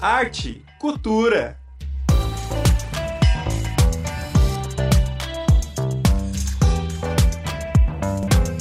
arte, 0.00 0.64
cultura. 0.78 1.58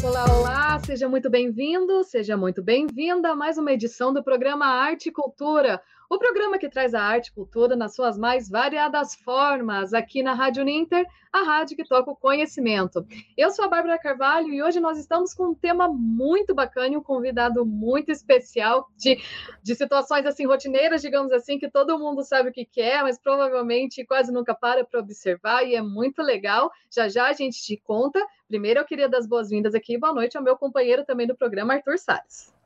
Olá, 0.04 0.26
olá, 0.34 0.80
seja 0.80 1.08
muito 1.08 1.30
bem-vindo, 1.30 2.04
seja 2.04 2.36
muito 2.36 2.64
bem-vinda 2.64 3.30
a 3.30 3.36
mais 3.36 3.58
uma 3.60 3.72
edição 3.72 4.12
do 4.12 4.24
programa 4.24 4.66
Arte 4.66 5.10
e 5.10 5.12
Cultura, 5.12 5.80
o 6.10 6.18
programa 6.18 6.58
que 6.58 6.70
traz 6.70 6.94
a 6.94 7.02
arte 7.02 7.28
e 7.28 7.34
cultura 7.34 7.76
nas 7.76 7.94
suas 7.94 8.18
mais 8.18 8.50
variadas 8.50 9.14
formas, 9.16 9.94
aqui 9.94 10.24
na 10.24 10.34
Rádio 10.34 10.64
Ninter, 10.64 11.06
a 11.34 11.44
rádio 11.44 11.76
que 11.76 11.84
toca 11.84 12.12
o 12.12 12.16
conhecimento. 12.16 13.06
Eu 13.36 13.52
sou 13.52 13.66
a 13.66 13.68
Bárbara 13.68 14.00
Carvalho 14.00 14.54
e 14.54 14.64
hoje 14.64 14.80
nós 14.80 14.98
estamos 14.98 15.34
com 15.34 15.50
um 15.50 15.54
tema 15.54 15.88
muito 15.90 16.56
bacana 16.56 16.94
e 16.94 16.98
um 16.98 17.04
convidado 17.04 17.66
muito 17.66 18.10
especial 18.10 18.88
de, 18.96 19.22
de 19.62 19.76
situações 19.76 20.26
assim 20.26 20.46
rotineiras, 20.46 21.02
digamos 21.02 21.32
assim, 21.32 21.60
que 21.60 21.70
todo 21.70 22.00
mundo 22.00 22.24
sabe 22.24 22.50
o 22.50 22.54
que 22.54 22.68
é, 22.82 23.02
mas 23.02 23.20
provavelmente 23.20 24.06
quase 24.06 24.32
nunca 24.32 24.56
para 24.56 24.86
para 24.86 25.00
observar 25.00 25.64
e 25.64 25.76
é 25.76 25.82
muito 25.82 26.22
legal. 26.22 26.72
Já 26.90 27.08
já 27.10 27.28
a 27.28 27.34
gente 27.34 27.62
te 27.62 27.78
conta. 27.78 28.26
Primeiro 28.48 28.80
eu 28.80 28.86
queria 28.86 29.10
dar 29.10 29.18
as 29.18 29.28
boas-vindas 29.28 29.76
aqui, 29.76 29.98
boa 29.98 30.14
noite 30.14 30.38
ao 30.38 30.44
meu 30.44 30.56
companheiro 30.56 31.04
também 31.04 31.28
do 31.28 31.36
programa, 31.36 31.74
Arthur 31.74 31.98
Salles. 31.98 32.57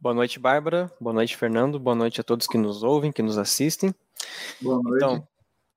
Boa 0.00 0.14
noite, 0.14 0.38
Bárbara. 0.38 0.92
Boa 1.00 1.14
noite, 1.14 1.36
Fernando. 1.36 1.78
Boa 1.78 1.94
noite 1.94 2.20
a 2.20 2.24
todos 2.24 2.46
que 2.46 2.58
nos 2.58 2.82
ouvem, 2.82 3.12
que 3.12 3.22
nos 3.22 3.38
assistem. 3.38 3.94
Boa 4.60 4.82
noite. 4.82 4.96
Então, 4.96 5.28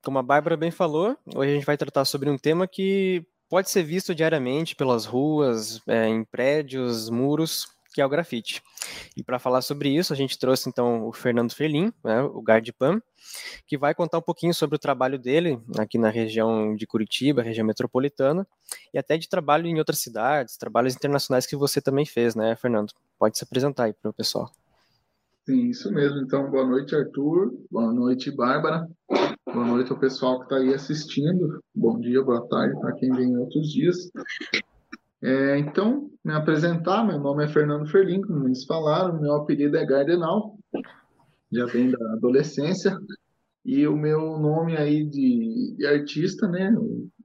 como 0.04 0.20
a 0.20 0.24
Bárbara 0.24 0.58
bem 0.58 0.72
falou, 0.72 1.18
hoje 1.36 1.52
a 1.52 1.56
gente 1.56 1.66
vai 1.66 1.78
tratar 1.78 2.06
sobre 2.06 2.30
um 2.30 2.38
tema 2.38 2.68
que 2.68 3.26
pode 3.50 3.70
ser 3.70 3.84
visto 3.84 4.16
diariamente 4.16 4.76
pelas 4.76 5.06
ruas, 5.06 5.82
é, 5.88 6.08
em 6.08 6.24
prédios, 6.24 7.10
muros, 7.10 7.68
que 7.96 8.02
é 8.02 8.06
o 8.06 8.10
grafite. 8.10 8.62
E 9.16 9.24
para 9.24 9.40
falar 9.40 9.62
sobre 9.62 9.88
isso, 9.88 10.12
a 10.12 10.18
gente 10.18 10.38
trouxe 10.38 10.68
então 10.68 11.08
o 11.08 11.14
Fernando 11.14 11.54
Felim, 11.54 11.94
né, 12.04 12.22
o 12.22 12.42
Gardipam, 12.42 13.02
que 13.66 13.78
vai 13.78 13.96
contar 13.96 14.18
um 14.18 14.22
pouquinho 14.22 14.54
sobre 14.54 14.76
o 14.76 14.80
trabalho 14.80 15.18
dele 15.18 15.62
aqui 15.80 15.98
na 15.98 16.10
região 16.10 16.76
de 16.76 16.86
Curitiba, 16.86 17.42
região 17.42 17.66
metropolitana, 17.66 18.46
e 18.94 19.00
até 19.00 19.18
de 19.18 19.30
trabalho 19.30 19.66
em 19.66 19.80
outras 19.80 20.00
cidades, 20.00 20.58
trabalhos 20.58 20.94
internacionais 20.94 21.48
que 21.48 21.56
você 21.56 21.80
também 21.80 22.06
fez, 22.06 22.36
né, 22.36 22.58
Fernando? 22.58 22.92
Pode 23.18 23.38
se 23.38 23.46
apresentar 23.46 23.86
aí 23.86 23.94
para 23.94 24.12
o 24.12 24.14
pessoal. 24.14 24.52
Sim, 25.46 25.70
isso 25.70 25.90
mesmo. 25.90 26.20
Então, 26.20 26.52
boa 26.52 26.66
noite, 26.66 26.94
Arthur. 26.94 27.54
Boa 27.72 27.94
noite, 27.94 28.30
Bárbara. 28.30 28.90
Boa 29.46 29.66
noite 29.66 29.90
ao 29.90 29.98
pessoal 29.98 30.40
que 30.40 30.46
está 30.46 30.58
aí 30.58 30.74
assistindo. 30.74 31.64
Bom 31.74 31.98
dia, 32.00 32.22
boa 32.22 32.46
tarde 32.50 32.78
para 32.82 32.94
quem 32.96 33.10
vem 33.12 33.38
outros 33.38 33.72
dias. 33.72 34.12
É, 35.26 35.58
então, 35.58 36.12
me 36.24 36.34
apresentar, 36.34 37.04
meu 37.04 37.18
nome 37.18 37.44
é 37.44 37.48
Fernando 37.48 37.88
Ferlin, 37.88 38.22
como 38.22 38.48
eles 38.48 38.64
falaram, 38.64 39.20
meu 39.20 39.34
apelido 39.34 39.76
é 39.76 39.84
Gardenal, 39.84 40.56
já 41.52 41.66
vem 41.66 41.90
da 41.90 42.14
adolescência, 42.14 42.96
e 43.66 43.88
o 43.88 43.98
meu 43.98 44.38
nome 44.38 44.78
aí 44.78 45.04
de, 45.04 45.74
de 45.80 45.88
artista, 45.88 46.48
né, 46.48 46.72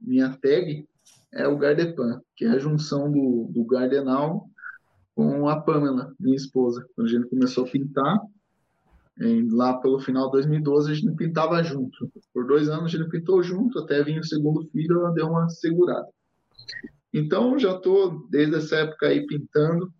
minha 0.01 0.35
tag 0.41 0.83
é 1.31 1.47
o 1.47 1.59
Gardepan, 1.59 2.19
que 2.35 2.43
é 2.43 2.49
a 2.49 2.57
junção 2.57 3.11
do, 3.11 3.51
do 3.51 3.63
Gardenal 3.65 4.49
com 5.13 5.47
a 5.47 5.61
Pamela, 5.61 6.11
minha 6.19 6.35
esposa. 6.35 6.83
Quando 6.95 7.07
a 7.07 7.11
gente 7.11 7.29
começou 7.29 7.65
a 7.65 7.69
pintar, 7.69 8.19
lá 9.51 9.77
pelo 9.77 9.99
final 9.99 10.25
de 10.25 10.31
2012, 10.31 10.91
a 10.91 10.95
gente 10.95 11.15
pintava 11.15 11.61
junto. 11.61 12.11
Por 12.33 12.47
dois 12.47 12.67
anos 12.67 12.85
a 12.85 12.97
gente 12.97 13.11
pintou 13.11 13.43
junto, 13.43 13.77
até 13.77 14.03
vir 14.03 14.19
o 14.19 14.23
segundo 14.23 14.67
filho, 14.71 15.01
ela 15.01 15.13
deu 15.13 15.27
uma 15.27 15.47
segurada. 15.49 16.07
Então, 17.13 17.59
já 17.59 17.75
estou 17.75 18.27
desde 18.29 18.55
essa 18.55 18.77
época 18.77 19.07
aí 19.07 19.25
pintando. 19.25 19.93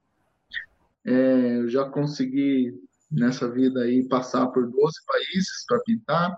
É, 1.04 1.68
já 1.68 1.90
consegui 1.90 2.74
nessa 3.12 3.50
vida 3.50 3.82
aí 3.82 4.08
passar 4.08 4.48
por 4.48 4.70
12 4.70 4.76
países 5.06 5.66
para 5.68 5.82
pintar. 5.82 6.36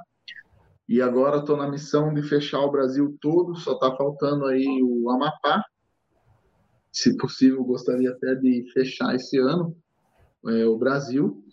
E 0.87 1.01
agora 1.01 1.37
estou 1.37 1.55
na 1.55 1.69
missão 1.69 2.13
de 2.13 2.21
fechar 2.23 2.59
o 2.59 2.71
Brasil 2.71 3.17
todo, 3.21 3.55
só 3.55 3.73
está 3.73 3.95
faltando 3.95 4.45
aí 4.45 4.65
o 4.81 5.09
Amapá. 5.09 5.63
Se 6.91 7.15
possível, 7.17 7.63
gostaria 7.63 8.11
até 8.11 8.35
de 8.35 8.69
fechar 8.73 9.15
esse 9.15 9.37
ano 9.37 9.75
é, 10.45 10.65
o 10.65 10.77
Brasil, 10.77 11.43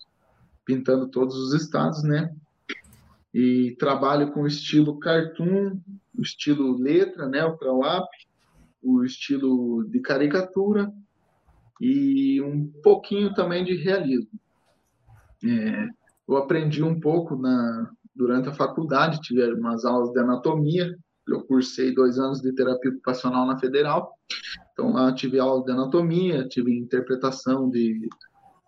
pintando 0.64 1.09
todos 1.09 1.36
os 1.36 1.54
estados, 1.54 2.03
né? 2.03 2.34
E 3.32 3.76
trabalho 3.78 4.32
com 4.32 4.47
estilo 4.47 4.98
cartoon, 4.98 5.78
estilo 6.19 6.76
letra, 6.76 7.28
né? 7.28 7.44
O 7.44 7.56
Prolap, 7.56 8.09
o 8.82 9.04
estilo 9.04 9.84
de 9.88 10.00
caricatura 10.00 10.92
e 11.80 12.41
um 12.42 12.66
pouquinho 12.82 13.32
também 13.34 13.64
de 13.64 13.74
realismo. 13.76 14.38
É, 15.44 15.88
eu 16.28 16.36
aprendi 16.36 16.82
um 16.82 17.00
pouco 17.00 17.36
na, 17.36 17.91
durante 18.14 18.48
a 18.48 18.54
faculdade, 18.54 19.20
tive 19.20 19.52
umas 19.54 19.84
aulas 19.84 20.12
de 20.12 20.20
anatomia, 20.20 20.94
eu 21.26 21.42
cursei 21.42 21.94
dois 21.94 22.18
anos 22.18 22.41
de 22.41 22.52
terapia 22.52 22.91
ocupacional 22.91 23.46
na 23.46 23.58
Federal, 23.58 24.12
então 24.72 24.92
lá 24.92 25.12
tive 25.12 25.38
aula 25.38 25.64
de 25.64 25.72
anatomia, 25.72 26.47
tive 26.48 26.76
interpretação 26.76 27.70
de, 27.70 28.08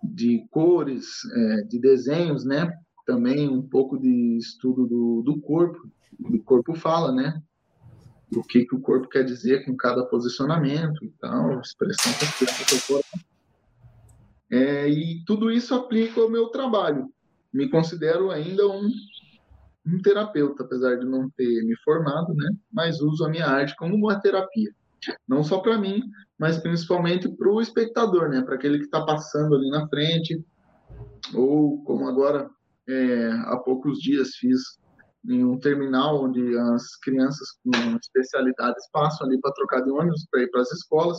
de 0.03 0.47
cores, 0.51 1.25
é, 1.35 1.63
de 1.63 1.79
desenhos, 1.79 2.45
né? 2.45 2.73
Também 3.05 3.49
um 3.49 3.63
pouco 3.63 3.99
de 3.99 4.37
estudo 4.37 4.87
do, 4.87 5.23
do 5.23 5.41
corpo, 5.41 5.89
do 6.19 6.41
corpo 6.43 6.75
fala, 6.75 7.13
né? 7.13 7.43
O 8.35 8.43
que, 8.43 8.65
que 8.65 8.75
o 8.75 8.81
corpo 8.81 9.09
quer 9.09 9.25
dizer 9.25 9.65
com 9.65 9.77
cada 9.77 10.05
posicionamento, 10.07 11.05
então, 11.05 11.61
expressão 11.61 12.13
completa 12.13 12.75
do 12.75 12.87
corpo. 12.87 13.33
É, 14.51 14.89
e 14.89 15.25
tudo 15.25 15.51
isso 15.51 15.75
aplica 15.75 16.21
ao 16.21 16.31
meu 16.31 16.49
trabalho. 16.49 17.09
Me 17.53 17.69
considero 17.69 18.31
ainda 18.31 18.67
um, 18.69 18.91
um 19.87 20.01
terapeuta, 20.03 20.63
apesar 20.63 20.97
de 20.97 21.07
não 21.07 21.29
ter 21.31 21.63
me 21.65 21.77
formado, 21.79 22.35
né? 22.35 22.51
Mas 22.71 23.01
uso 23.01 23.25
a 23.25 23.29
minha 23.29 23.47
arte 23.47 23.77
como 23.77 23.95
uma 23.95 24.21
terapia. 24.21 24.71
Não 25.27 25.43
só 25.43 25.59
para 25.59 25.79
mim, 25.79 26.03
mas 26.39 26.59
principalmente 26.59 27.29
para 27.29 27.51
o 27.51 27.61
espectador, 27.61 28.29
né? 28.29 28.43
Para 28.43 28.55
aquele 28.55 28.79
que 28.79 28.85
está 28.85 29.05
passando 29.05 29.55
ali 29.55 29.71
na 29.71 29.89
frente, 29.89 30.43
ou 31.35 31.83
como 31.85 32.09
agora 32.09 32.49
é, 32.89 33.31
há 33.47 33.57
poucos 33.59 33.99
dias 33.99 34.37
fiz 34.37 34.79
em 35.29 35.45
um 35.45 35.59
terminal 35.59 36.25
onde 36.25 36.57
as 36.59 36.97
crianças 36.97 37.49
com 37.63 37.97
especialidades 37.97 38.89
passam 38.93 39.27
ali 39.27 39.41
para 39.41 39.53
trocar 39.53 39.83
de 39.83 39.91
ônibus 39.91 40.27
para 40.31 40.43
ir 40.43 40.51
para 40.51 40.63
as 40.63 40.73
escolas. 40.73 41.19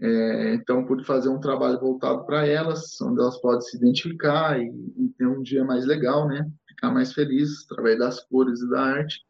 É, 0.00 0.54
então, 0.54 0.84
pude 0.84 1.04
fazer 1.04 1.28
um 1.28 1.38
trabalho 1.38 1.78
voltado 1.78 2.26
para 2.26 2.46
elas, 2.46 3.00
onde 3.00 3.20
elas 3.20 3.40
podem 3.40 3.60
se 3.60 3.76
identificar 3.76 4.60
e, 4.60 4.66
e, 4.96 5.08
ter 5.16 5.26
um 5.26 5.40
dia 5.40 5.64
mais 5.64 5.86
legal, 5.86 6.26
né? 6.26 6.44
Ficar 6.66 6.90
mais 6.90 7.12
feliz 7.12 7.64
através 7.64 7.98
das 7.98 8.20
cores 8.24 8.60
e 8.60 8.68
da 8.68 8.82
arte. 8.82 9.20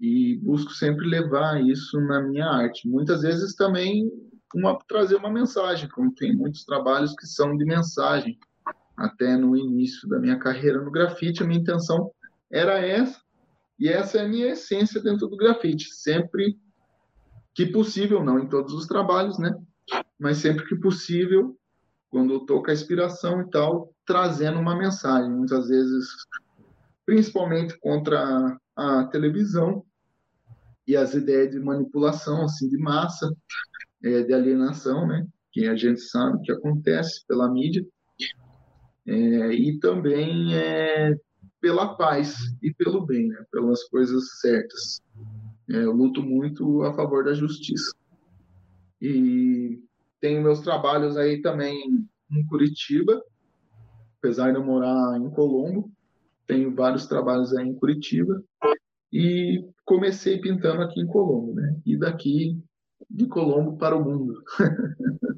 E 0.00 0.36
busco 0.36 0.70
sempre 0.70 1.08
levar 1.08 1.60
isso 1.60 2.00
na 2.02 2.22
minha 2.22 2.46
arte. 2.46 2.88
Muitas 2.88 3.22
vezes 3.22 3.56
também 3.56 4.08
uma, 4.54 4.78
trazer 4.88 5.16
uma 5.16 5.30
mensagem, 5.30 5.88
como 5.88 6.14
tem 6.14 6.36
muitos 6.36 6.64
trabalhos 6.64 7.16
que 7.16 7.26
são 7.26 7.56
de 7.56 7.64
mensagem. 7.64 8.38
Até 8.96 9.36
no 9.36 9.56
início 9.56 10.08
da 10.08 10.20
minha 10.20 10.38
carreira 10.38 10.80
no 10.80 10.90
grafite, 10.90 11.42
a 11.42 11.46
minha 11.46 11.60
intenção 11.60 12.12
era 12.50 12.78
essa, 12.78 13.20
e 13.78 13.88
essa 13.88 14.18
é 14.18 14.24
a 14.24 14.28
minha 14.28 14.48
essência 14.48 15.00
dentro 15.00 15.28
do 15.28 15.36
grafite. 15.36 15.94
Sempre 15.94 16.58
que 17.54 17.66
possível, 17.66 18.24
não 18.24 18.38
em 18.38 18.48
todos 18.48 18.72
os 18.74 18.86
trabalhos, 18.86 19.38
né? 19.38 19.54
Mas 20.18 20.38
sempre 20.38 20.66
que 20.66 20.76
possível, 20.76 21.56
quando 22.10 22.32
eu 22.32 22.38
estou 22.38 22.62
com 22.62 22.70
a 22.70 22.74
inspiração 22.74 23.42
e 23.42 23.50
tal, 23.50 23.94
trazendo 24.04 24.58
uma 24.58 24.76
mensagem. 24.76 25.30
Muitas 25.30 25.68
vezes, 25.68 26.08
principalmente 27.06 27.78
contra 27.78 28.58
a 28.76 29.04
televisão 29.06 29.84
e 30.86 30.96
as 30.96 31.14
ideias 31.14 31.50
de 31.50 31.60
manipulação, 31.60 32.44
assim, 32.44 32.68
de 32.68 32.78
massa, 32.78 33.32
é, 34.02 34.22
de 34.22 34.32
alienação, 34.32 35.06
né? 35.06 35.26
Que 35.52 35.68
a 35.68 35.76
gente 35.76 36.00
sabe 36.00 36.42
que 36.42 36.52
acontece 36.52 37.24
pela 37.26 37.50
mídia. 37.50 37.84
É, 39.06 39.52
e 39.52 39.78
também 39.78 40.54
é, 40.54 41.14
pela 41.60 41.94
paz 41.96 42.36
e 42.62 42.72
pelo 42.72 43.04
bem, 43.04 43.28
né? 43.28 43.44
pelas 43.50 43.84
coisas 43.84 44.40
certas. 44.40 45.00
É, 45.68 45.84
eu 45.84 45.92
luto 45.92 46.22
muito 46.22 46.82
a 46.82 46.94
favor 46.94 47.24
da 47.24 47.34
justiça. 47.34 47.94
E 49.00 49.82
tenho 50.20 50.42
meus 50.42 50.60
trabalhos 50.60 51.16
aí 51.16 51.40
também 51.40 52.06
em 52.30 52.46
Curitiba, 52.46 53.22
apesar 54.18 54.50
de 54.50 54.58
eu 54.58 54.64
morar 54.64 55.18
em 55.18 55.30
Colombo, 55.30 55.90
tenho 56.46 56.74
vários 56.74 57.06
trabalhos 57.06 57.54
aí 57.54 57.66
em 57.66 57.74
Curitiba 57.74 58.42
e 59.12 59.64
comecei 59.84 60.40
pintando 60.40 60.82
aqui 60.82 61.00
em 61.00 61.06
Colombo, 61.06 61.54
né? 61.54 61.80
E 61.84 61.96
daqui 61.96 62.58
de 63.08 63.26
Colombo 63.26 63.76
para 63.76 63.96
o 63.96 64.04
mundo. 64.04 64.42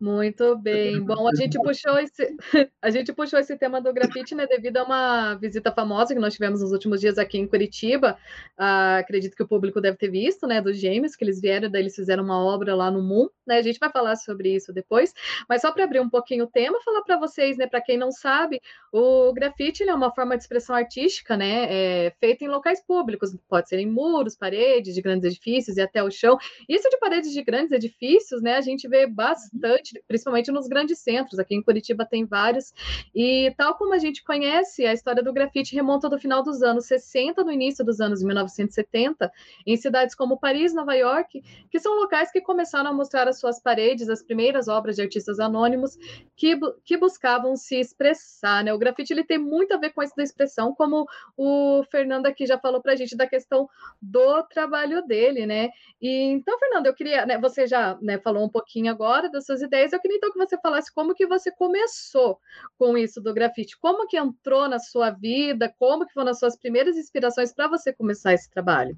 Muito 0.00 0.56
bem. 0.56 0.98
Bom, 0.98 1.28
a 1.28 1.34
gente 1.34 1.58
puxou 1.58 1.98
esse, 1.98 2.34
a 2.80 2.88
gente 2.88 3.12
puxou 3.12 3.38
esse 3.38 3.54
tema 3.58 3.82
do 3.82 3.92
grafite, 3.92 4.34
né, 4.34 4.46
devido 4.46 4.78
a 4.78 4.84
uma 4.84 5.34
visita 5.34 5.70
famosa 5.70 6.14
que 6.14 6.20
nós 6.20 6.32
tivemos 6.32 6.62
nos 6.62 6.72
últimos 6.72 7.02
dias 7.02 7.18
aqui 7.18 7.36
em 7.36 7.46
Curitiba. 7.46 8.16
Ah, 8.56 8.96
acredito 8.96 9.36
que 9.36 9.42
o 9.42 9.46
público 9.46 9.78
deve 9.78 9.98
ter 9.98 10.08
visto, 10.10 10.46
né, 10.46 10.62
dos 10.62 10.78
gêmeos, 10.78 11.14
que 11.14 11.22
eles 11.22 11.38
vieram, 11.38 11.70
daí 11.70 11.82
eles 11.82 11.94
fizeram 11.94 12.24
uma 12.24 12.42
obra 12.42 12.74
lá 12.74 12.90
no 12.90 13.02
MUM, 13.02 13.28
né? 13.46 13.58
A 13.58 13.62
gente 13.62 13.78
vai 13.78 13.90
falar 13.90 14.16
sobre 14.16 14.54
isso 14.54 14.72
depois. 14.72 15.12
Mas 15.46 15.60
só 15.60 15.70
para 15.70 15.84
abrir 15.84 16.00
um 16.00 16.08
pouquinho 16.08 16.44
o 16.44 16.50
tema, 16.50 16.80
falar 16.82 17.02
para 17.02 17.18
vocês, 17.18 17.58
né, 17.58 17.66
para 17.66 17.82
quem 17.82 17.98
não 17.98 18.10
sabe, 18.10 18.58
o 18.90 19.34
grafite 19.34 19.82
é 19.82 19.94
uma 19.94 20.14
forma 20.14 20.34
de 20.34 20.42
expressão 20.42 20.74
artística, 20.74 21.36
né, 21.36 21.66
é, 21.68 22.10
feita 22.18 22.42
em 22.42 22.48
locais 22.48 22.82
públicos, 22.82 23.36
pode 23.46 23.68
ser 23.68 23.78
em 23.78 23.86
muros, 23.86 24.34
paredes 24.34 24.94
de 24.94 25.02
grandes 25.02 25.30
edifícios 25.30 25.76
e 25.76 25.82
até 25.82 26.02
o 26.02 26.10
chão. 26.10 26.38
Isso 26.66 26.88
de 26.88 26.98
paredes 26.98 27.32
de 27.32 27.42
grandes 27.42 27.72
edifícios, 27.72 28.40
né, 28.40 28.56
a 28.56 28.62
gente 28.62 28.88
vê 28.88 29.06
bastante 29.06 29.89
principalmente 30.06 30.50
nos 30.50 30.66
grandes 30.68 30.98
centros. 30.98 31.38
Aqui 31.38 31.54
em 31.54 31.62
Curitiba 31.62 32.04
tem 32.04 32.24
vários. 32.24 32.72
E 33.14 33.52
tal 33.56 33.74
como 33.74 33.94
a 33.94 33.98
gente 33.98 34.22
conhece, 34.22 34.86
a 34.86 34.92
história 34.92 35.22
do 35.22 35.32
grafite 35.32 35.74
remonta 35.74 36.08
do 36.08 36.18
final 36.18 36.42
dos 36.42 36.62
anos 36.62 36.86
60, 36.86 37.44
no 37.44 37.52
início 37.52 37.84
dos 37.84 38.00
anos 38.00 38.22
1970, 38.22 39.30
em 39.66 39.76
cidades 39.76 40.14
como 40.14 40.38
Paris, 40.38 40.74
Nova 40.74 40.94
York, 40.94 41.42
que 41.70 41.80
são 41.80 41.94
locais 41.94 42.30
que 42.30 42.40
começaram 42.40 42.90
a 42.90 42.92
mostrar 42.92 43.28
as 43.28 43.38
suas 43.38 43.60
paredes 43.60 44.08
as 44.08 44.22
primeiras 44.22 44.68
obras 44.68 44.96
de 44.96 45.02
artistas 45.02 45.38
anônimos 45.38 45.96
que, 46.36 46.58
que 46.84 46.96
buscavam 46.96 47.56
se 47.56 47.76
expressar. 47.76 48.64
Né? 48.64 48.72
O 48.72 48.78
grafite 48.78 49.12
ele 49.12 49.24
tem 49.24 49.38
muito 49.38 49.72
a 49.74 49.76
ver 49.78 49.90
com 49.90 50.02
isso 50.02 50.14
da 50.16 50.22
expressão, 50.22 50.74
como 50.74 51.06
o 51.36 51.82
Fernando 51.90 52.26
aqui 52.26 52.46
já 52.46 52.58
falou 52.58 52.80
para 52.80 52.92
a 52.92 52.96
gente 52.96 53.16
da 53.16 53.26
questão 53.26 53.68
do 54.00 54.42
trabalho 54.44 55.04
dele, 55.06 55.46
né? 55.46 55.70
E 56.00 56.30
então, 56.32 56.58
Fernando, 56.58 56.86
eu 56.86 56.94
queria, 56.94 57.26
né, 57.26 57.38
você 57.38 57.66
já 57.66 57.98
né, 58.00 58.18
falou 58.18 58.44
um 58.44 58.48
pouquinho 58.48 58.90
agora 58.90 59.30
das 59.30 59.44
suas 59.44 59.60
ideias, 59.62 59.79
eu 59.88 60.00
queria 60.00 60.16
então 60.16 60.32
que 60.32 60.38
você 60.38 60.58
falasse 60.60 60.92
como 60.92 61.14
que 61.14 61.26
você 61.26 61.50
começou 61.50 62.38
com 62.78 62.96
isso 62.96 63.20
do 63.20 63.32
grafite, 63.32 63.78
como 63.78 64.06
que 64.06 64.18
entrou 64.18 64.68
na 64.68 64.78
sua 64.78 65.10
vida, 65.10 65.72
como 65.78 66.06
que 66.06 66.12
foram 66.12 66.30
as 66.30 66.38
suas 66.38 66.56
primeiras 66.56 66.96
inspirações 66.96 67.52
para 67.52 67.68
você 67.68 67.92
começar 67.92 68.34
esse 68.34 68.50
trabalho. 68.50 68.96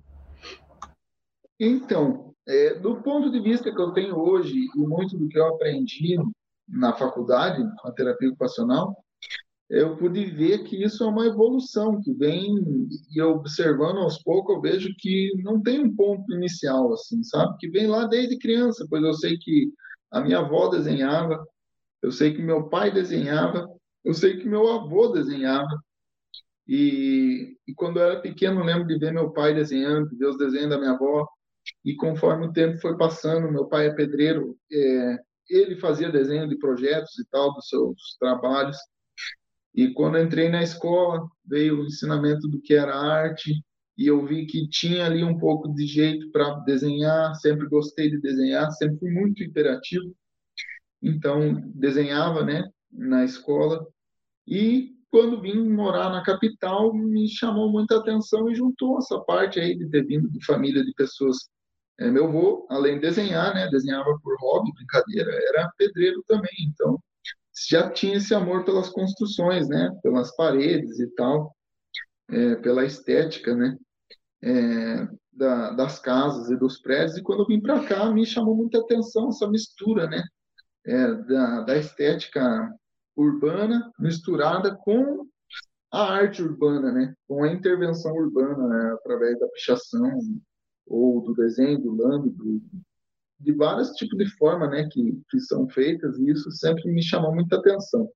Então, 1.61 2.35
é, 2.47 2.75
do 2.75 3.03
ponto 3.03 3.31
de 3.31 3.41
vista 3.41 3.73
que 3.73 3.81
eu 3.81 3.93
tenho 3.93 4.19
hoje 4.19 4.67
e 4.75 4.79
muito 4.79 5.17
do 5.17 5.29
que 5.29 5.39
eu 5.39 5.47
aprendi 5.47 6.17
na 6.69 6.93
faculdade, 6.93 7.63
na 7.85 7.93
terapia 7.93 8.29
ocupacional, 8.29 8.97
eu 9.73 9.97
pude 9.97 10.27
ver 10.27 10.65
que 10.65 10.83
isso 10.85 11.03
é 11.03 11.07
uma 11.07 11.27
evolução 11.27 11.99
que 12.03 12.13
vem 12.13 12.63
e 13.11 13.23
observando 13.23 13.99
aos 13.99 14.23
poucos 14.23 14.57
eu 14.57 14.61
vejo 14.61 14.95
que 14.99 15.33
não 15.43 15.63
tem 15.63 15.83
um 15.83 15.97
ponto 15.97 16.31
inicial 16.31 16.93
assim, 16.93 17.23
sabe? 17.23 17.57
Que 17.59 17.71
vem 17.71 17.87
lá 17.87 18.07
desde 18.07 18.39
criança, 18.39 18.87
pois 18.91 19.03
eu 19.03 19.15
sei 19.15 19.39
que 19.39 19.73
a 20.13 20.21
minha 20.21 20.39
avó 20.39 20.69
desenhava, 20.69 21.45
eu 22.03 22.13
sei 22.13 22.35
que 22.35 22.43
meu 22.43 22.69
pai 22.69 22.93
desenhava, 22.93 23.69
eu 24.05 24.13
sei 24.15 24.39
que 24.39 24.49
meu 24.49 24.69
avô 24.71 25.09
desenhava. 25.09 25.83
E, 26.69 27.57
e 27.67 27.75
quando 27.75 27.99
eu 27.99 28.05
era 28.05 28.21
pequeno, 28.21 28.61
eu 28.61 28.65
lembro 28.65 28.87
de 28.87 28.99
ver 28.99 29.13
meu 29.13 29.31
pai 29.33 29.55
desenhando, 29.55 30.17
ver 30.17 30.27
os 30.27 30.39
desenhos 30.39 30.71
da 30.71 30.79
minha 30.79 30.93
avó. 30.93 31.27
E 31.85 31.95
conforme 31.97 32.47
o 32.47 32.53
tempo 32.53 32.79
foi 32.81 32.97
passando, 32.97 33.51
meu 33.51 33.67
pai 33.67 33.87
é 33.87 33.95
pedreiro, 33.95 34.57
é, 34.71 35.19
ele 35.49 35.77
fazia 35.77 36.11
desenho 36.11 36.49
de 36.49 36.59
projetos 36.59 37.19
e 37.19 37.25
tal, 37.31 37.53
dos 37.55 37.69
seus 37.69 38.17
trabalhos. 38.19 38.77
E 39.75 39.93
quando 39.95 40.19
entrei 40.19 40.49
na 40.49 40.63
escola, 40.63 41.27
veio 41.45 41.81
o 41.81 41.87
ensinamento 41.87 42.49
do 42.49 42.61
que 42.61 42.75
era 42.75 42.95
arte, 42.95 43.55
e 44.03 44.09
eu 44.09 44.27
vi 44.27 44.47
que 44.47 44.69
tinha 44.69 45.07
ali 45.07 45.23
um 45.23 45.39
pouco 45.39 45.73
de 45.73 45.87
jeito 45.87 46.29
para 46.33 46.55
desenhar, 46.65 47.37
sempre 47.37 47.69
gostei 47.69 48.11
de 48.11 48.21
desenhar, 48.21 48.69
sempre 48.73 48.99
fui 48.99 49.13
muito 49.13 49.45
imperativo. 49.45 50.13
Então, 51.01 51.63
desenhava, 51.73 52.45
né, 52.45 52.69
na 52.91 53.25
escola. 53.25 53.87
E 54.45 54.91
quando 55.09 55.41
vim 55.41 55.69
morar 55.69 56.11
na 56.11 56.21
capital, 56.21 56.93
me 56.93 57.29
chamou 57.29 57.71
muita 57.71 57.99
atenção 57.99 58.51
e 58.51 58.57
juntou 58.57 58.99
essa 58.99 59.21
parte 59.21 59.61
aí 59.61 59.79
de 59.79 59.89
ter 59.89 60.05
vindo 60.05 60.29
de 60.29 60.45
família 60.45 60.85
de 60.85 60.93
pessoas. 60.95 61.37
É, 62.01 62.11
meu 62.11 62.25
avô, 62.25 62.67
além 62.71 62.95
de 62.95 63.03
desenhar, 63.03 63.55
né, 63.55 63.69
desenhava 63.69 64.19
por 64.21 64.37
hobby, 64.41 64.73
brincadeira, 64.75 65.31
era 65.49 65.71
pedreiro 65.79 66.25
também. 66.27 66.51
Então, 66.67 66.99
já 67.71 67.89
tinha 67.89 68.17
esse 68.17 68.35
amor 68.35 68.65
pelas 68.65 68.89
construções, 68.89 69.69
né, 69.69 69.97
pelas 70.03 70.35
paredes 70.35 70.99
e 70.99 71.07
tal 71.15 71.55
é, 72.33 72.57
pela 72.57 72.85
estética, 72.85 73.55
né? 73.55 73.77
É, 74.43 75.09
da, 75.33 75.71
das 75.71 75.99
casas 75.99 76.51
e 76.51 76.57
dos 76.57 76.81
prédios. 76.81 77.17
E 77.17 77.23
quando 77.23 77.41
eu 77.41 77.47
vim 77.47 77.61
para 77.61 77.85
cá, 77.85 78.11
me 78.11 78.27
chamou 78.27 78.55
muita 78.55 78.79
atenção 78.79 79.29
essa 79.29 79.49
mistura, 79.49 80.07
né? 80.07 80.23
É, 80.85 81.15
da, 81.15 81.61
da 81.63 81.77
estética 81.79 82.75
urbana 83.17 83.91
misturada 83.99 84.75
com 84.75 85.27
a 85.93 86.13
arte 86.13 86.43
urbana, 86.43 86.93
né? 86.93 87.15
Com 87.29 87.45
a 87.45 87.53
intervenção 87.53 88.13
urbana 88.13 88.67
né? 88.67 88.93
através 88.95 89.39
da 89.39 89.49
pichação 89.49 90.19
ou 90.87 91.23
do 91.23 91.35
desenho, 91.35 91.81
do 91.81 91.95
lâmbido, 91.95 92.61
de 93.39 93.53
vários 93.53 93.91
tipos 93.93 94.19
de 94.19 94.29
forma, 94.37 94.69
né? 94.69 94.89
Que, 94.91 95.21
que 95.31 95.41
são 95.41 95.69
feitas 95.69 96.19
e 96.19 96.31
isso 96.31 96.51
sempre 96.51 96.91
me 96.91 97.03
chamou 97.03 97.35
muita 97.35 97.57
atenção. 97.57 98.09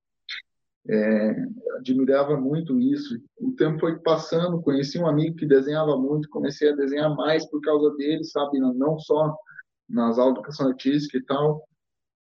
É, 0.88 1.36
admirava 1.78 2.40
muito 2.40 2.78
isso. 2.78 3.20
O 3.38 3.52
tempo 3.52 3.80
foi 3.80 3.98
passando, 3.98 4.60
conheci 4.62 4.98
um 4.98 5.06
amigo 5.06 5.36
que 5.36 5.46
desenhava 5.46 5.96
muito, 5.96 6.28
comecei 6.28 6.70
a 6.70 6.76
desenhar 6.76 7.14
mais 7.14 7.44
por 7.50 7.60
causa 7.60 7.94
dele, 7.96 8.24
sabe? 8.24 8.58
Não 8.60 8.98
só 8.98 9.36
nas 9.88 10.18
aulas 10.18 10.34
de 10.34 10.40
educação 10.40 10.68
artística 10.68 11.18
e 11.18 11.24
tal. 11.24 11.66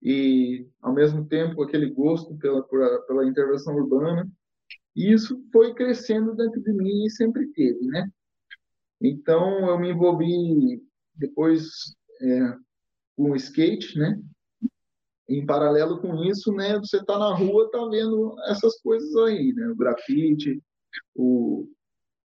E, 0.02 0.66
ao 0.82 0.92
mesmo 0.92 1.26
tempo, 1.26 1.62
aquele 1.62 1.90
gosto 1.90 2.36
pela, 2.36 2.62
pela 2.62 3.26
intervenção 3.26 3.74
urbana. 3.74 4.28
E 4.94 5.12
isso 5.12 5.42
foi 5.52 5.74
crescendo 5.74 6.34
dentro 6.34 6.62
de 6.62 6.72
mim 6.72 7.04
e 7.04 7.10
sempre 7.10 7.46
teve, 7.48 7.86
né? 7.86 8.08
Então, 9.00 9.68
eu 9.68 9.78
me 9.78 9.90
envolvi 9.90 10.82
depois 11.14 11.94
é, 12.20 12.54
com 13.16 13.30
o 13.30 13.36
skate, 13.36 13.98
né? 13.98 14.20
Em 15.28 15.44
paralelo 15.46 16.00
com 16.00 16.22
isso, 16.24 16.52
né, 16.52 16.78
você 16.78 16.98
está 16.98 17.18
na 17.18 17.34
rua, 17.34 17.64
está 17.64 17.78
vendo 17.88 18.36
essas 18.46 18.80
coisas 18.80 19.14
aí, 19.16 19.52
né, 19.54 19.68
o 19.68 19.76
grafite, 19.76 20.62
o, 21.14 21.68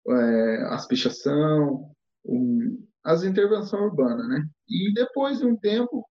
é, 0.08 0.64
as 0.70 0.88
pichação, 0.88 1.92
o, 2.24 2.80
as 3.04 3.24
intervenções 3.24 3.84
urbanas, 3.84 4.28
né. 4.28 4.48
E 4.68 4.92
depois 4.94 5.40
de 5.40 5.46
um 5.46 5.56
tempo, 5.56 6.08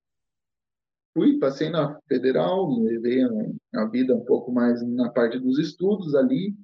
fui, 1.13 1.37
passei 1.39 1.69
na 1.69 1.99
federal, 2.07 2.69
levei 2.79 3.21
a, 3.23 3.81
a 3.81 3.85
vida 3.85 4.15
um 4.15 4.23
pouco 4.23 4.51
mais 4.51 4.81
na 4.87 5.09
parte 5.09 5.39
dos 5.39 5.59
estudos 5.59 6.15
ali, 6.15 6.55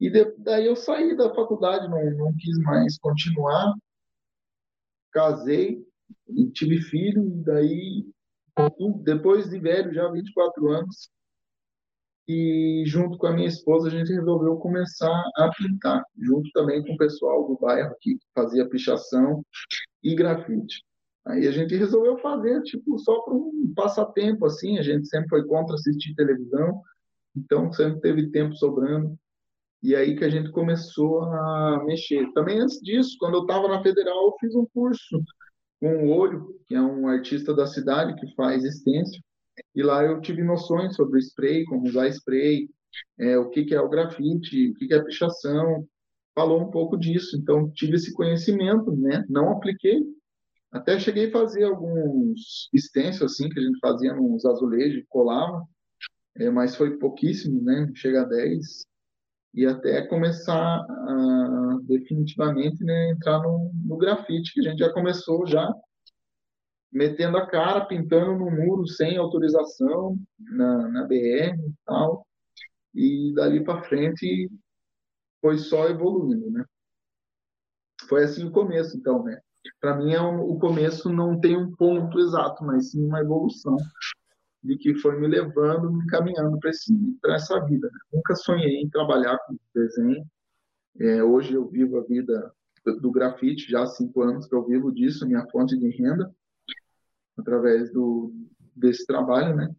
e 0.00 0.10
de, 0.10 0.34
daí 0.38 0.66
eu 0.66 0.76
saí 0.76 1.16
da 1.16 1.32
faculdade, 1.34 1.88
não, 1.88 2.04
não 2.16 2.34
quis 2.36 2.58
mais 2.58 2.98
continuar, 2.98 3.72
casei, 5.12 5.86
tive 6.52 6.78
filho, 6.82 7.24
e 7.24 7.44
daí 7.44 8.15
depois 9.02 9.48
de 9.50 9.58
velho, 9.58 9.92
já 9.92 10.08
24 10.10 10.68
anos, 10.68 11.10
e 12.28 12.82
junto 12.86 13.16
com 13.18 13.26
a 13.28 13.32
minha 13.32 13.46
esposa 13.46 13.88
a 13.88 13.90
gente 13.90 14.12
resolveu 14.12 14.56
começar 14.56 15.22
a 15.36 15.50
pintar, 15.56 16.02
junto 16.18 16.50
também 16.52 16.84
com 16.84 16.94
o 16.94 16.96
pessoal 16.96 17.46
do 17.46 17.56
bairro 17.56 17.94
que 18.00 18.18
fazia 18.34 18.68
pichação 18.68 19.44
e 20.02 20.14
grafite. 20.14 20.82
Aí 21.24 21.46
a 21.46 21.50
gente 21.50 21.76
resolveu 21.76 22.18
fazer, 22.18 22.62
tipo, 22.62 22.98
só 22.98 23.20
para 23.20 23.34
um 23.34 23.72
passatempo, 23.74 24.46
assim, 24.46 24.78
a 24.78 24.82
gente 24.82 25.08
sempre 25.08 25.28
foi 25.28 25.44
contra 25.46 25.74
assistir 25.74 26.14
televisão, 26.14 26.80
então 27.36 27.72
sempre 27.72 28.00
teve 28.00 28.30
tempo 28.30 28.54
sobrando, 28.54 29.16
e 29.82 29.94
aí 29.94 30.16
que 30.16 30.24
a 30.24 30.28
gente 30.28 30.50
começou 30.50 31.22
a 31.22 31.84
mexer. 31.84 32.32
Também 32.32 32.60
antes 32.60 32.80
disso, 32.80 33.16
quando 33.18 33.34
eu 33.34 33.42
estava 33.42 33.68
na 33.68 33.82
Federal, 33.82 34.26
eu 34.26 34.36
fiz 34.40 34.54
um 34.54 34.66
curso 34.72 35.20
o 35.80 36.08
Olho, 36.08 36.58
que 36.66 36.74
é 36.74 36.80
um 36.80 37.08
artista 37.08 37.54
da 37.54 37.66
cidade 37.66 38.14
que 38.18 38.34
faz 38.34 38.62
stencil, 38.64 39.20
e 39.74 39.82
lá 39.82 40.04
eu 40.04 40.20
tive 40.20 40.42
noções 40.42 40.94
sobre 40.94 41.20
spray, 41.20 41.64
como 41.64 41.86
usar 41.86 42.08
spray, 42.08 42.68
é, 43.18 43.38
o 43.38 43.50
que, 43.50 43.64
que 43.64 43.74
é 43.74 43.80
o 43.80 43.88
grafite, 43.88 44.70
o 44.70 44.74
que, 44.74 44.86
que 44.86 44.94
é 44.94 45.02
pichação, 45.02 45.86
falou 46.34 46.60
um 46.60 46.70
pouco 46.70 46.96
disso, 46.98 47.36
então 47.36 47.70
tive 47.70 47.96
esse 47.96 48.12
conhecimento, 48.12 48.94
né? 48.94 49.24
Não 49.28 49.50
apliquei, 49.50 50.02
até 50.70 50.98
cheguei 50.98 51.28
a 51.28 51.32
fazer 51.32 51.64
alguns 51.64 52.68
stencils 52.76 53.32
assim 53.32 53.48
que 53.48 53.58
a 53.58 53.62
gente 53.62 53.78
fazia 53.78 54.14
nos 54.14 54.44
azulejos, 54.44 55.04
colava, 55.08 55.62
é, 56.36 56.50
mas 56.50 56.76
foi 56.76 56.98
pouquíssimo, 56.98 57.62
né? 57.62 57.90
Chega 57.94 58.22
a 58.22 58.24
10, 58.24 58.86
e 59.54 59.64
até 59.64 60.06
começar 60.06 60.54
a, 60.58 61.65
definitivamente 61.82 62.82
né, 62.84 63.10
entrar 63.10 63.40
no, 63.40 63.70
no 63.84 63.96
grafite, 63.96 64.52
que 64.52 64.60
a 64.60 64.70
gente 64.70 64.78
já 64.78 64.92
começou 64.92 65.46
já 65.46 65.72
metendo 66.92 67.36
a 67.36 67.46
cara, 67.46 67.84
pintando 67.84 68.38
no 68.38 68.50
muro 68.50 68.86
sem 68.86 69.16
autorização, 69.16 70.16
na, 70.38 70.88
na 70.88 71.04
BR 71.04 71.54
e 71.58 71.74
tal, 71.84 72.26
e 72.94 73.32
dali 73.34 73.62
para 73.62 73.82
frente 73.82 74.50
foi 75.40 75.58
só 75.58 75.88
evoluindo, 75.88 76.50
né? 76.50 76.64
Foi 78.08 78.24
assim 78.24 78.46
o 78.46 78.50
começo, 78.50 78.96
então, 78.96 79.22
né? 79.22 79.38
Para 79.80 79.96
mim, 79.96 80.12
é 80.12 80.20
um, 80.20 80.40
o 80.40 80.58
começo 80.58 81.12
não 81.12 81.38
tem 81.38 81.56
um 81.56 81.74
ponto 81.74 82.18
exato, 82.18 82.64
mas 82.64 82.90
sim 82.90 83.04
uma 83.04 83.20
evolução 83.20 83.76
de 84.62 84.76
que 84.76 84.94
foi 84.96 85.18
me 85.20 85.28
levando, 85.28 85.92
me 85.92 86.06
caminhando 86.06 86.58
para 86.58 87.34
essa 87.34 87.60
vida. 87.64 87.90
Nunca 88.12 88.34
sonhei 88.34 88.80
em 88.80 88.88
trabalhar 88.88 89.38
com 89.46 89.56
desenho. 89.74 90.24
É, 90.98 91.22
hoje 91.22 91.54
eu 91.54 91.66
vivo 91.68 91.98
a 91.98 92.02
vida 92.02 92.52
do, 93.00 93.10
grafite, 93.10 93.70
já 93.70 93.82
há 93.82 93.86
cinco 93.86 94.22
anos 94.22 94.46
que 94.46 94.54
eu 94.54 94.64
vivo 94.64 94.92
disso, 94.92 95.26
minha 95.26 95.46
fonte 95.50 95.76
de 95.76 95.88
renda, 95.90 96.32
através 97.36 97.92
do, 97.92 98.32
desse 98.74 99.04
trabalho, 99.06 99.56
né? 99.56 99.74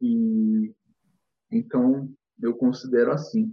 E 0.00 0.74
então 1.50 2.08
eu 2.42 2.54
considero 2.54 3.12
assim. 3.12 3.50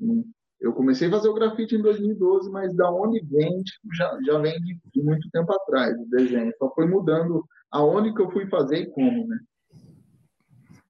Eu 0.60 0.74
comecei 0.74 1.08
a 1.08 1.12
fazer 1.12 1.30
o 1.30 1.34
grafite 1.34 1.76
em 1.76 1.82
2012, 1.82 2.50
mas 2.50 2.76
da 2.76 2.92
onde 2.92 3.24
vem, 3.26 3.64
tipo, 3.64 3.94
já, 3.94 4.18
já 4.26 4.40
vem 4.40 4.60
de, 4.60 4.78
de, 4.94 5.02
muito 5.02 5.30
tempo 5.30 5.54
atrás 5.54 5.96
o 5.98 6.10
desenho. 6.10 6.52
Só 6.58 6.74
foi 6.74 6.86
mudando 6.86 7.46
aonde 7.72 8.14
que 8.14 8.22
eu 8.22 8.32
fui 8.32 8.48
fazer 8.48 8.78
e 8.78 8.90
como, 8.90 9.28
né? 9.28 9.40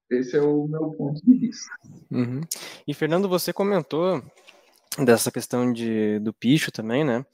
Esse 0.10 0.38
é 0.38 0.42
o 0.42 0.68
meu 0.68 0.90
ponto 0.92 1.24
de 1.24 1.38
vista. 1.38 1.72
Uhum. 2.10 2.42
E 2.88 2.94
Fernando, 2.96 3.30
você 3.30 3.54
comentou 3.54 4.24
dessa 4.98 5.32
questão 5.32 5.72
de, 5.72 6.20
do 6.20 6.34
picho 6.34 6.72
também, 6.72 7.04
né? 7.04 7.26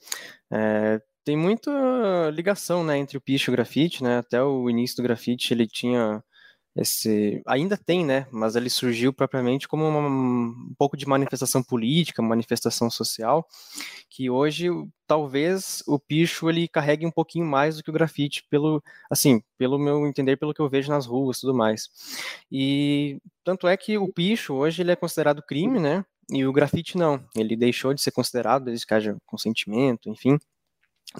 É, 0.52 1.00
tem 1.24 1.36
muita 1.36 1.70
ligação, 2.32 2.84
né, 2.84 2.98
entre 2.98 3.18
o 3.18 3.20
picho 3.20 3.50
e 3.50 3.52
o 3.52 3.56
grafite, 3.56 4.02
né? 4.02 4.18
Até 4.18 4.42
o 4.42 4.70
início 4.70 4.96
do 4.96 5.02
grafite 5.02 5.52
ele 5.52 5.66
tinha 5.66 6.22
esse 6.76 7.42
ainda 7.46 7.76
tem, 7.76 8.04
né? 8.04 8.26
Mas 8.30 8.54
ele 8.54 8.68
surgiu 8.68 9.12
propriamente 9.12 9.66
como 9.66 9.88
uma, 9.88 10.00
um 10.00 10.74
pouco 10.78 10.96
de 10.96 11.08
manifestação 11.08 11.62
política, 11.62 12.22
manifestação 12.22 12.90
social, 12.90 13.46
que 14.10 14.28
hoje 14.28 14.68
talvez 15.06 15.82
o 15.86 15.98
picho 15.98 16.50
ele 16.50 16.68
carregue 16.68 17.06
um 17.06 17.10
pouquinho 17.10 17.46
mais 17.46 17.76
do 17.76 17.82
que 17.82 17.90
o 17.90 17.92
grafite, 17.92 18.44
pelo 18.50 18.82
assim, 19.10 19.42
pelo 19.58 19.78
meu 19.78 20.06
entender, 20.06 20.36
pelo 20.36 20.52
que 20.52 20.60
eu 20.60 20.68
vejo 20.68 20.90
nas 20.90 21.06
ruas, 21.06 21.40
tudo 21.40 21.54
mais. 21.54 21.88
E 22.52 23.18
tanto 23.42 23.66
é 23.66 23.76
que 23.76 23.96
o 23.98 24.12
picho 24.12 24.54
hoje 24.54 24.82
ele 24.82 24.92
é 24.92 24.96
considerado 24.96 25.42
crime, 25.42 25.80
né? 25.80 26.04
E 26.30 26.44
o 26.44 26.52
grafite 26.52 26.98
não, 26.98 27.24
ele 27.36 27.56
deixou 27.56 27.94
de 27.94 28.02
ser 28.02 28.10
considerado 28.10 28.64
desde 28.64 28.86
que 28.86 28.94
haja 28.94 29.16
consentimento, 29.26 30.08
enfim 30.08 30.38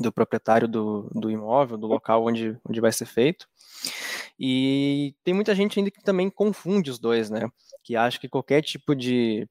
do 0.00 0.12
proprietário 0.12 0.68
do, 0.68 1.10
do 1.14 1.30
imóvel, 1.30 1.78
do 1.78 1.86
local 1.86 2.24
onde, 2.26 2.58
onde 2.68 2.80
vai 2.80 2.92
ser 2.92 3.06
feito. 3.06 3.46
E 4.38 5.14
tem 5.24 5.32
muita 5.32 5.54
gente 5.54 5.78
ainda 5.78 5.90
que 5.90 6.02
também 6.02 6.28
confunde 6.28 6.90
os 6.90 6.98
dois, 6.98 7.30
né? 7.30 7.48
Que 7.82 7.96
acha 7.96 8.18
que 8.18 8.28
qualquer 8.28 8.62
tipo 8.62 8.94
de, 8.94 9.48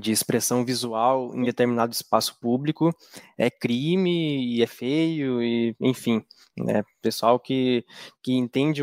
de 0.00 0.10
expressão 0.10 0.64
visual 0.64 1.34
em 1.34 1.44
determinado 1.44 1.92
espaço 1.92 2.38
público 2.40 2.94
é 3.36 3.50
crime 3.50 4.56
e 4.56 4.62
é 4.62 4.66
feio, 4.66 5.42
e 5.42 5.76
enfim, 5.80 6.24
né? 6.56 6.82
Pessoal 7.02 7.38
que, 7.38 7.84
que 8.22 8.32
entende, 8.32 8.82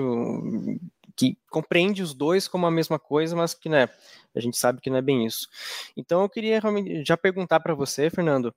que 1.16 1.38
compreende 1.50 2.04
os 2.04 2.14
dois 2.14 2.48
como 2.48 2.66
a 2.66 2.72
mesma 2.72 3.00
coisa, 3.00 3.36
mas 3.36 3.54
que, 3.54 3.70
né? 3.70 3.88
A 4.36 4.40
gente 4.40 4.58
sabe 4.58 4.82
que 4.82 4.90
não 4.90 4.98
é 4.98 5.02
bem 5.02 5.26
isso. 5.26 5.48
Então 5.96 6.22
eu 6.22 6.30
queria 6.30 6.62
já 7.06 7.16
perguntar 7.16 7.60
para 7.62 7.74
você, 7.74 8.10
Fernando, 8.10 8.54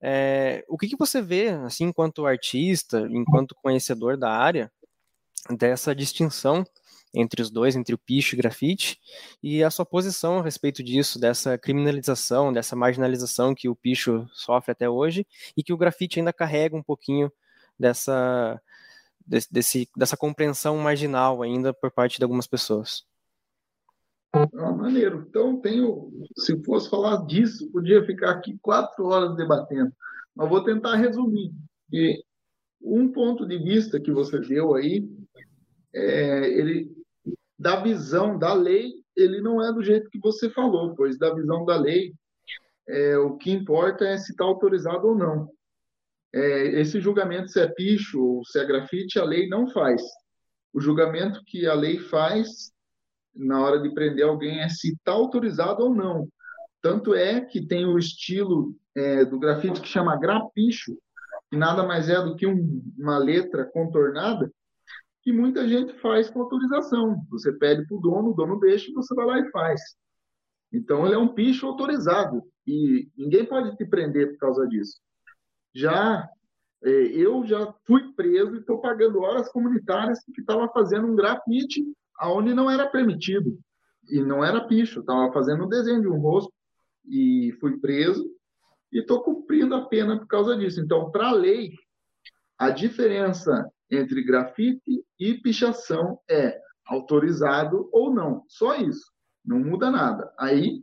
é, 0.00 0.64
o 0.68 0.76
que, 0.76 0.88
que 0.88 0.96
você 0.96 1.22
vê, 1.22 1.50
assim, 1.50 1.84
enquanto 1.84 2.26
artista, 2.26 3.06
enquanto 3.10 3.54
conhecedor 3.54 4.16
da 4.16 4.30
área, 4.30 4.70
dessa 5.56 5.94
distinção 5.94 6.64
entre 7.12 7.42
os 7.42 7.50
dois, 7.50 7.74
entre 7.74 7.94
o 7.94 7.98
picho 7.98 8.34
e 8.34 8.38
o 8.38 8.42
grafite, 8.42 8.98
e 9.42 9.64
a 9.64 9.70
sua 9.70 9.84
posição 9.84 10.38
a 10.38 10.42
respeito 10.42 10.82
disso, 10.82 11.18
dessa 11.18 11.58
criminalização, 11.58 12.52
dessa 12.52 12.76
marginalização 12.76 13.54
que 13.54 13.68
o 13.68 13.74
picho 13.74 14.28
sofre 14.32 14.72
até 14.72 14.88
hoje, 14.88 15.26
e 15.56 15.62
que 15.62 15.72
o 15.72 15.76
grafite 15.76 16.20
ainda 16.20 16.32
carrega 16.32 16.76
um 16.76 16.82
pouquinho 16.82 17.30
dessa, 17.78 18.60
desse, 19.50 19.88
dessa 19.96 20.16
compreensão 20.16 20.76
marginal 20.78 21.42
ainda 21.42 21.72
por 21.72 21.90
parte 21.90 22.18
de 22.18 22.24
algumas 22.24 22.46
pessoas. 22.46 23.04
Ah, 24.32 24.72
maneiro. 24.72 25.26
Então, 25.28 25.60
tenho, 25.60 26.10
se 26.38 26.62
fosse 26.62 26.88
falar 26.88 27.26
disso, 27.26 27.70
podia 27.70 28.04
ficar 28.04 28.30
aqui 28.30 28.58
quatro 28.60 29.06
horas 29.06 29.36
debatendo. 29.36 29.92
Mas 30.34 30.48
vou 30.48 30.62
tentar 30.62 30.96
resumir. 30.96 31.52
E 31.92 32.22
um 32.80 33.10
ponto 33.10 33.46
de 33.46 33.58
vista 33.58 34.00
que 34.00 34.12
você 34.12 34.38
deu 34.38 34.74
aí, 34.74 35.08
é, 35.92 36.48
ele, 36.50 36.90
da 37.58 37.80
visão 37.82 38.38
da 38.38 38.54
lei, 38.54 38.92
ele 39.16 39.40
não 39.40 39.62
é 39.62 39.72
do 39.72 39.82
jeito 39.82 40.08
que 40.10 40.18
você 40.18 40.48
falou, 40.48 40.94
pois 40.94 41.18
da 41.18 41.34
visão 41.34 41.64
da 41.64 41.76
lei, 41.76 42.14
é, 42.88 43.18
o 43.18 43.36
que 43.36 43.50
importa 43.50 44.04
é 44.04 44.16
se 44.16 44.32
está 44.32 44.44
autorizado 44.44 45.08
ou 45.08 45.14
não. 45.14 45.50
É, 46.32 46.80
esse 46.80 47.00
julgamento 47.00 47.48
se 47.48 47.60
é 47.60 47.66
picho 47.66 48.22
ou 48.22 48.44
se 48.44 48.58
é 48.58 48.64
grafite, 48.64 49.18
a 49.18 49.24
lei 49.24 49.48
não 49.48 49.68
faz. 49.68 50.02
O 50.72 50.80
julgamento 50.80 51.42
que 51.44 51.66
a 51.66 51.74
lei 51.74 51.98
faz 51.98 52.72
na 53.34 53.60
hora 53.60 53.80
de 53.80 53.92
prender 53.92 54.24
alguém 54.24 54.60
é 54.60 54.68
se 54.68 54.92
está 54.92 55.12
autorizado 55.12 55.82
ou 55.82 55.94
não. 55.94 56.28
Tanto 56.82 57.14
é 57.14 57.40
que 57.40 57.66
tem 57.66 57.84
o 57.84 57.98
estilo 57.98 58.74
é, 58.94 59.24
do 59.24 59.38
grafite 59.38 59.80
que 59.80 59.88
chama 59.88 60.18
grapicho, 60.18 60.96
que 61.50 61.56
nada 61.56 61.82
mais 61.82 62.08
é 62.08 62.22
do 62.22 62.36
que 62.36 62.46
um, 62.46 62.82
uma 62.96 63.18
letra 63.18 63.64
contornada, 63.64 64.50
que 65.22 65.32
muita 65.32 65.68
gente 65.68 65.92
faz 66.00 66.30
com 66.30 66.40
autorização. 66.40 67.22
Você 67.30 67.52
pede 67.52 67.86
para 67.86 67.96
o 67.96 68.00
dono, 68.00 68.30
o 68.30 68.34
dono 68.34 68.58
deixa 68.58 68.90
e 68.90 68.94
você 68.94 69.14
vai 69.14 69.26
lá 69.26 69.40
e 69.40 69.50
faz. 69.50 69.80
Então, 70.72 71.04
ele 71.04 71.16
é 71.16 71.18
um 71.18 71.34
picho 71.34 71.66
autorizado 71.66 72.42
e 72.66 73.08
ninguém 73.16 73.44
pode 73.44 73.76
te 73.76 73.84
prender 73.84 74.30
por 74.30 74.38
causa 74.38 74.66
disso. 74.68 75.00
Já 75.74 76.28
é, 76.82 76.90
eu 76.90 77.44
já 77.46 77.72
fui 77.86 78.12
preso 78.14 78.56
e 78.56 78.60
estou 78.60 78.80
pagando 78.80 79.20
horas 79.20 79.50
comunitárias 79.50 80.18
que 80.34 80.40
estava 80.40 80.68
fazendo 80.68 81.06
um 81.06 81.14
grafite 81.14 81.84
aonde 82.18 82.54
não 82.54 82.70
era 82.70 82.88
permitido. 82.88 83.58
E 84.08 84.20
não 84.22 84.44
era 84.44 84.66
picho, 84.66 85.00
estava 85.00 85.32
fazendo 85.32 85.64
um 85.64 85.68
desenho 85.68 86.00
de 86.00 86.08
um 86.08 86.18
rosto 86.18 86.52
e 87.06 87.52
fui 87.60 87.78
preso 87.78 88.24
e 88.92 89.00
estou 89.00 89.22
cumprindo 89.22 89.74
a 89.74 89.86
pena 89.86 90.18
por 90.18 90.26
causa 90.26 90.56
disso. 90.56 90.80
Então, 90.80 91.10
para 91.10 91.28
a 91.28 91.32
lei, 91.32 91.72
a 92.58 92.70
diferença 92.70 93.70
entre 93.90 94.22
grafite 94.22 95.04
e 95.18 95.34
pichação 95.34 96.18
é 96.28 96.58
autorizado 96.86 97.88
ou 97.92 98.12
não. 98.12 98.44
Só 98.48 98.76
isso. 98.76 99.12
Não 99.44 99.58
muda 99.58 99.90
nada. 99.90 100.32
Aí, 100.38 100.82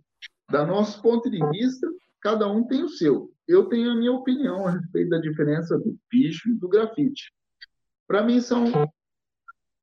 da 0.50 0.66
nosso 0.66 1.02
ponto 1.02 1.30
de 1.30 1.46
vista, 1.50 1.88
cada 2.22 2.48
um 2.48 2.66
tem 2.66 2.84
o 2.84 2.90
seu. 2.90 3.32
Eu 3.48 3.66
tenho 3.66 3.92
a 3.92 3.96
minha 3.96 4.12
opinião 4.12 4.68
a 4.68 4.72
respeito 4.72 5.10
da 5.10 5.20
diferença 5.20 5.78
do 5.78 5.98
picho 6.10 6.50
e 6.50 6.56
do 6.56 6.68
grafite. 6.68 7.32
Para 8.08 8.24
mim, 8.24 8.42
são 8.42 8.66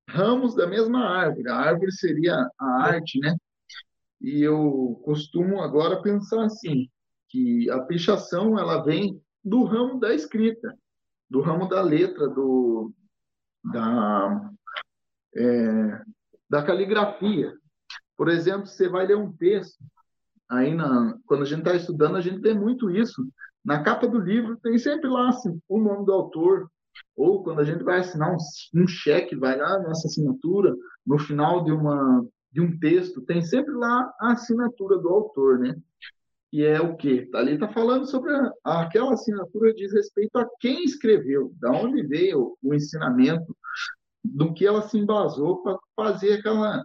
ramos 0.09 0.55
da 0.55 0.67
mesma 0.67 1.01
árvore. 1.01 1.49
A 1.49 1.57
árvore 1.57 1.93
seria 1.93 2.49
a 2.59 2.83
arte, 2.83 3.19
né? 3.19 3.35
E 4.21 4.43
eu 4.43 5.01
costumo 5.05 5.61
agora 5.61 6.03
pensar 6.03 6.45
assim, 6.45 6.89
que 7.29 7.69
a 7.71 7.81
pichação 7.81 8.59
ela 8.59 8.83
vem 8.83 9.21
do 9.43 9.65
ramo 9.65 9.99
da 9.99 10.15
escrita, 10.15 10.75
do 11.29 11.41
ramo 11.41 11.69
da 11.69 11.83
letra, 11.83 12.29
do 12.29 12.93
da 13.65 14.51
é, 15.37 16.03
da 16.49 16.63
caligrafia. 16.63 17.53
Por 18.17 18.29
exemplo, 18.29 18.67
você 18.67 18.89
vai 18.89 19.07
ler 19.07 19.17
um 19.17 19.33
texto, 19.33 19.83
aí 20.49 20.73
na, 20.75 21.19
quando 21.27 21.43
a 21.43 21.47
gente 21.47 21.61
está 21.61 21.75
estudando, 21.75 22.17
a 22.17 22.21
gente 22.21 22.41
vê 22.41 22.55
muito 22.55 22.91
isso. 22.91 23.27
Na 23.65 23.83
capa 23.83 24.07
do 24.07 24.19
livro 24.19 24.59
tem 24.63 24.77
sempre 24.79 25.09
lá 25.09 25.31
assim, 25.31 25.59
o 25.69 25.81
nome 25.81 26.05
do 26.05 26.13
autor, 26.13 26.69
ou 27.17 27.43
quando 27.43 27.61
a 27.61 27.65
gente 27.65 27.83
vai 27.83 28.01
assinar 28.01 28.33
um, 28.33 28.37
um 28.83 28.87
cheque, 28.87 29.35
vai 29.35 29.57
lá 29.57 29.79
nossa 29.81 30.07
assinatura, 30.07 30.75
no 31.07 31.19
final 31.19 31.65
de, 31.65 31.73
uma, 31.73 32.27
de 32.53 32.61
um 32.61 32.79
texto, 32.79 33.23
tem 33.23 33.41
sempre 33.41 33.73
lá 33.73 34.13
a 34.21 34.33
assinatura 34.33 34.99
do 34.99 35.09
autor, 35.09 35.59
né? 35.59 35.75
E 36.53 36.63
é 36.63 36.81
o 36.81 36.97
quê? 36.97 37.29
Ali 37.35 37.55
está 37.55 37.69
falando 37.69 38.07
sobre 38.07 38.33
a, 38.33 38.83
aquela 38.83 39.15
assinatura 39.15 39.75
diz 39.75 39.93
respeito 39.93 40.37
a 40.39 40.49
quem 40.61 40.85
escreveu, 40.85 41.53
da 41.59 41.73
onde 41.73 42.07
veio 42.07 42.57
o 42.63 42.75
ensinamento, 42.75 43.57
do 44.23 44.55
que 44.55 44.67
ela 44.67 44.83
se 44.83 44.99
embasou 44.99 45.63
para 45.63 45.79
fazer 45.97 46.35
aquela, 46.35 46.83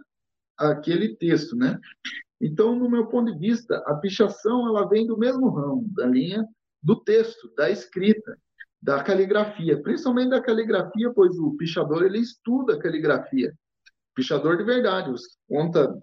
aquele 0.58 1.16
texto, 1.16 1.56
né? 1.56 1.78
Então, 2.40 2.74
no 2.74 2.90
meu 2.90 3.06
ponto 3.06 3.32
de 3.32 3.38
vista, 3.38 3.76
a 3.86 3.94
pichação 3.96 4.66
ela 4.66 4.88
vem 4.88 5.06
do 5.06 5.16
mesmo 5.16 5.48
ramo, 5.50 5.86
da 5.94 6.06
linha 6.06 6.44
do 6.82 6.96
texto, 6.96 7.52
da 7.56 7.70
escrita 7.70 8.36
da 8.82 9.02
caligrafia, 9.02 9.80
principalmente 9.82 10.30
da 10.30 10.40
caligrafia, 10.40 11.12
pois 11.14 11.38
o 11.38 11.54
pichador 11.56 12.02
ele 12.02 12.18
estuda 12.18 12.74
a 12.74 12.78
caligrafia. 12.78 13.52
Pichador 14.14 14.56
de 14.56 14.64
verdade, 14.64 15.10
os, 15.10 15.22
conta 15.48 15.94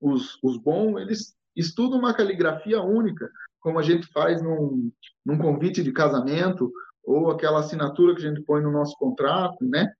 os, 0.00 0.38
os 0.42 0.58
bons, 0.58 1.00
eles 1.00 1.34
estudam 1.54 1.98
uma 1.98 2.14
caligrafia 2.14 2.82
única, 2.82 3.30
como 3.60 3.78
a 3.78 3.82
gente 3.82 4.06
faz 4.12 4.42
num, 4.42 4.92
num 5.24 5.38
convite 5.38 5.82
de 5.82 5.92
casamento 5.92 6.70
ou 7.02 7.30
aquela 7.30 7.60
assinatura 7.60 8.14
que 8.14 8.24
a 8.24 8.28
gente 8.28 8.42
põe 8.42 8.62
no 8.62 8.70
nosso 8.70 8.96
contrato, 8.98 9.64
né? 9.64 9.90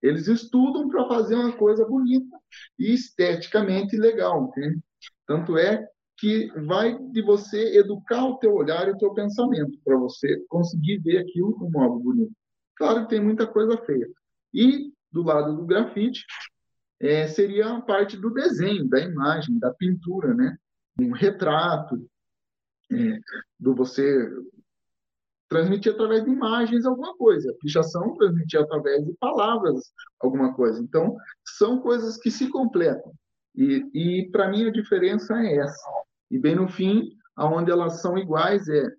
Eles 0.00 0.28
estudam 0.28 0.88
para 0.88 1.06
fazer 1.08 1.34
uma 1.34 1.52
coisa 1.52 1.84
bonita 1.84 2.36
e 2.78 2.92
esteticamente 2.94 3.96
legal, 3.96 4.52
né? 4.56 4.74
Tanto 5.26 5.58
é 5.58 5.86
que 6.22 6.46
vai 6.66 6.96
de 6.96 7.20
você 7.20 7.76
educar 7.76 8.24
o 8.24 8.38
teu 8.38 8.54
olhar 8.54 8.86
e 8.86 8.92
o 8.92 8.96
teu 8.96 9.12
pensamento 9.12 9.76
para 9.84 9.96
você 9.96 10.38
conseguir 10.48 10.98
ver 10.98 11.18
aquilo 11.18 11.52
como 11.54 11.80
algo 11.80 11.98
bonito. 11.98 12.32
Claro 12.76 13.02
que 13.02 13.08
tem 13.08 13.20
muita 13.20 13.44
coisa 13.44 13.76
feia. 13.78 14.08
E 14.54 14.92
do 15.10 15.24
lado 15.24 15.56
do 15.56 15.66
grafite, 15.66 16.24
é, 17.00 17.26
seria 17.26 17.74
a 17.74 17.80
parte 17.80 18.16
do 18.16 18.32
desenho, 18.32 18.88
da 18.88 19.00
imagem, 19.00 19.58
da 19.58 19.74
pintura, 19.74 20.32
né? 20.32 20.56
Um 21.00 21.10
retrato, 21.10 22.08
é, 22.92 23.18
do 23.58 23.74
você 23.74 24.30
transmitir 25.48 25.92
através 25.92 26.24
de 26.24 26.30
imagens 26.30 26.86
alguma 26.86 27.16
coisa. 27.16 27.50
A 27.50 27.54
pichação 27.54 28.14
transmitir 28.14 28.60
através 28.60 29.04
de 29.04 29.12
palavras 29.14 29.92
alguma 30.20 30.54
coisa. 30.54 30.80
Então, 30.80 31.16
são 31.44 31.80
coisas 31.80 32.16
que 32.16 32.30
se 32.30 32.48
completam. 32.48 33.12
E, 33.56 33.84
e 33.92 34.30
para 34.30 34.48
mim, 34.48 34.68
a 34.68 34.70
diferença 34.70 35.34
é 35.42 35.56
essa. 35.56 36.01
E 36.32 36.38
bem 36.38 36.56
no 36.56 36.66
fim, 36.66 37.10
aonde 37.36 37.70
elas 37.70 38.00
são 38.00 38.16
iguais 38.16 38.66
é 38.66 38.90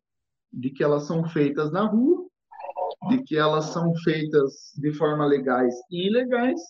de 0.52 0.70
que 0.70 0.84
elas 0.84 1.04
são 1.04 1.28
feitas 1.28 1.72
na 1.72 1.84
rua, 1.84 2.28
de 3.10 3.24
que 3.24 3.36
elas 3.36 3.66
são 3.66 3.92
feitas 4.04 4.72
de 4.78 4.94
forma 4.94 5.26
legais 5.26 5.74
e 5.90 6.08
ilegais, 6.08 6.62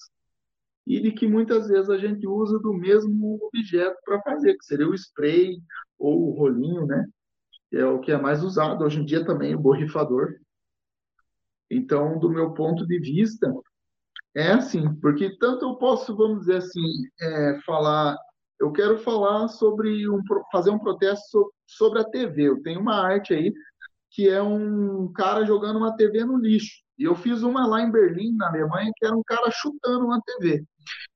e 0.88 1.02
de 1.02 1.12
que 1.12 1.28
muitas 1.28 1.68
vezes 1.68 1.90
a 1.90 1.98
gente 1.98 2.26
usa 2.26 2.58
do 2.60 2.74
mesmo 2.74 3.40
objeto 3.44 3.98
para 4.06 4.22
fazer, 4.22 4.58
que 4.58 4.64
seria 4.64 4.88
o 4.88 4.96
spray 4.96 5.62
ou 6.00 6.30
o 6.30 6.32
rolinho, 6.32 6.86
né? 6.86 7.06
é 7.74 7.86
o 7.86 8.00
que 8.00 8.12
é 8.12 8.18
mais 8.18 8.42
usado 8.42 8.86
hoje 8.86 9.02
em 9.02 9.06
dia 9.06 9.26
também, 9.26 9.56
o 9.56 9.60
borrifador. 9.60 10.34
Então, 11.70 12.20
do 12.20 12.30
meu 12.30 12.54
ponto 12.54 12.88
de 12.88 13.00
vista, 13.00 13.52
é 14.34 14.52
assim, 14.52 14.94
porque 14.96 15.38
tanto 15.38 15.66
eu 15.66 15.76
posso, 15.76 16.16
vamos 16.16 16.42
dizer 16.42 16.58
assim, 16.58 16.82
é, 17.20 17.60
falar, 17.66 18.16
eu 18.60 18.72
quero 18.72 18.98
falar 19.00 19.48
sobre 19.48 20.10
um, 20.10 20.22
fazer 20.52 20.70
um 20.70 20.80
protesto 20.80 21.54
sobre 21.66 22.00
a 22.00 22.04
TV. 22.04 22.44
Eu 22.44 22.62
tenho 22.62 22.80
uma 22.80 22.96
arte 22.96 23.34
aí 23.34 23.54
que 24.10 24.30
é 24.30 24.42
um 24.42 25.12
cara 25.12 25.44
jogando 25.44 25.78
uma 25.78 25.96
TV 25.96 26.24
no 26.24 26.38
lixo. 26.38 26.84
E 26.98 27.04
eu 27.04 27.16
fiz 27.16 27.42
uma 27.42 27.66
lá 27.66 27.82
em 27.82 27.92
Berlim, 27.92 28.36
na 28.36 28.48
Alemanha, 28.48 28.92
que 28.96 29.06
era 29.06 29.16
um 29.16 29.24
cara 29.24 29.50
chutando 29.52 30.06
uma 30.06 30.22
TV. 30.22 30.64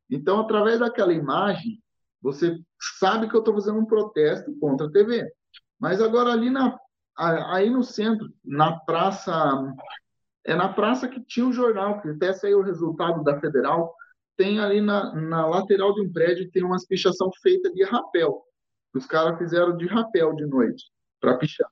Então, 0.10 0.40
através 0.40 0.80
daquela 0.80 1.14
imagem, 1.14 1.80
você 2.22 2.60
sabe 3.00 3.30
que 3.30 3.36
eu 3.36 3.40
estou 3.40 3.54
fazendo 3.54 3.80
um 3.80 3.86
protesto 3.86 4.52
contra 4.60 4.88
a 4.88 4.92
TV. 4.92 5.32
Mas 5.80 6.02
agora 6.02 6.32
ali 6.32 6.50
na, 6.50 6.76
aí 7.18 7.70
no 7.70 7.84
centro, 7.84 8.28
na 8.44 8.80
praça, 8.80 9.32
é 10.44 10.56
na 10.56 10.70
praça 10.70 11.08
que 11.08 11.24
tinha 11.24 11.46
o 11.46 11.54
jornal, 11.54 12.02
que 12.02 12.10
até 12.10 12.34
saiu 12.34 12.60
o 12.60 12.64
resultado 12.64 13.24
da 13.24 13.40
Federal, 13.40 13.94
tem 14.38 14.60
ali 14.60 14.80
na, 14.80 15.14
na 15.16 15.46
lateral 15.46 15.94
de 15.94 16.02
um 16.02 16.12
prédio, 16.12 16.50
tem 16.52 16.64
umas 16.64 16.86
pichação 16.86 17.30
feita 17.42 17.72
de 17.74 17.84
rapel. 17.84 18.44
Os 18.94 19.06
caras 19.06 19.38
fizeram 19.38 19.76
de 19.76 19.86
rapel 19.88 20.34
de 20.36 20.46
noite, 20.46 20.86
para 21.20 21.38
pichar. 21.38 21.70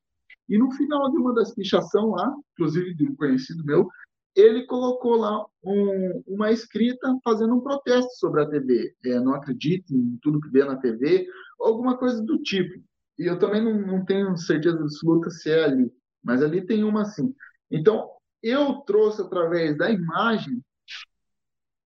E 0.50 0.58
no 0.58 0.72
final 0.72 1.10
de 1.12 1.18
uma 1.18 1.34
das 1.34 1.54
pichação 1.54 2.12
lá, 2.12 2.34
inclusive 2.54 2.94
de 2.94 3.06
um 3.06 3.16
conhecido 3.16 3.64
meu, 3.64 3.88
ele 4.36 4.66
colocou 4.66 5.16
lá 5.16 5.46
um, 5.64 6.24
uma 6.28 6.52
escrita 6.52 7.18
fazendo 7.24 7.56
um 7.56 7.62
protesto 7.62 8.12
sobre 8.16 8.42
a 8.42 8.50
TV. 8.50 8.94
É, 9.06 9.20
não 9.20 9.34
acredite 9.34 9.96
em 9.96 10.18
tudo 10.22 10.42
que 10.42 10.50
vê 10.50 10.66
na 10.66 10.76
TV, 10.76 11.26
alguma 11.60 11.98
coisa 11.98 12.22
do 12.22 12.38
tipo. 12.40 12.84
E 13.18 13.26
eu 13.26 13.40
também 13.40 13.64
não, 13.64 13.74
não 13.80 14.06
tenho 14.06 14.36
certeza 14.38 14.78
absoluta 14.78 15.30
se 15.30 15.50
é 15.50 15.64
ali, 15.64 15.92
mas 16.22 16.44
ali 16.44 16.66
tem 16.66 16.84
uma 16.84 17.04
assim. 17.04 17.34
Então, 17.72 18.10
eu 18.44 18.74
trouxe 18.82 19.22
através 19.22 19.78
da 19.78 19.90
imagem 19.90 20.62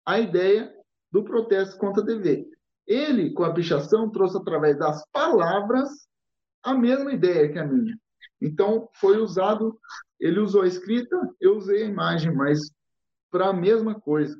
a 0.05 0.19
ideia 0.19 0.71
do 1.11 1.23
protesto 1.23 1.77
contra 1.77 2.03
a 2.03 2.05
TV. 2.05 2.47
Ele, 2.85 3.31
com 3.31 3.43
a 3.43 3.53
pichação, 3.53 4.09
trouxe 4.09 4.37
através 4.37 4.77
das 4.77 5.03
palavras 5.11 5.89
a 6.63 6.73
mesma 6.73 7.11
ideia 7.11 7.51
que 7.51 7.57
a 7.57 7.65
minha. 7.65 7.97
Então, 8.41 8.89
foi 8.95 9.17
usado, 9.17 9.79
ele 10.19 10.39
usou 10.39 10.61
a 10.61 10.67
escrita, 10.67 11.17
eu 11.39 11.57
usei 11.57 11.83
a 11.83 11.87
imagem, 11.87 12.33
mas 12.33 12.59
para 13.31 13.49
a 13.49 13.53
mesma 13.53 13.99
coisa. 13.99 14.37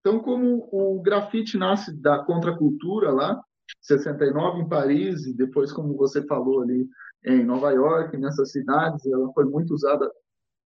Então, 0.00 0.20
como 0.20 0.68
o 0.72 1.00
grafite 1.00 1.56
nasce 1.56 1.92
da 2.00 2.24
contracultura 2.24 3.10
lá, 3.10 3.40
69 3.80 4.60
em 4.60 4.68
Paris, 4.68 5.26
e 5.26 5.34
depois, 5.34 5.72
como 5.72 5.96
você 5.96 6.24
falou 6.26 6.62
ali, 6.62 6.88
em 7.24 7.44
Nova 7.44 7.72
York, 7.72 8.16
nessas 8.16 8.52
cidades, 8.52 9.04
ela 9.06 9.32
foi 9.32 9.44
muito 9.44 9.74
usada 9.74 10.10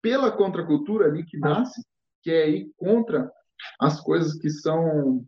pela 0.00 0.33
contracultura 0.33 1.07
ali 1.07 1.25
que 1.25 1.38
nasce, 1.38 1.83
que 2.23 2.31
é 2.31 2.49
ir 2.49 2.73
contra 2.76 3.31
as 3.80 4.00
coisas 4.00 4.34
que 4.34 4.50
são 4.50 5.25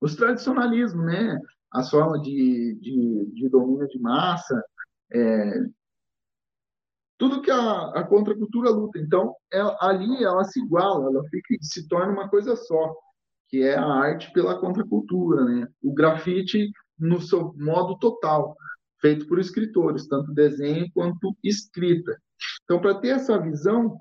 os 0.00 0.14
tradicionalismos, 0.14 1.04
né? 1.04 1.38
As 1.72 1.90
formas 1.90 2.22
de, 2.22 2.78
de, 2.80 3.30
de 3.34 3.48
domínio 3.48 3.88
de 3.88 3.98
massa, 3.98 4.62
é, 5.12 5.60
tudo 7.18 7.40
que 7.40 7.50
a, 7.50 7.90
a 7.90 8.04
contracultura 8.04 8.70
luta. 8.70 8.98
Então, 8.98 9.34
ela, 9.50 9.76
ali 9.80 10.22
ela 10.22 10.44
se 10.44 10.60
iguala, 10.60 11.10
ela 11.10 11.22
fica, 11.28 11.56
se 11.60 11.88
torna 11.88 12.12
uma 12.12 12.28
coisa 12.28 12.54
só, 12.56 12.94
que 13.48 13.62
é 13.62 13.76
a 13.76 13.86
arte 13.86 14.32
pela 14.32 14.58
contracultura, 14.58 15.44
né? 15.44 15.66
O 15.82 15.94
grafite 15.94 16.70
no 16.98 17.20
seu 17.20 17.52
modo 17.56 17.98
total, 17.98 18.56
feito 19.00 19.26
por 19.26 19.38
escritores, 19.38 20.08
tanto 20.08 20.32
desenho 20.32 20.90
quanto 20.92 21.36
escrita. 21.42 22.16
Então, 22.64 22.80
para 22.80 22.94
ter 22.94 23.08
essa 23.08 23.38
visão, 23.40 23.98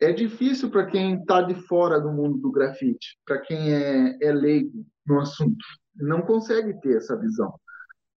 é 0.00 0.12
difícil 0.12 0.70
para 0.70 0.86
quem 0.86 1.18
está 1.20 1.42
de 1.42 1.54
fora 1.66 2.00
do 2.00 2.12
mundo 2.12 2.38
do 2.38 2.50
grafite, 2.50 3.18
para 3.24 3.38
quem 3.40 3.72
é, 3.72 4.16
é 4.20 4.32
leigo 4.32 4.84
no 5.06 5.20
assunto. 5.20 5.64
Não 5.94 6.22
consegue 6.22 6.78
ter 6.80 6.96
essa 6.96 7.16
visão, 7.16 7.54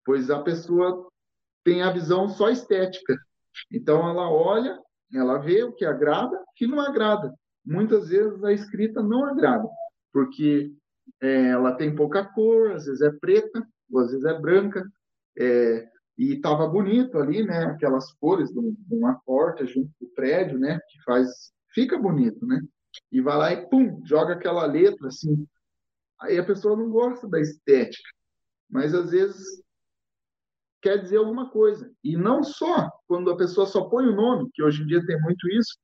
pois 0.06 0.30
a 0.30 0.42
pessoa 0.42 1.08
tem 1.64 1.82
a 1.82 1.92
visão 1.92 2.28
só 2.28 2.50
estética. 2.50 3.18
Então, 3.72 4.08
ela 4.10 4.30
olha, 4.30 4.80
ela 5.14 5.38
vê 5.38 5.64
o 5.64 5.74
que 5.74 5.86
agrada, 5.86 6.36
o 6.36 6.54
que 6.56 6.68
não 6.68 6.80
agrada. 6.82 7.34
Muitas 7.66 8.10
vezes 8.10 8.44
a 8.44 8.52
escrita 8.52 9.02
não 9.02 9.26
agrada, 9.26 9.68
porque 10.12 10.74
é, 11.22 11.48
ela 11.50 11.74
tem 11.74 11.96
pouca 11.96 12.24
cor, 12.24 12.72
às 12.72 12.86
vezes 12.86 13.02
é 13.02 13.12
preta, 13.12 13.66
às 13.96 14.12
vezes 14.12 14.26
é 14.26 14.40
branca, 14.40 14.84
é, 15.38 15.88
e 16.18 16.34
estava 16.34 16.68
bonito 16.68 17.18
ali, 17.18 17.44
né? 17.44 17.64
Aquelas 17.66 18.12
cores 18.14 18.52
de 18.52 18.60
uma 18.92 19.20
porta 19.26 19.66
junto 19.66 19.90
com 19.98 20.06
o 20.06 20.10
prédio, 20.10 20.60
né? 20.60 20.78
Que 20.90 21.02
faz, 21.04 21.52
fica 21.74 21.98
bonito, 21.98 22.46
né? 22.46 22.62
E 23.12 23.22
vai 23.22 23.38
lá 23.38 23.54
e 23.54 23.70
pum, 23.70 24.02
joga 24.06 24.34
aquela 24.34 24.66
letra 24.66 25.08
assim. 25.08 25.48
Aí 26.22 26.38
a 26.38 26.44
pessoa 26.44 26.76
não 26.76 26.90
gosta 26.90 27.28
da 27.28 27.40
estética, 27.40 28.10
mas 28.70 28.94
às 28.94 29.12
vezes 29.12 29.64
quer 30.82 30.98
dizer 30.98 31.18
alguma 31.18 31.50
coisa. 31.50 31.92
E 32.04 32.18
não 32.18 32.44
só 32.44 32.90
quando 33.08 33.30
a 33.32 33.38
pessoa 33.38 33.68
só 33.68 33.86
põe 33.86 34.06
o 34.06 34.16
nome, 34.16 34.50
que 34.54 34.64
hoje 34.64 34.84
em 34.84 34.88
dia 34.88 35.06
tem 35.06 35.20
muito 35.22 35.48
isso, 35.50 35.78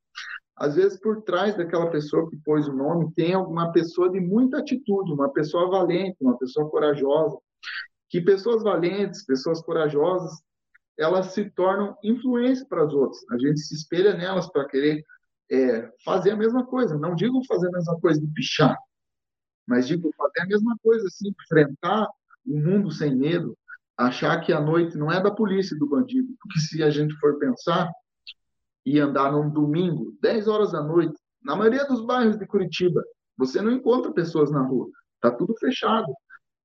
às 0.58 0.76
vezes 0.76 1.00
por 1.00 1.21
trás 1.24 1.56
daquela 1.56 1.89
pessoa 1.89 2.30
que 2.30 2.38
pôs 2.38 2.67
o 2.67 2.74
nome 2.74 3.12
tem 3.13 3.34
alguma 3.34 3.71
pessoa 3.71 4.10
de 4.10 4.19
muita 4.19 4.60
atitude, 4.60 5.12
uma 5.12 5.30
pessoa 5.30 5.69
valente, 5.69 6.17
uma 6.21 6.38
pessoa 6.38 6.69
corajosa, 6.69 7.38
que 8.10 8.21
pessoas 8.21 8.63
valentes, 8.63 9.26
pessoas 9.26 9.62
corajosas, 9.62 10.32
elas 10.98 11.34
se 11.34 11.50
tornam 11.52 11.98
influência 12.02 12.65
para 12.69 12.86
as 12.86 12.93
outras. 12.93 13.19
A 13.32 13.38
gente 13.38 13.60
se 13.60 13.76
espelha 13.76 14.15
nelas 14.15 14.50
para 14.50 14.67
querer 14.67 15.04
é, 15.52 15.90
fazer 16.04 16.32
a 16.32 16.36
mesma 16.36 16.66
coisa. 16.66 16.98
Não 16.98 17.16
digo 17.16 17.44
fazer 17.46 17.68
a 17.68 17.72
mesma 17.72 18.00
coisa 18.00 18.20
de 18.20 18.28
pichar, 18.28 18.78
mas 19.68 19.88
digo 19.88 20.12
fazer 20.18 20.42
a 20.42 20.48
mesma 20.48 20.76
coisa, 20.82 21.08
assim, 21.08 21.30
enfrentar 21.30 22.08
o 22.46 22.60
mundo 22.60 22.92
sem 22.92 23.16
medo, 23.16 23.58
achar 23.98 24.40
que 24.42 24.54
a 24.54 24.60
noite 24.60 24.98
não 24.98 25.12
é 25.12 25.22
da 25.22 25.32
polícia 25.32 25.76
e 25.76 25.80
do 25.80 25.88
bandido, 25.88 26.34
porque 26.40 26.60
se 26.60 26.84
a 26.84 26.90
gente 26.90 27.16
for 27.16 27.40
pensar 27.40 27.90
e 28.86 29.00
andar 29.00 29.32
num 29.32 29.50
domingo, 29.50 30.16
10 30.22 30.48
horas 30.48 30.72
da 30.72 30.84
noite, 30.84 31.18
na 31.42 31.56
maioria 31.56 31.86
dos 31.86 32.06
bairros 32.06 32.38
de 32.38 32.46
Curitiba, 32.46 33.04
você 33.38 33.62
não 33.62 33.72
encontra 33.72 34.12
pessoas 34.14 34.52
na 34.52 34.62
rua, 34.62 34.90
tá 35.22 35.32
tudo 35.32 35.56
fechado. 35.58 36.12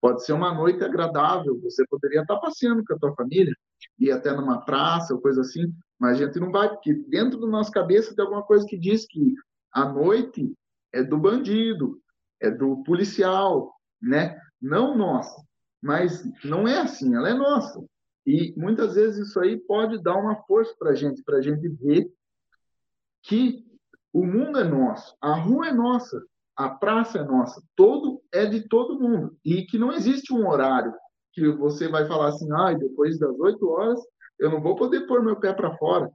Pode 0.01 0.25
ser 0.25 0.33
uma 0.33 0.55
noite 0.55 0.83
agradável, 0.83 1.61
você 1.61 1.85
poderia 1.87 2.23
estar 2.23 2.37
passeando 2.38 2.83
com 2.85 2.95
a 2.95 2.99
tua 2.99 3.14
família, 3.14 3.55
ir 3.99 4.11
até 4.11 4.33
numa 4.33 4.64
praça 4.64 5.14
ou 5.14 5.21
coisa 5.21 5.40
assim, 5.43 5.73
mas 5.99 6.21
a 6.21 6.25
gente 6.25 6.40
não 6.40 6.51
vai, 6.51 6.69
porque 6.69 6.95
dentro 6.95 7.38
da 7.38 7.47
nossa 7.47 7.71
cabeça 7.71 8.14
tem 8.14 8.25
alguma 8.25 8.43
coisa 8.43 8.66
que 8.66 8.79
diz 8.79 9.07
que 9.07 9.35
a 9.73 9.85
noite 9.85 10.53
é 10.93 11.03
do 11.03 11.19
bandido, 11.19 12.01
é 12.40 12.51
do 12.51 12.83
policial, 12.83 13.75
né? 14.01 14.40
Não 14.61 14.97
nossa. 14.97 15.43
Mas 15.83 16.23
não 16.45 16.66
é 16.66 16.81
assim, 16.81 17.14
ela 17.14 17.29
é 17.29 17.35
nossa. 17.35 17.85
E 18.27 18.55
muitas 18.57 18.95
vezes 18.95 19.29
isso 19.29 19.40
aí 19.40 19.59
pode 19.59 20.03
dar 20.03 20.16
uma 20.16 20.37
força 20.43 20.75
para 20.79 20.90
a 20.90 20.95
gente, 20.95 21.23
para 21.23 21.38
a 21.38 21.43
gente 21.43 21.69
ver 21.69 22.11
que 23.23 23.64
o 24.12 24.27
mundo 24.27 24.59
é 24.59 24.64
nosso, 24.64 25.16
a 25.21 25.35
rua 25.35 25.69
é 25.69 25.73
nossa, 25.73 26.23
a 26.57 26.69
praça 26.69 27.19
é 27.19 27.25
nossa, 27.25 27.62
todo 27.77 28.23
é 28.33 28.45
de 28.45 28.69
todo 28.69 28.99
mundo 28.99 29.37
e 29.45 29.64
que 29.64 29.79
não 29.79 29.93
existe 29.93 30.33
um 30.33 30.49
horário 30.49 30.93
que 31.40 31.50
você 31.53 31.88
vai 31.88 32.07
falar 32.07 32.29
assim, 32.29 32.46
ah, 32.53 32.74
depois 32.74 33.18
das 33.18 33.38
oito 33.38 33.68
horas 33.68 33.98
eu 34.38 34.50
não 34.50 34.61
vou 34.61 34.76
poder 34.76 35.07
pôr 35.07 35.22
meu 35.22 35.37
pé 35.37 35.53
para 35.53 35.76
fora. 35.76 36.11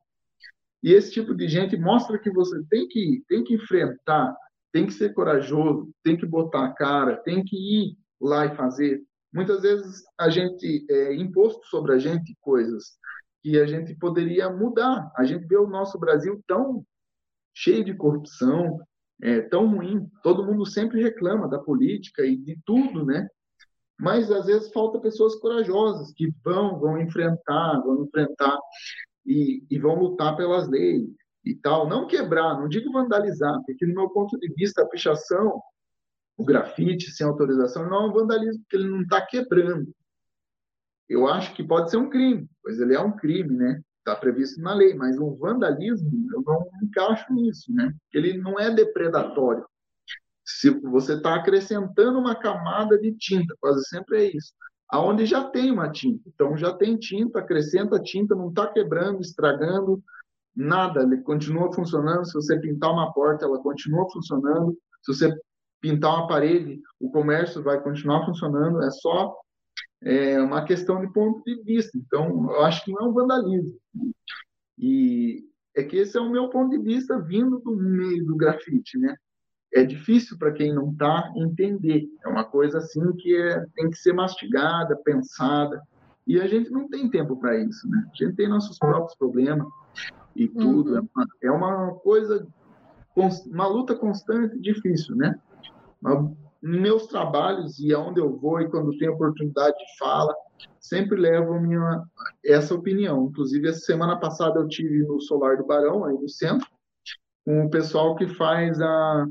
E 0.84 0.94
esse 0.94 1.12
tipo 1.12 1.34
de 1.34 1.48
gente 1.48 1.76
mostra 1.78 2.20
que 2.20 2.30
você 2.30 2.64
tem 2.70 2.88
que 2.88 3.24
tem 3.28 3.44
que 3.44 3.56
enfrentar, 3.56 4.36
tem 4.72 4.86
que 4.86 4.94
ser 4.94 5.14
corajoso, 5.14 5.90
tem 6.04 6.16
que 6.16 6.26
botar 6.26 6.66
a 6.66 6.74
cara, 6.74 7.18
tem 7.18 7.44
que 7.44 7.56
ir 7.56 7.98
lá 8.22 8.46
e 8.46 8.56
fazer. 8.56 9.02
Muitas 9.34 9.62
vezes 9.62 10.04
a 10.18 10.30
gente 10.30 10.86
é 10.90 11.16
imposto 11.16 11.66
sobre 11.68 11.94
a 11.94 11.98
gente 11.98 12.36
coisas 12.40 12.98
que 13.42 13.60
a 13.60 13.66
gente 13.66 13.96
poderia 13.96 14.50
mudar. 14.50 15.12
A 15.18 15.24
gente 15.24 15.46
vê 15.48 15.58
o 15.58 15.68
nosso 15.68 16.00
Brasil 16.00 16.42
tão 16.48 16.86
cheio 17.54 17.84
de 17.84 17.94
corrupção, 17.94 18.80
é, 19.22 19.42
tão 19.42 19.68
ruim. 19.68 20.10
Todo 20.24 20.46
mundo 20.46 20.66
sempre 20.66 21.02
reclama 21.02 21.48
da 21.48 21.60
política 21.60 22.26
e 22.26 22.36
de 22.36 22.60
tudo, 22.66 23.06
né? 23.06 23.28
Mas 24.00 24.30
às 24.32 24.46
vezes 24.46 24.72
falta 24.72 25.00
pessoas 25.00 25.36
corajosas 25.36 26.12
que 26.14 26.34
vão, 26.44 26.80
vão 26.80 27.00
enfrentar, 27.00 27.82
vão 27.82 28.04
enfrentar 28.04 28.58
e, 29.26 29.64
e 29.70 29.80
vão 29.80 29.96
lutar 29.96 30.36
pelas 30.36 30.68
leis 30.68 31.08
e 31.44 31.56
tal. 31.56 31.88
Não 31.88 32.08
quebrar, 32.08 32.60
não 32.60 32.68
digo 32.68 32.92
vandalizar, 32.92 33.58
porque 33.66 33.86
no 33.86 33.96
meu 33.96 34.10
ponto 34.10 34.38
de 34.38 34.54
vista 34.54 34.82
a 34.82 34.88
pichação, 34.88 35.62
o 36.38 36.44
grafite 36.44 37.12
sem 37.12 37.26
autorização 37.26 37.90
não 37.90 38.04
é 38.04 38.08
um 38.08 38.14
vandalismo, 38.14 38.62
porque 38.64 38.76
ele 38.76 38.90
não 38.90 39.02
está 39.02 39.26
quebrando. 39.26 39.90
Eu 41.08 41.28
acho 41.28 41.54
que 41.54 41.64
pode 41.64 41.92
ser 41.92 41.98
um 41.98 42.10
crime, 42.10 42.50
pois 42.64 42.80
ele 42.80 42.96
é 42.96 43.00
um 43.00 43.16
crime, 43.16 43.56
né? 43.56 43.82
Está 44.00 44.16
previsto 44.16 44.60
na 44.60 44.74
lei, 44.74 44.94
mas 44.94 45.18
um 45.18 45.36
vandalismo 45.36 46.28
eu 46.34 46.42
não 46.46 46.68
encaixo 46.84 47.32
nisso, 47.32 47.72
né? 47.74 47.94
Ele 48.14 48.38
não 48.38 48.60
é 48.60 48.74
depredatório. 48.74 49.66
Se 50.46 50.70
você 50.70 51.14
está 51.14 51.36
acrescentando 51.36 52.20
uma 52.20 52.36
camada 52.36 52.98
de 53.00 53.12
tinta, 53.14 53.56
quase 53.60 53.84
sempre 53.88 54.18
é 54.18 54.38
isso. 54.38 54.54
Aonde 54.90 55.26
já 55.26 55.44
tem 55.50 55.72
uma 55.72 55.90
tinta, 55.90 56.22
então 56.28 56.56
já 56.56 56.72
tem 56.72 56.96
tinta, 56.98 57.40
acrescenta 57.40 58.00
tinta, 58.00 58.36
não 58.36 58.50
está 58.50 58.68
quebrando, 58.68 59.20
estragando, 59.20 60.04
nada, 60.56 61.02
ele 61.02 61.18
continua 61.22 61.74
funcionando. 61.74 62.26
Se 62.26 62.34
você 62.34 62.60
pintar 62.60 62.92
uma 62.92 63.12
porta, 63.12 63.46
ela 63.46 63.60
continua 63.60 64.10
funcionando. 64.12 64.78
Se 65.02 65.14
você 65.14 65.36
pintar 65.82 66.14
uma 66.16 66.28
parede, 66.28 66.80
o 67.00 67.10
comércio 67.12 67.64
vai 67.64 67.82
continuar 67.82 68.26
funcionando. 68.26 68.82
É 68.84 68.92
só 68.92 69.36
é, 70.04 70.40
uma 70.40 70.64
questão 70.64 71.02
de 71.02 71.12
ponto 71.12 71.44
de 71.44 71.62
vista. 71.64 71.98
Então, 71.98 72.52
eu 72.52 72.64
acho 72.64 72.86
que 72.86 72.92
não 72.92 73.06
é 73.06 73.10
um 73.10 73.14
vandalismo. 73.14 73.76
E 74.78 75.44
é 75.76 75.84
que 75.84 75.98
esse 75.98 76.18
é 76.18 76.22
o 76.22 76.30
meu 76.30 76.50
ponto 76.50 76.70
de 76.70 76.84
vista 76.84 77.20
vindo 77.20 77.60
do 77.60 77.76
meio 77.76 78.26
do 78.26 78.36
grafite, 78.36 78.98
né? 78.98 79.16
É 79.76 79.84
difícil 79.84 80.38
para 80.38 80.54
quem 80.54 80.74
não 80.74 80.90
está 80.90 81.34
entender. 81.36 82.08
É 82.24 82.30
uma 82.30 82.46
coisa 82.46 82.78
assim 82.78 83.12
que 83.18 83.36
é, 83.36 83.66
tem 83.76 83.90
que 83.90 83.98
ser 83.98 84.14
mastigada, 84.14 84.96
pensada. 84.96 85.82
E 86.26 86.40
a 86.40 86.48
gente 86.48 86.72
não 86.72 86.88
tem 86.88 87.10
tempo 87.10 87.36
para 87.36 87.58
isso, 87.58 87.86
né? 87.90 88.08
A 88.10 88.16
gente 88.16 88.38
tem 88.38 88.48
nossos 88.48 88.80
próprios 88.80 89.14
problemas 89.16 89.68
e 90.34 90.48
tudo. 90.48 90.94
Uhum. 90.94 90.98
É, 90.98 91.02
uma, 91.02 91.28
é 91.44 91.52
uma 91.52 91.94
coisa, 91.96 92.48
uma 93.48 93.68
luta 93.68 93.94
constante, 93.94 94.58
difícil, 94.60 95.14
né? 95.18 95.38
Mas 96.02 96.26
meus 96.62 97.08
trabalhos 97.08 97.78
e 97.78 97.94
aonde 97.94 98.22
eu 98.22 98.34
vou 98.34 98.62
e 98.62 98.70
quando 98.70 98.98
tenho 98.98 99.14
oportunidade 99.14 99.78
de 99.78 99.98
fala, 100.00 100.34
sempre 100.80 101.20
levo 101.20 101.60
minha 101.60 102.02
essa 102.46 102.74
opinião. 102.74 103.26
Inclusive, 103.26 103.68
essa 103.68 103.82
semana 103.82 104.18
passada 104.18 104.58
eu 104.58 104.68
tive 104.70 105.04
no 105.04 105.20
Solar 105.20 105.58
do 105.58 105.66
Barão, 105.66 106.06
aí 106.06 106.16
no 106.16 106.30
centro, 106.30 106.66
o 107.46 107.70
pessoal 107.70 108.16
que 108.16 108.28
faz 108.28 108.80
a. 108.82 109.28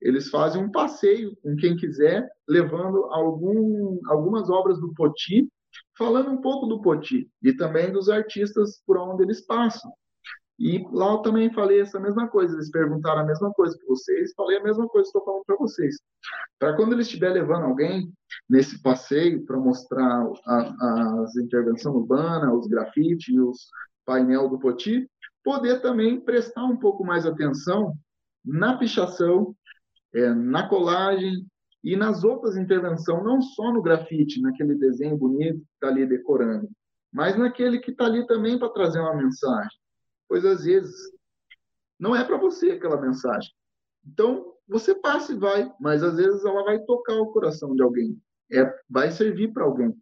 Eles 0.00 0.30
fazem 0.30 0.62
um 0.62 0.70
passeio 0.70 1.36
com 1.42 1.56
quem 1.56 1.76
quiser, 1.76 2.26
levando 2.48 3.04
algum, 3.06 3.98
algumas 4.06 4.48
obras 4.48 4.80
do 4.80 4.94
Poti, 4.94 5.48
falando 5.96 6.30
um 6.30 6.40
pouco 6.40 6.66
do 6.66 6.80
Poti 6.80 7.28
e 7.42 7.52
também 7.52 7.92
dos 7.92 8.08
artistas 8.08 8.80
por 8.86 8.96
onde 8.96 9.24
eles 9.24 9.44
passam. 9.44 9.92
E 10.58 10.84
lá 10.92 11.12
eu 11.12 11.18
também 11.18 11.52
falei 11.52 11.80
essa 11.80 12.00
mesma 12.00 12.28
coisa. 12.28 12.54
Eles 12.54 12.70
perguntaram 12.70 13.20
a 13.20 13.26
mesma 13.26 13.52
coisa 13.52 13.76
que 13.78 13.86
vocês, 13.86 14.32
falei 14.36 14.58
a 14.58 14.62
mesma 14.62 14.88
coisa 14.88 15.04
que 15.04 15.18
estou 15.18 15.24
falando 15.24 15.44
para 15.44 15.56
vocês. 15.56 15.96
Para 16.58 16.74
quando 16.74 16.92
eles 16.94 17.06
estiver 17.06 17.30
levando 17.30 17.64
alguém 17.64 18.12
nesse 18.48 18.80
passeio 18.82 19.44
para 19.44 19.56
mostrar 19.56 20.26
a, 20.46 21.22
as 21.22 21.36
intervenções 21.36 21.94
urbanas, 21.94 22.52
os 22.52 22.66
grafites 22.66 23.36
os 23.36 23.68
painel 24.04 24.48
do 24.48 24.58
Poti, 24.58 25.08
poder 25.48 25.80
também 25.80 26.20
prestar 26.20 26.64
um 26.64 26.76
pouco 26.76 27.02
mais 27.02 27.24
atenção 27.24 27.94
na 28.44 28.76
pichação, 28.76 29.56
é, 30.14 30.34
na 30.34 30.68
colagem 30.68 31.46
e 31.82 31.96
nas 31.96 32.22
outras 32.22 32.54
intervenções, 32.54 33.24
não 33.24 33.40
só 33.40 33.72
no 33.72 33.80
grafite, 33.80 34.42
naquele 34.42 34.74
desenho 34.74 35.16
bonito 35.16 35.58
que 35.58 35.74
está 35.74 35.88
ali 35.88 36.04
decorando, 36.04 36.68
mas 37.10 37.34
naquele 37.38 37.78
que 37.78 37.90
está 37.90 38.04
ali 38.04 38.26
também 38.26 38.58
para 38.58 38.68
trazer 38.68 39.00
uma 39.00 39.16
mensagem 39.16 39.78
pois 40.28 40.44
às 40.44 40.64
vezes 40.64 40.94
não 41.98 42.14
é 42.14 42.22
para 42.22 42.36
você 42.36 42.72
aquela 42.72 43.00
mensagem. 43.00 43.50
Então, 44.06 44.52
você 44.68 44.94
passa 44.94 45.32
e 45.32 45.38
vai, 45.38 45.72
mas 45.80 46.02
às 46.02 46.16
vezes 46.16 46.44
ela 46.44 46.62
vai 46.62 46.78
tocar 46.80 47.14
o 47.14 47.32
coração 47.32 47.74
de 47.74 47.82
alguém, 47.82 48.20
é, 48.52 48.70
vai 48.88 49.10
servir 49.10 49.52
para 49.54 49.64
alguém. 49.64 49.96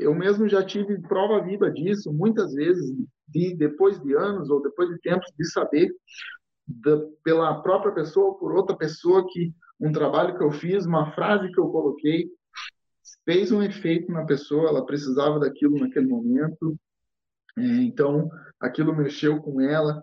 Eu 0.00 0.14
mesmo 0.14 0.48
já 0.48 0.64
tive 0.64 0.98
prova 1.02 1.44
viva 1.44 1.70
disso, 1.70 2.10
muitas 2.12 2.54
vezes, 2.54 2.90
de, 3.28 3.54
depois 3.54 4.00
de 4.00 4.14
anos 4.14 4.48
ou 4.48 4.62
depois 4.62 4.88
de 4.88 4.98
tempos, 4.98 5.30
de 5.38 5.44
saber 5.50 5.94
da, 6.66 6.98
pela 7.22 7.60
própria 7.62 7.92
pessoa 7.92 8.28
ou 8.28 8.34
por 8.34 8.52
outra 8.52 8.74
pessoa 8.74 9.26
que 9.30 9.52
um 9.78 9.92
trabalho 9.92 10.36
que 10.38 10.42
eu 10.42 10.50
fiz, 10.50 10.86
uma 10.86 11.12
frase 11.12 11.52
que 11.52 11.60
eu 11.60 11.68
coloquei, 11.68 12.30
fez 13.26 13.52
um 13.52 13.62
efeito 13.62 14.10
na 14.10 14.24
pessoa, 14.24 14.70
ela 14.70 14.86
precisava 14.86 15.38
daquilo 15.38 15.78
naquele 15.78 16.06
momento, 16.06 16.76
é, 17.58 17.62
então, 17.62 18.30
aquilo 18.58 18.96
mexeu 18.96 19.40
com 19.42 19.60
ela. 19.60 20.02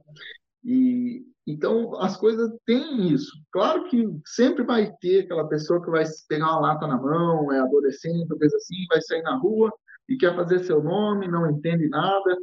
E 0.64 1.26
então 1.48 1.98
as 2.02 2.18
coisas 2.18 2.52
têm 2.66 3.08
isso. 3.14 3.32
Claro 3.52 3.86
que 3.90 4.06
sempre 4.26 4.64
vai 4.64 4.92
ter 5.00 5.22
aquela 5.24 5.48
pessoa 5.48 5.82
que 5.82 5.90
vai 5.90 6.04
pegar 6.28 6.52
uma 6.52 6.60
lata 6.60 6.86
na 6.86 6.98
mão, 6.98 7.52
é 7.52 7.60
adolescente, 7.60 8.28
coisa 8.28 8.58
assim, 8.58 8.86
vai 8.90 9.02
sair 9.02 9.22
na 9.24 9.38
rua 9.38 9.72
e 10.08 10.18
quer 10.18 10.36
fazer 10.36 10.60
seu 10.60 10.82
nome, 10.82 11.28
não 11.28 11.50
entende 11.50 11.88
nada, 11.90 12.38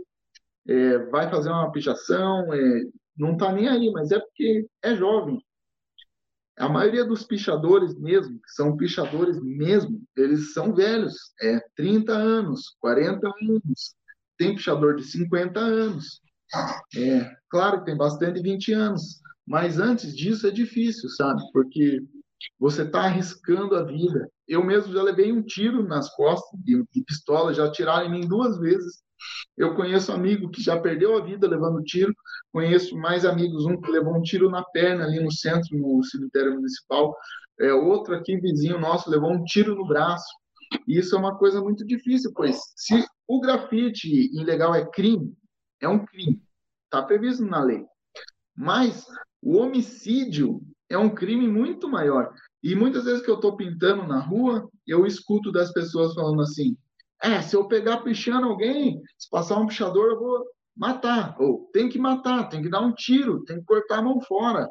é, 0.67 0.99
vai 1.07 1.31
fazer 1.31 1.51
uma 1.51 1.71
pichação, 1.73 2.53
é, 2.53 2.83
não 3.17 3.33
está 3.33 3.53
nem 3.53 3.69
aí, 3.69 3.91
mas 3.93 4.11
é 4.11 4.19
porque 4.19 4.67
é 4.83 4.95
jovem. 4.95 5.39
A 6.57 6.69
maioria 6.69 7.05
dos 7.05 7.25
pichadores 7.25 7.99
mesmo, 7.99 8.35
que 8.35 8.51
são 8.51 8.77
pichadores 8.77 9.41
mesmo, 9.43 10.01
eles 10.17 10.53
são 10.53 10.73
velhos, 10.73 11.17
é 11.41 11.61
30 11.75 12.13
anos, 12.13 12.77
40 12.79 13.27
anos, 13.27 13.97
tem 14.39 14.55
pichador 14.55 14.97
de 14.97 15.05
50 15.05 15.59
anos. 15.59 16.21
É, 16.97 17.31
claro 17.49 17.81
que 17.81 17.87
tem 17.87 17.97
bastante 17.97 18.41
de 18.41 18.49
20 18.49 18.73
anos, 18.73 19.21
mas 19.47 19.79
antes 19.79 20.15
disso 20.15 20.47
é 20.47 20.51
difícil, 20.51 21.09
sabe? 21.11 21.43
Porque 21.53 22.01
você 22.59 22.83
está 22.83 23.03
arriscando 23.03 23.75
a 23.75 23.83
vida. 23.83 24.31
Eu 24.49 24.65
mesmo 24.65 24.93
já 24.93 25.03
levei 25.03 25.33
um 25.33 25.43
tiro 25.43 25.87
nas 25.87 26.15
costas 26.15 26.59
de, 26.61 26.85
de 26.93 27.03
pistola, 27.05 27.55
já 27.55 27.71
tiraram 27.71 28.07
em 28.07 28.11
mim 28.11 28.29
duas 28.29 28.59
vezes. 28.59 29.03
Eu 29.57 29.75
conheço 29.75 30.13
amigo 30.13 30.51
que 30.51 30.63
já 30.63 30.79
perdeu 30.79 31.17
a 31.17 31.25
vida 31.25 31.49
levando 31.49 31.83
tiro, 31.83 32.15
conheço 32.53 32.97
mais 32.97 33.25
amigos, 33.25 33.65
um 33.65 33.81
que 33.81 33.91
levou 33.91 34.15
um 34.15 34.23
tiro 34.23 34.51
na 34.51 34.63
perna 34.63 35.05
ali 35.05 35.23
no 35.23 35.33
centro, 35.33 35.77
no 35.79 36.03
cemitério 36.05 36.55
municipal, 36.55 37.17
é, 37.61 37.73
outro 37.73 38.15
aqui, 38.15 38.37
vizinho 38.37 38.79
nosso, 38.79 39.11
levou 39.11 39.33
um 39.33 39.45
tiro 39.45 39.75
no 39.75 39.87
braço. 39.87 40.27
Isso 40.87 41.15
é 41.15 41.19
uma 41.19 41.39
coisa 41.39 41.61
muito 41.61 41.87
difícil, 41.87 42.33
pois 42.35 42.59
se 42.77 43.05
o 43.29 43.41
grafite 43.41 44.09
ilegal 44.37 44.75
é 44.75 44.85
crime, 44.85 45.33
é 45.81 45.89
um 45.89 46.05
crime, 46.05 46.43
está 46.85 47.03
previsto 47.03 47.45
na 47.45 47.63
lei. 47.63 47.85
Mas 48.57 49.07
o 49.41 49.57
homicídio 49.57 50.61
é 50.95 50.99
um 50.99 51.15
crime 51.15 51.49
muito 51.49 51.89
maior. 51.89 52.33
E 52.63 52.75
muitas 52.75 53.05
vezes 53.05 53.23
que 53.23 53.31
eu 53.31 53.37
estou 53.37 53.57
pintando 53.57 54.07
na 54.07 54.21
rua, 54.21 54.69
eu 54.87 55.07
escuto 55.07 55.53
das 55.53 55.73
pessoas 55.73 56.15
falando 56.15 56.41
assim: 56.41 56.77
é, 57.23 57.43
se 57.43 57.57
eu 57.57 57.67
pegar 57.69 57.99
pichando 57.99 58.47
alguém, 58.47 59.03
se 59.19 59.29
passar 59.29 59.59
um 59.59 59.67
pichador, 59.67 60.13
eu 60.13 60.19
vou 60.19 60.45
matar. 60.77 61.37
Ou 61.41 61.69
tem 61.73 61.89
que 61.89 61.99
matar, 61.99 62.49
tem 62.49 62.63
que 62.63 62.71
dar 62.71 62.81
um 62.81 62.95
tiro, 62.95 63.45
tem 63.45 63.59
que 63.59 63.65
cortar 63.65 63.99
a 63.99 64.03
mão 64.03 64.21
fora. 64.21 64.69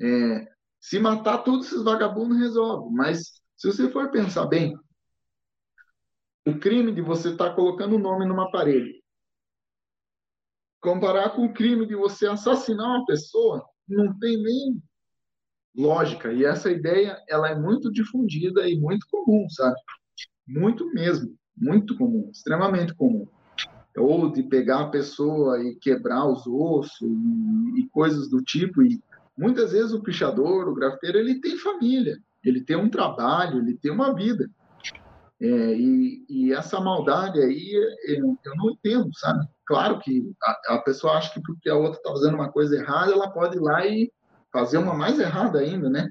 É, 0.00 0.48
se 0.80 0.98
matar, 0.98 1.38
todos 1.38 1.66
esses 1.66 1.82
vagabundos 1.82 2.38
resolvem. 2.38 2.92
Mas 2.92 3.40
se 3.56 3.66
você 3.66 3.90
for 3.90 4.10
pensar 4.10 4.46
bem, 4.46 4.76
o 6.46 6.58
crime 6.58 6.92
de 6.92 7.02
você 7.02 7.30
estar 7.30 7.50
tá 7.50 7.54
colocando 7.54 7.96
o 7.96 7.98
nome 7.98 8.26
numa 8.26 8.50
parede. 8.50 9.00
Comparar 10.80 11.30
com 11.30 11.44
o 11.44 11.52
crime 11.52 11.86
de 11.86 11.94
você 11.94 12.26
assassinar 12.26 12.86
uma 12.86 13.04
pessoa, 13.04 13.62
não 13.86 14.18
tem 14.18 14.42
nem 14.42 14.82
lógica. 15.74 16.32
E 16.32 16.44
essa 16.44 16.70
ideia, 16.70 17.18
ela 17.28 17.50
é 17.50 17.54
muito 17.54 17.90
difundida 17.90 18.68
e 18.68 18.78
muito 18.78 19.06
comum, 19.10 19.48
sabe? 19.50 19.76
Muito 20.46 20.92
mesmo, 20.92 21.34
muito 21.56 21.96
comum, 21.96 22.28
extremamente 22.32 22.94
comum. 22.94 23.26
Ou 23.96 24.30
de 24.30 24.42
pegar 24.42 24.80
a 24.80 24.88
pessoa 24.88 25.62
e 25.62 25.76
quebrar 25.76 26.26
os 26.26 26.46
ossos 26.46 27.00
e, 27.00 27.80
e 27.80 27.88
coisas 27.90 28.28
do 28.28 28.42
tipo. 28.42 28.82
E 28.82 29.00
muitas 29.36 29.72
vezes 29.72 29.92
o 29.92 30.02
pichador, 30.02 30.68
o 30.68 30.74
grafiteiro, 30.74 31.18
ele 31.18 31.40
tem 31.40 31.56
família, 31.58 32.18
ele 32.44 32.62
tem 32.62 32.76
um 32.76 32.88
trabalho, 32.88 33.58
ele 33.58 33.76
tem 33.76 33.90
uma 33.90 34.14
vida. 34.14 34.48
É, 35.42 35.74
e, 35.74 36.24
e, 36.28 36.52
essa 36.52 36.78
maldade 36.78 37.40
aí 37.40 37.72
eu, 38.06 38.36
eu, 38.44 38.56
não 38.56 38.70
entendo, 38.72 39.08
sabe? 39.14 39.46
Claro 39.64 39.98
que 39.98 40.30
a, 40.42 40.74
a 40.74 40.78
pessoa 40.82 41.14
acha 41.14 41.32
que 41.32 41.40
porque 41.40 41.70
a 41.70 41.76
outra 41.76 41.96
está 41.96 42.10
fazendo 42.10 42.34
uma 42.34 42.52
coisa 42.52 42.76
errada, 42.76 43.12
ela 43.12 43.30
pode 43.30 43.56
ir 43.56 43.60
lá 43.60 43.86
e 43.86 44.12
fazer 44.52 44.78
uma 44.78 44.94
mais 44.94 45.18
errada 45.18 45.60
ainda, 45.60 45.88
né? 45.88 46.10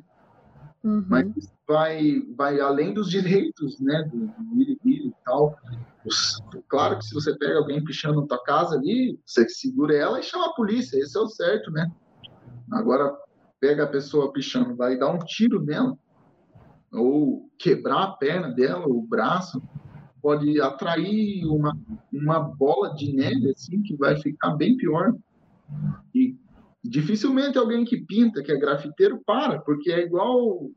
Uhum. 0.83 1.05
Mas 1.07 1.27
vai, 1.67 2.21
vai 2.35 2.59
além 2.59 2.93
dos 2.93 3.09
direitos, 3.09 3.79
né? 3.79 4.03
Do, 4.03 4.27
do 4.27 4.89
e 4.89 5.13
tal. 5.25 5.57
Os, 6.05 6.41
claro 6.67 6.97
que 6.97 7.05
se 7.05 7.13
você 7.13 7.37
pega 7.37 7.57
alguém 7.57 7.83
pichando 7.83 8.21
na 8.21 8.27
tua 8.27 8.43
casa 8.43 8.75
ali, 8.75 9.19
você 9.25 9.47
segura 9.49 9.95
ela 9.95 10.19
e 10.19 10.23
chama 10.23 10.47
a 10.47 10.53
polícia, 10.53 10.97
esse 10.97 11.17
é 11.17 11.21
o 11.21 11.27
certo, 11.27 11.69
né? 11.71 11.91
Agora, 12.71 13.13
pega 13.59 13.83
a 13.83 13.87
pessoa 13.87 14.31
pichando, 14.31 14.75
vai 14.75 14.97
dar 14.97 15.11
um 15.11 15.19
tiro 15.19 15.61
nela, 15.61 15.97
ou 16.91 17.49
quebrar 17.57 18.03
a 18.03 18.11
perna 18.13 18.49
dela, 18.49 18.87
o 18.87 19.01
braço, 19.01 19.61
pode 20.21 20.59
atrair 20.61 21.45
uma, 21.45 21.77
uma 22.11 22.39
bola 22.39 22.93
de 22.95 23.13
neve, 23.13 23.51
assim, 23.51 23.81
que 23.81 23.95
vai 23.95 24.15
ficar 24.17 24.51
bem 24.55 24.77
pior. 24.77 25.13
E 26.13 26.35
dificilmente 26.83 27.57
alguém 27.57 27.83
que 27.83 28.05
pinta, 28.05 28.41
que 28.41 28.51
é 28.51 28.57
grafiteiro, 28.57 29.21
para, 29.25 29.59
porque 29.59 29.91
é 29.91 30.01
igual 30.01 30.69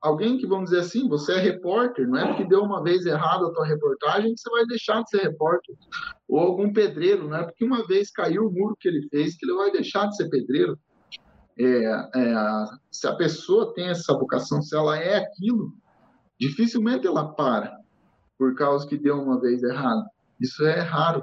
alguém 0.00 0.38
que, 0.38 0.46
vamos 0.46 0.70
dizer 0.70 0.80
assim, 0.80 1.08
você 1.08 1.34
é 1.34 1.38
repórter, 1.38 2.08
não 2.08 2.18
é 2.18 2.26
porque 2.26 2.44
deu 2.44 2.62
uma 2.62 2.82
vez 2.82 3.04
errado 3.04 3.46
a 3.46 3.52
tua 3.52 3.66
reportagem 3.66 4.34
que 4.34 4.40
você 4.40 4.50
vai 4.50 4.66
deixar 4.66 5.02
de 5.02 5.10
ser 5.10 5.22
repórter. 5.22 5.76
Ou 6.28 6.38
algum 6.38 6.72
pedreiro, 6.72 7.28
não 7.28 7.36
é 7.36 7.44
porque 7.44 7.64
uma 7.64 7.86
vez 7.86 8.10
caiu 8.10 8.46
o 8.46 8.52
muro 8.52 8.76
que 8.80 8.88
ele 8.88 9.06
fez 9.08 9.36
que 9.36 9.44
ele 9.44 9.56
vai 9.56 9.70
deixar 9.70 10.06
de 10.06 10.16
ser 10.16 10.28
pedreiro. 10.30 10.78
É, 11.58 11.84
é, 11.84 12.34
se 12.90 13.06
a 13.06 13.14
pessoa 13.14 13.74
tem 13.74 13.88
essa 13.88 14.14
vocação, 14.14 14.62
se 14.62 14.74
ela 14.74 14.96
é 14.96 15.16
aquilo, 15.16 15.74
dificilmente 16.38 17.06
ela 17.06 17.34
para 17.34 17.78
por 18.38 18.54
causa 18.54 18.88
que 18.88 18.96
deu 18.96 19.20
uma 19.20 19.38
vez 19.38 19.62
errado. 19.62 20.02
Isso 20.40 20.64
é 20.64 20.80
raro. 20.80 21.22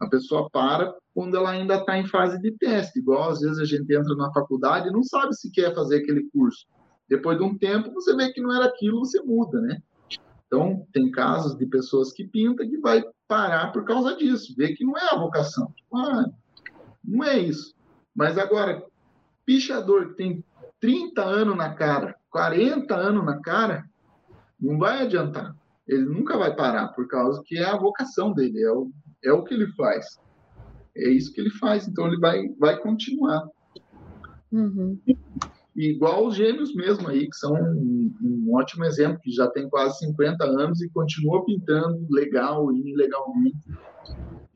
A 0.00 0.06
pessoa 0.08 0.48
para 0.50 0.94
quando 1.14 1.36
ela 1.36 1.50
ainda 1.50 1.76
está 1.76 1.98
em 1.98 2.06
fase 2.06 2.40
de 2.40 2.52
teste, 2.52 3.00
igual 3.00 3.30
às 3.30 3.40
vezes 3.40 3.58
a 3.58 3.64
gente 3.64 3.92
entra 3.92 4.14
na 4.14 4.32
faculdade 4.32 4.88
e 4.88 4.92
não 4.92 5.02
sabe 5.02 5.34
se 5.34 5.50
quer 5.50 5.74
fazer 5.74 5.96
aquele 5.96 6.28
curso. 6.30 6.66
Depois 7.08 7.38
de 7.38 7.44
um 7.44 7.56
tempo, 7.56 7.92
você 7.92 8.14
vê 8.14 8.32
que 8.32 8.40
não 8.40 8.54
era 8.54 8.66
aquilo, 8.66 9.00
você 9.00 9.20
muda, 9.22 9.60
né? 9.60 9.82
Então, 10.46 10.86
tem 10.92 11.10
casos 11.10 11.56
de 11.56 11.66
pessoas 11.66 12.12
que 12.12 12.24
pintam 12.24 12.68
que 12.68 12.78
vai 12.78 13.02
parar 13.26 13.72
por 13.72 13.84
causa 13.84 14.16
disso, 14.16 14.54
vê 14.56 14.74
que 14.74 14.84
não 14.84 14.96
é 14.96 15.12
a 15.12 15.18
vocação. 15.18 15.72
Ah, 15.94 16.26
não 17.04 17.24
é 17.24 17.38
isso. 17.38 17.74
Mas 18.14 18.38
agora, 18.38 18.82
pichador 19.44 20.08
que 20.08 20.14
tem 20.14 20.44
30 20.80 21.22
anos 21.22 21.56
na 21.56 21.74
cara, 21.74 22.14
40 22.30 22.94
anos 22.94 23.24
na 23.24 23.40
cara, 23.40 23.84
não 24.60 24.78
vai 24.78 25.02
adiantar. 25.02 25.54
Ele 25.86 26.04
nunca 26.04 26.36
vai 26.36 26.54
parar, 26.54 26.88
por 26.88 27.08
causa 27.08 27.42
que 27.44 27.58
é 27.58 27.64
a 27.64 27.76
vocação 27.76 28.32
dele, 28.32 28.62
é 28.62 28.70
o, 28.70 28.90
é 29.24 29.32
o 29.32 29.44
que 29.44 29.54
ele 29.54 29.68
faz. 29.72 30.18
É 30.96 31.08
isso 31.08 31.32
que 31.32 31.40
ele 31.40 31.50
faz, 31.50 31.86
então 31.86 32.06
ele 32.06 32.18
vai, 32.18 32.48
vai 32.58 32.78
continuar. 32.80 33.48
Uhum 34.50 34.98
igual 35.86 36.26
os 36.26 36.34
gêmeos 36.34 36.74
mesmo 36.74 37.08
aí, 37.08 37.28
que 37.28 37.36
são 37.36 37.52
um, 37.54 38.12
um, 38.20 38.54
ótimo 38.54 38.84
exemplo, 38.84 39.20
que 39.22 39.30
já 39.30 39.48
tem 39.48 39.68
quase 39.68 39.98
50 39.98 40.44
anos 40.44 40.80
e 40.80 40.88
continua 40.90 41.44
pintando 41.44 42.04
legal 42.10 42.72
e 42.72 42.90
ilegalmente. 42.90 43.58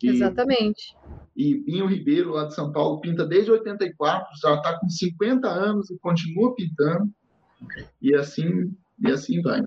E, 0.03 0.09
Exatamente. 0.09 0.96
E 1.37 1.62
Binho 1.62 1.87
Ribeiro, 1.87 2.33
lá 2.33 2.46
de 2.46 2.55
São 2.55 2.72
Paulo, 2.72 3.01
pinta 3.01 3.25
desde 3.25 3.53
84, 3.53 4.27
já 4.40 4.55
está 4.55 4.79
com 4.79 4.88
50 4.88 5.48
anos 5.48 5.90
e 5.90 5.98
continua 5.98 6.55
pintando. 6.55 7.09
E 8.01 8.14
assim, 8.14 8.75
e 8.98 9.11
assim 9.11 9.40
vai. 9.40 9.62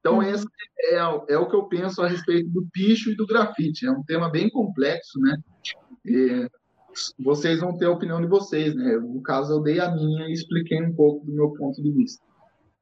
Então, 0.00 0.16
uhum. 0.16 0.22
esse 0.22 0.46
é, 0.80 0.96
é 1.28 1.38
o 1.38 1.48
que 1.48 1.54
eu 1.54 1.64
penso 1.64 2.02
a 2.02 2.08
respeito 2.08 2.48
do 2.50 2.66
picho 2.72 3.10
e 3.10 3.16
do 3.16 3.26
grafite. 3.26 3.86
É 3.86 3.90
um 3.90 4.02
tema 4.02 4.30
bem 4.30 4.48
complexo, 4.50 5.20
né? 5.20 5.36
É, 6.06 6.48
vocês 7.18 7.60
vão 7.60 7.76
ter 7.76 7.86
a 7.86 7.90
opinião 7.90 8.20
de 8.20 8.26
vocês, 8.26 8.74
né? 8.74 8.96
No 8.96 9.22
caso, 9.22 9.52
eu 9.52 9.62
dei 9.62 9.78
a 9.78 9.90
minha 9.90 10.26
e 10.28 10.32
expliquei 10.32 10.82
um 10.82 10.94
pouco 10.94 11.24
do 11.24 11.32
meu 11.32 11.52
ponto 11.52 11.80
de 11.82 11.92
vista. 11.92 12.24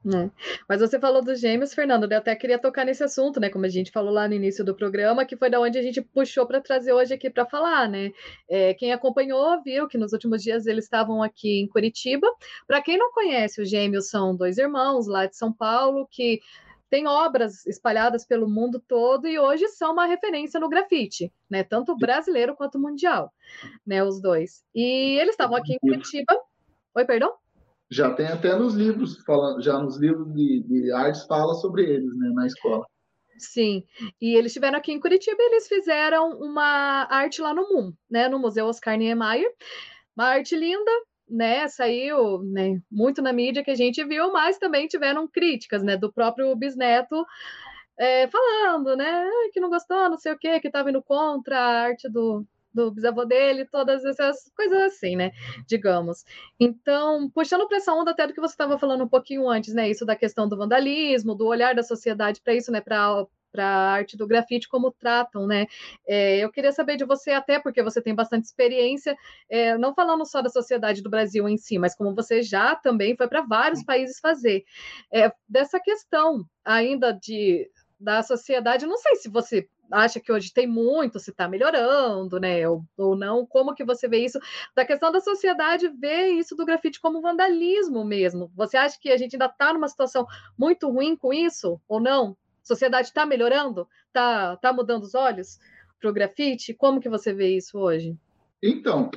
É. 0.07 0.31
Mas 0.68 0.81
você 0.81 0.98
falou 0.98 1.22
dos 1.22 1.40
gêmeos, 1.40 1.74
Fernando, 1.74 2.11
eu 2.11 2.18
até 2.18 2.35
queria 2.37 2.59
tocar 2.59 2.85
nesse 2.85 3.02
assunto, 3.02 3.40
né? 3.40 3.50
Como 3.50 3.66
a 3.66 3.68
gente 3.68 3.90
falou 3.90 4.12
lá 4.12 4.28
no 4.28 4.35
início 4.35 4.64
do 4.64 4.74
programa, 4.74 5.24
que 5.24 5.37
foi 5.37 5.50
da 5.50 5.61
onde 5.61 5.76
a 5.76 5.83
gente 5.83 6.00
puxou 6.00 6.46
para 6.46 6.61
trazer 6.61 6.92
hoje 6.92 7.14
aqui 7.14 7.28
para 7.28 7.44
falar, 7.44 7.88
né? 7.88 8.12
É, 8.48 8.72
quem 8.74 8.92
acompanhou 8.92 9.61
viu 9.62 9.88
que 9.88 9.98
nos 9.98 10.12
últimos 10.12 10.42
dias 10.42 10.66
eles 10.66 10.85
estavam 10.85 11.22
aqui 11.22 11.61
em 11.61 11.68
Curitiba. 11.68 12.26
Para 12.66 12.81
quem 12.81 12.96
não 12.96 13.12
conhece, 13.12 13.61
os 13.61 13.68
gêmeos 13.68 14.09
são 14.09 14.37
dois 14.37 14.57
irmãos 14.57 15.09
lá 15.09 15.26
de 15.26 15.37
São 15.37 15.52
Paulo 15.52 16.07
que 16.11 16.40
tem 16.90 17.07
obras 17.07 17.66
espalhadas 17.66 18.27
pelo 18.27 18.48
mundo 18.48 18.83
todo 18.87 19.27
e 19.27 19.38
hoje 19.38 19.68
são 19.68 19.92
uma 19.92 20.07
referência 20.07 20.59
no 20.59 20.68
grafite, 20.68 21.33
né? 21.48 21.62
Tanto 21.62 21.96
brasileiro 21.96 22.57
quanto 22.57 22.79
mundial, 22.79 23.33
né? 23.87 24.03
Os 24.03 24.20
dois. 24.20 24.64
E 24.74 25.18
eles 25.18 25.33
estavam 25.33 25.57
aqui 25.57 25.74
em 25.74 25.79
Curitiba. 25.79 26.35
Oi, 26.94 27.05
perdão? 27.05 27.35
Já 27.90 28.12
tem 28.14 28.27
até 28.27 28.55
nos 28.55 28.74
livros, 28.74 29.22
já 29.61 29.79
nos 29.79 29.96
livros 29.96 30.33
de, 30.35 30.62
de 30.62 30.92
artes 30.92 31.24
fala 31.24 31.55
sobre 31.55 31.85
eles, 31.85 32.16
né? 32.16 32.31
Na 32.35 32.46
escola. 32.46 32.87
Sim, 33.38 33.85
e 34.20 34.35
eles 34.35 34.46
estiveram 34.46 34.79
aqui 34.79 34.92
em 34.92 35.01
Curitiba 35.01 35.37
e 35.40 35.46
eles 35.46 35.68
fizeram 35.68 36.31
uma 36.40 37.07
arte 37.09 37.40
lá 37.40 37.55
no 37.55 37.62
MUM, 37.72 37.92
né? 38.11 38.29
No 38.29 38.38
Museu 38.38 38.66
Oscar 38.66 38.96
Niemeyer. 38.96 39.51
Uma 40.16 40.27
arte 40.27 40.57
linda, 40.57 40.90
né, 41.28 41.68
saiu 41.68 42.42
né, 42.42 42.80
muito 42.90 43.22
na 43.22 43.32
mídia 43.32 43.62
que 43.64 43.70
a 43.70 43.74
gente 43.74 44.04
viu, 44.04 44.32
mas 44.32 44.58
também 44.58 44.86
tiveram 44.86 45.28
críticas, 45.28 45.82
né, 45.82 45.96
do 45.96 46.12
próprio 46.12 46.54
Bisneto 46.56 47.24
é, 47.98 48.28
falando, 48.28 48.96
né, 48.96 49.28
que 49.52 49.60
não 49.60 49.68
gostou, 49.68 50.08
não 50.08 50.18
sei 50.18 50.32
o 50.32 50.38
quê, 50.38 50.60
que 50.60 50.68
estava 50.68 50.90
indo 50.90 51.02
contra 51.02 51.58
a 51.58 51.82
arte 51.82 52.08
do, 52.08 52.46
do 52.72 52.92
bisavô 52.92 53.24
dele, 53.24 53.64
todas 53.64 54.04
essas 54.04 54.50
coisas 54.56 54.80
assim, 54.82 55.16
né? 55.16 55.32
Digamos. 55.66 56.24
Então, 56.60 57.28
puxando 57.30 57.66
para 57.66 57.78
essa 57.78 57.92
onda 57.92 58.12
até 58.12 58.26
do 58.26 58.32
que 58.32 58.40
você 58.40 58.54
estava 58.54 58.78
falando 58.78 59.04
um 59.04 59.08
pouquinho 59.08 59.48
antes, 59.48 59.74
né? 59.74 59.90
Isso 59.90 60.06
da 60.06 60.14
questão 60.14 60.48
do 60.48 60.56
vandalismo, 60.56 61.34
do 61.34 61.46
olhar 61.46 61.74
da 61.74 61.82
sociedade 61.82 62.40
para 62.40 62.54
isso, 62.54 62.70
né? 62.70 62.80
Para 62.80 63.26
para 63.59 63.66
a 63.66 63.90
arte 63.90 64.16
do 64.16 64.25
grafite, 64.25 64.68
como 64.68 64.92
tratam, 64.92 65.44
né? 65.44 65.66
É, 66.07 66.38
eu 66.38 66.49
queria 66.49 66.71
saber 66.71 66.97
de 66.97 67.05
você, 67.05 67.33
até 67.33 67.59
porque 67.59 67.83
você 67.83 68.01
tem 68.01 68.14
bastante 68.14 68.44
experiência, 68.44 69.16
é, 69.51 69.77
não 69.77 69.92
falando 69.92 70.25
só 70.25 70.40
da 70.40 70.49
sociedade 70.49 71.03
do 71.03 71.11
Brasil 71.11 71.49
em 71.49 71.57
si, 71.57 71.77
mas 71.77 71.97
como 71.97 72.14
você 72.14 72.40
já 72.40 72.77
também 72.77 73.16
foi 73.16 73.27
para 73.27 73.42
vários 73.42 73.83
países 73.83 74.21
fazer, 74.21 74.64
é, 75.12 75.33
dessa 75.49 75.81
questão 75.81 76.44
ainda 76.64 77.12
de 77.12 77.68
da 78.01 78.23
sociedade, 78.23 78.87
não 78.87 78.97
sei 78.97 79.16
se 79.16 79.29
você 79.29 79.68
acha 79.90 80.21
que 80.21 80.31
hoje 80.31 80.53
tem 80.53 80.68
muito, 80.68 81.18
se 81.18 81.33
está 81.33 81.49
melhorando, 81.49 82.38
né? 82.38 82.68
Ou, 82.68 82.85
ou 82.97 83.16
não, 83.16 83.44
como 83.44 83.75
que 83.75 83.85
você 83.85 84.07
vê 84.07 84.25
isso? 84.25 84.38
Da 84.73 84.85
questão 84.85 85.11
da 85.11 85.18
sociedade 85.18 85.88
ver 85.88 86.29
isso 86.29 86.55
do 86.55 86.64
grafite 86.64 87.01
como 87.01 87.21
vandalismo 87.21 88.05
mesmo. 88.05 88.53
Você 88.55 88.77
acha 88.77 88.97
que 89.01 89.11
a 89.11 89.16
gente 89.16 89.35
ainda 89.35 89.47
está 89.47 89.73
numa 89.73 89.88
situação 89.88 90.29
muito 90.57 90.88
ruim 90.88 91.16
com 91.16 91.33
isso, 91.33 91.81
ou 91.88 91.99
não? 91.99 92.37
Sociedade 92.68 93.09
está 93.09 93.26
melhorando? 93.26 93.88
Está 94.07 94.57
tá 94.57 94.72
mudando 94.72 95.02
os 95.02 95.14
olhos 95.14 95.59
para 96.00 96.11
o 96.11 96.12
grafite? 96.12 96.74
Como 96.74 97.00
que 97.00 97.09
você 97.09 97.33
vê 97.33 97.57
isso 97.57 97.78
hoje? 97.78 98.16
Então, 98.62 99.11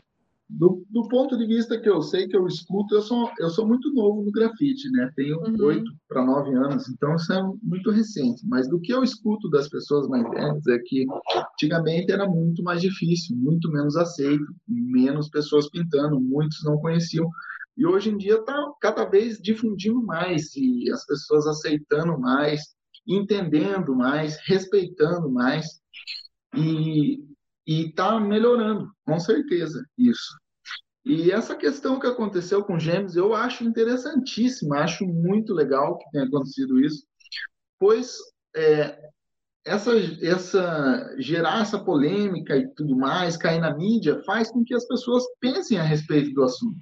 do, 0.49 0.85
do, 0.89 1.07
ponto 1.07 1.37
de 1.37 1.45
vista 1.45 1.79
que 1.79 1.89
eu 1.89 2.01
sei, 2.01 2.27
que 2.27 2.35
eu 2.35 2.45
escuto, 2.45 2.95
eu 2.95 3.01
sou, 3.01 3.31
eu 3.39 3.49
sou 3.49 3.65
muito 3.65 3.93
novo 3.93 4.21
no 4.21 4.31
grafite, 4.31 4.89
né? 4.91 5.09
Tenho 5.15 5.39
uhum. 5.39 5.65
oito 5.65 5.91
para 6.07 6.25
nove 6.25 6.53
anos, 6.53 6.89
então 6.89 7.15
isso 7.15 7.31
é 7.31 7.41
muito 7.63 7.89
recente. 7.89 8.45
Mas 8.47 8.67
do 8.69 8.79
que 8.79 8.93
eu 8.93 9.03
escuto 9.03 9.49
das 9.49 9.69
pessoas 9.69 10.07
mais 10.07 10.29
velhas 10.29 10.67
é 10.67 10.77
que 10.79 11.05
antigamente 11.35 12.11
era 12.11 12.27
muito 12.27 12.61
mais 12.63 12.81
difícil, 12.81 13.35
muito 13.37 13.71
menos 13.71 13.95
aceito, 13.95 14.45
menos 14.67 15.29
pessoas 15.29 15.69
pintando, 15.69 16.19
muitos 16.19 16.63
não 16.65 16.77
conheciam. 16.77 17.29
E 17.77 17.85
hoje 17.85 18.09
em 18.09 18.17
dia 18.17 18.35
está 18.35 18.53
cada 18.81 19.05
vez 19.05 19.39
difundindo 19.39 20.03
mais 20.03 20.53
e 20.55 20.91
as 20.91 21.05
pessoas 21.05 21.47
aceitando 21.47 22.19
mais 22.19 22.61
entendendo 23.07 23.95
mais, 23.95 24.37
respeitando 24.45 25.29
mais 25.29 25.81
e 26.55 27.23
está 27.67 28.19
melhorando, 28.19 28.91
com 29.05 29.19
certeza, 29.19 29.83
isso. 29.97 30.35
E 31.03 31.31
essa 31.31 31.55
questão 31.55 31.99
que 31.99 32.05
aconteceu 32.05 32.63
com 32.63 32.79
Gêmeos, 32.79 33.15
eu 33.15 33.33
acho 33.33 33.63
interessantíssima, 33.63 34.79
acho 34.79 35.05
muito 35.05 35.53
legal 35.53 35.97
que 35.97 36.09
tenha 36.11 36.25
acontecido 36.25 36.79
isso, 36.79 37.05
pois 37.79 38.17
é, 38.55 39.09
essa, 39.65 39.91
essa 40.21 41.15
gerar 41.17 41.61
essa 41.61 41.83
polêmica 41.83 42.55
e 42.55 42.67
tudo 42.75 42.95
mais, 42.95 43.37
cair 43.37 43.59
na 43.59 43.75
mídia, 43.75 44.21
faz 44.23 44.51
com 44.51 44.63
que 44.63 44.75
as 44.75 44.85
pessoas 44.85 45.23
pensem 45.39 45.79
a 45.79 45.83
respeito 45.83 46.33
do 46.33 46.43
assunto, 46.43 46.79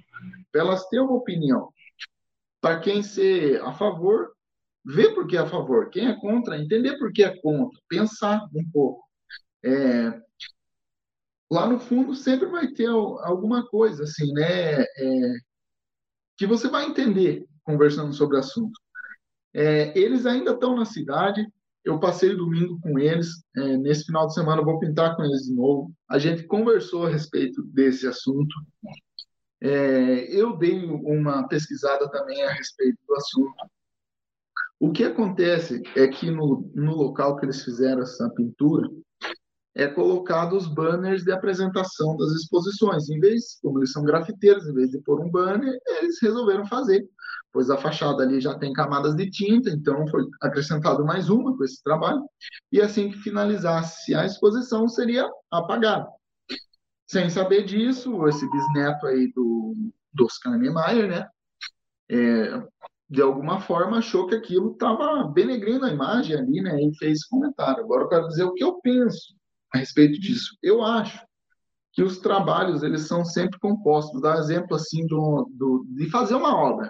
para 0.52 0.62
elas 0.62 0.86
terem 0.88 1.04
uma 1.04 1.16
opinião. 1.16 1.70
Para 2.60 2.80
quem 2.80 3.02
ser 3.02 3.62
a 3.62 3.72
favor, 3.72 4.32
ver 4.84 5.14
por 5.14 5.26
que 5.26 5.36
é 5.36 5.40
a 5.40 5.46
favor, 5.46 5.90
quem 5.90 6.08
é 6.08 6.20
contra, 6.20 6.58
entender 6.58 6.98
por 6.98 7.12
que 7.12 7.22
é 7.22 7.36
contra, 7.40 7.78
pensar 7.88 8.48
um 8.54 8.68
pouco. 8.70 9.04
É, 9.64 10.20
lá 11.50 11.68
no 11.68 11.78
fundo 11.78 12.14
sempre 12.14 12.46
vai 12.46 12.68
ter 12.68 12.86
alguma 12.86 13.66
coisa 13.66 14.04
assim, 14.04 14.32
né, 14.32 14.82
é, 14.82 15.32
que 16.36 16.46
você 16.46 16.68
vai 16.68 16.86
entender 16.86 17.46
conversando 17.64 18.12
sobre 18.12 18.36
o 18.36 18.40
assunto. 18.40 18.78
É, 19.52 19.98
eles 19.98 20.26
ainda 20.26 20.52
estão 20.52 20.76
na 20.76 20.84
cidade. 20.84 21.46
Eu 21.84 21.98
passei 21.98 22.34
domingo 22.34 22.78
com 22.80 22.98
eles. 22.98 23.28
É, 23.56 23.76
nesse 23.76 24.04
final 24.04 24.26
de 24.26 24.34
semana 24.34 24.60
eu 24.60 24.64
vou 24.64 24.78
pintar 24.78 25.16
com 25.16 25.24
eles 25.24 25.42
de 25.42 25.54
novo. 25.54 25.92
A 26.08 26.18
gente 26.18 26.44
conversou 26.44 27.06
a 27.06 27.10
respeito 27.10 27.62
desse 27.62 28.06
assunto. 28.06 28.54
É, 29.60 30.34
eu 30.34 30.56
dei 30.56 30.84
uma 30.84 31.46
pesquisada 31.48 32.10
também 32.10 32.42
a 32.42 32.52
respeito 32.52 32.98
do 33.06 33.14
assunto. 33.14 33.54
O 34.80 34.90
que 34.90 35.04
acontece 35.04 35.82
é 35.94 36.08
que 36.08 36.30
no, 36.30 36.70
no 36.74 36.96
local 36.96 37.36
que 37.36 37.44
eles 37.44 37.62
fizeram 37.62 38.00
essa 38.02 38.30
pintura, 38.30 38.88
é 39.74 39.86
colocado 39.86 40.56
os 40.56 40.66
banners 40.66 41.22
de 41.22 41.30
apresentação 41.30 42.16
das 42.16 42.30
exposições. 42.32 43.08
Em 43.08 43.20
vez, 43.20 43.58
como 43.62 43.78
eles 43.78 43.92
são 43.92 44.02
grafiteiros, 44.02 44.66
em 44.66 44.74
vez 44.74 44.90
de 44.90 45.00
pôr 45.02 45.20
um 45.20 45.30
banner, 45.30 45.78
eles 45.98 46.16
resolveram 46.20 46.66
fazer, 46.66 47.06
pois 47.52 47.70
a 47.70 47.76
fachada 47.76 48.22
ali 48.22 48.40
já 48.40 48.58
tem 48.58 48.72
camadas 48.72 49.14
de 49.14 49.30
tinta, 49.30 49.70
então 49.70 50.06
foi 50.08 50.24
acrescentado 50.40 51.04
mais 51.04 51.28
uma 51.28 51.56
com 51.56 51.62
esse 51.62 51.82
trabalho, 51.82 52.24
e 52.72 52.80
assim 52.80 53.10
que 53.10 53.18
finalizasse 53.18 54.14
a 54.14 54.24
exposição, 54.24 54.88
seria 54.88 55.30
apagado. 55.50 56.08
Sem 57.06 57.28
saber 57.28 57.64
disso, 57.64 58.26
esse 58.28 58.50
bisneto 58.50 59.06
aí 59.06 59.32
do, 59.34 59.74
do 60.12 60.24
Oscar 60.24 60.58
Niemeyer, 60.58 61.08
né, 61.08 61.28
é, 62.10 62.62
de 63.10 63.20
alguma 63.20 63.60
forma 63.60 63.98
achou 63.98 64.28
que 64.28 64.36
aquilo 64.36 64.70
estava 64.70 65.24
benegrando 65.24 65.84
a 65.84 65.92
imagem 65.92 66.36
ali, 66.36 66.62
né, 66.62 66.80
e 66.80 66.96
fez 66.96 67.18
esse 67.18 67.28
comentário. 67.28 67.82
Agora 67.82 68.04
eu 68.04 68.08
quero 68.08 68.28
dizer 68.28 68.44
o 68.44 68.54
que 68.54 68.62
eu 68.62 68.80
penso 68.80 69.34
a 69.74 69.78
respeito 69.78 70.20
disso. 70.20 70.56
Eu 70.62 70.84
acho 70.84 71.20
que 71.92 72.04
os 72.04 72.18
trabalhos 72.18 72.84
eles 72.84 73.08
são 73.08 73.24
sempre 73.24 73.58
compostos. 73.58 74.22
Um 74.22 74.34
exemplo 74.34 74.76
assim 74.76 75.04
do, 75.08 75.50
do, 75.52 75.84
de 75.88 76.08
fazer 76.08 76.36
uma 76.36 76.56
obra. 76.56 76.88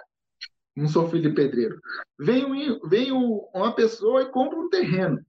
Não 0.75 0.87
sou 0.87 1.09
filho 1.09 1.29
de 1.29 1.35
pedreiro. 1.35 1.79
Vem, 2.19 2.45
vem 2.87 3.11
uma 3.11 3.73
pessoa 3.73 4.21
e 4.21 4.29
compra 4.29 4.59
um 4.59 4.69
terreno. 4.69 5.19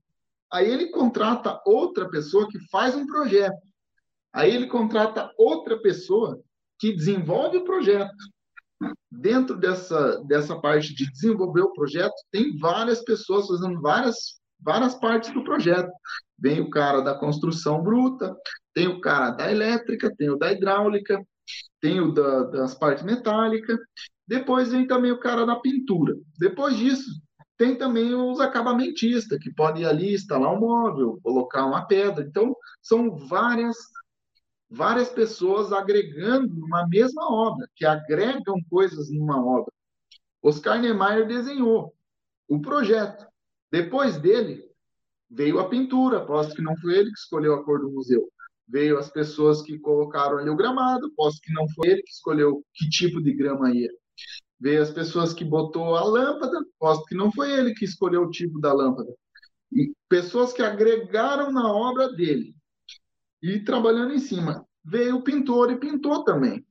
Aí 0.51 0.69
ele 0.69 0.91
contrata 0.91 1.59
outra 1.65 2.07
pessoa 2.07 2.47
que 2.47 2.59
faz 2.69 2.93
um 2.93 3.07
projeto. 3.07 3.57
Aí 4.31 4.53
ele 4.53 4.67
contrata 4.67 5.31
outra 5.37 5.81
pessoa 5.81 6.39
que 6.77 6.93
desenvolve 6.93 7.57
o 7.57 7.63
projeto. 7.63 8.13
Dentro 9.19 9.55
dessa, 9.57 10.21
dessa 10.25 10.59
parte 10.59 10.93
de 10.93 11.09
desenvolver 11.11 11.61
o 11.61 11.73
projeto, 11.73 12.13
tem 12.31 12.57
várias 12.57 13.03
pessoas 13.03 13.47
fazendo 13.47 13.79
várias, 13.79 14.15
várias 14.59 14.95
partes 14.95 15.31
do 15.33 15.43
projeto. 15.43 15.91
Vem 16.39 16.59
o 16.61 16.69
cara 16.69 17.01
da 17.01 17.13
construção 17.13 17.81
bruta, 17.81 18.35
tem 18.73 18.87
o 18.87 18.99
cara 18.99 19.31
da 19.31 19.51
elétrica, 19.51 20.13
tem 20.17 20.29
o 20.29 20.35
da 20.35 20.51
hidráulica, 20.51 21.23
tem 21.79 22.01
o 22.01 22.11
da, 22.11 22.43
das 22.45 22.73
partes 22.73 23.03
metálicas, 23.03 23.77
depois 24.27 24.71
vem 24.71 24.87
também 24.87 25.11
o 25.11 25.19
cara 25.19 25.45
da 25.45 25.57
pintura. 25.57 26.15
Depois 26.39 26.75
disso, 26.75 27.11
tem 27.57 27.75
também 27.75 28.15
os 28.15 28.39
acabamentistas, 28.39 29.37
que 29.37 29.53
podem 29.53 29.83
ir 29.83 29.85
ali 29.85 30.15
instalar 30.15 30.53
um 30.53 30.59
móvel, 30.59 31.19
colocar 31.21 31.65
uma 31.65 31.85
pedra. 31.85 32.25
Então, 32.27 32.55
são 32.81 33.15
várias 33.27 33.77
várias 34.73 35.09
pessoas 35.09 35.71
agregando 35.71 36.51
numa 36.51 36.87
mesma 36.87 37.31
obra, 37.31 37.67
que 37.75 37.85
agregam 37.85 38.59
coisas 38.69 39.11
numa 39.11 39.39
obra. 39.45 39.71
Oscar 40.41 40.79
Niemeyer 40.79 41.27
desenhou 41.27 41.93
o 42.47 42.59
projeto. 42.59 43.25
Depois 43.71 44.17
dele, 44.17 44.67
veio 45.29 45.59
a 45.59 45.69
pintura, 45.69 46.17
aposto 46.17 46.55
que 46.55 46.61
não 46.61 46.75
foi 46.77 46.97
ele 46.97 47.11
que 47.11 47.19
escolheu 47.19 47.53
a 47.53 47.63
cor 47.63 47.81
do 47.81 47.91
museu. 47.91 48.27
Veio 48.67 48.97
as 48.97 49.11
pessoas 49.11 49.61
que 49.61 49.77
colocaram 49.77 50.39
ali 50.39 50.49
o 50.49 50.55
gramado, 50.55 51.05
aposto 51.07 51.39
que 51.41 51.53
não 51.53 51.67
foi 51.69 51.89
ele 51.89 52.01
que 52.01 52.11
escolheu 52.11 52.63
que 52.73 52.89
tipo 52.89 53.21
de 53.21 53.31
grama 53.31 53.71
ia. 53.71 53.91
Veio 54.59 54.81
as 54.81 54.89
pessoas 54.89 55.33
que 55.33 55.45
botou 55.45 55.95
a 55.95 56.03
lâmpada, 56.03 56.57
aposto 56.77 57.05
que 57.05 57.15
não 57.15 57.31
foi 57.31 57.51
ele 57.51 57.75
que 57.75 57.85
escolheu 57.85 58.23
o 58.23 58.31
tipo 58.31 58.59
da 58.59 58.73
lâmpada. 58.73 59.13
E 59.71 59.93
pessoas 60.09 60.51
que 60.51 60.63
agregaram 60.63 61.51
na 61.51 61.71
obra 61.71 62.11
dele. 62.11 62.55
E 63.43 63.59
trabalhando 63.59 64.13
em 64.13 64.19
cima. 64.19 64.65
Veio 64.83 65.17
o 65.17 65.21
pintor 65.21 65.71
e 65.71 65.77
pintou 65.77 66.23
também. 66.23 66.65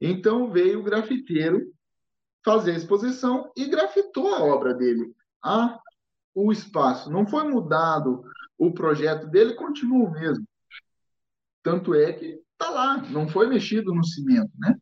Então 0.00 0.52
veio 0.52 0.80
o 0.80 0.82
grafiteiro 0.84 1.72
fazer 2.44 2.72
a 2.72 2.76
exposição 2.76 3.50
e 3.56 3.66
grafitou 3.66 4.32
a 4.34 4.42
obra 4.42 4.72
dele. 4.72 5.12
Ah, 5.42 5.80
o 6.34 6.52
espaço. 6.52 7.10
Não 7.10 7.26
foi 7.26 7.48
mudado 7.48 8.22
o 8.56 8.72
projeto 8.72 9.26
dele, 9.26 9.54
continua 9.54 10.08
o 10.08 10.12
mesmo. 10.12 10.46
Tanto 11.62 11.94
é 11.94 12.12
que 12.12 12.40
está 12.52 12.70
lá, 12.70 12.98
não 13.08 13.28
foi 13.28 13.46
mexido 13.46 13.94
no 13.94 14.04
cimento, 14.04 14.52
né? 14.58 14.76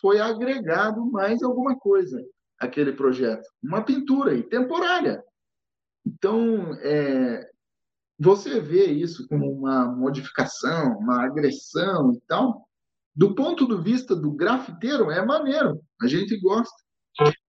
Foi 0.00 0.20
agregado 0.20 1.08
mais 1.10 1.42
alguma 1.42 1.76
coisa 1.78 2.20
aquele 2.58 2.92
projeto, 2.92 3.48
uma 3.62 3.82
pintura 3.82 4.34
e 4.34 4.42
temporária. 4.42 5.22
Então, 6.06 6.74
é, 6.80 7.50
você 8.18 8.60
vê 8.60 8.86
isso 8.86 9.26
como 9.28 9.50
uma 9.50 9.86
modificação, 9.86 10.98
uma 10.98 11.24
agressão 11.24 12.12
e 12.12 12.20
tal. 12.26 12.68
Do 13.14 13.34
ponto 13.34 13.66
de 13.66 13.82
vista 13.82 14.16
do 14.16 14.32
grafiteiro, 14.32 15.10
é 15.10 15.24
maneiro, 15.24 15.80
a 16.00 16.06
gente 16.06 16.38
gosta 16.38 16.72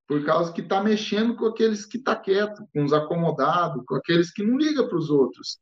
por 0.08 0.24
causa 0.26 0.52
que 0.52 0.62
está 0.62 0.84
mexendo 0.84 1.36
com 1.36 1.46
aqueles 1.46 1.86
que 1.86 1.98
está 1.98 2.16
quieto, 2.16 2.68
com 2.74 2.84
os 2.84 2.92
acomodados, 2.92 3.84
com 3.88 3.96
aqueles 3.96 4.32
que 4.32 4.44
não 4.44 4.58
ligam 4.58 4.88
para 4.88 4.98
os 4.98 5.10
outros. 5.10 5.60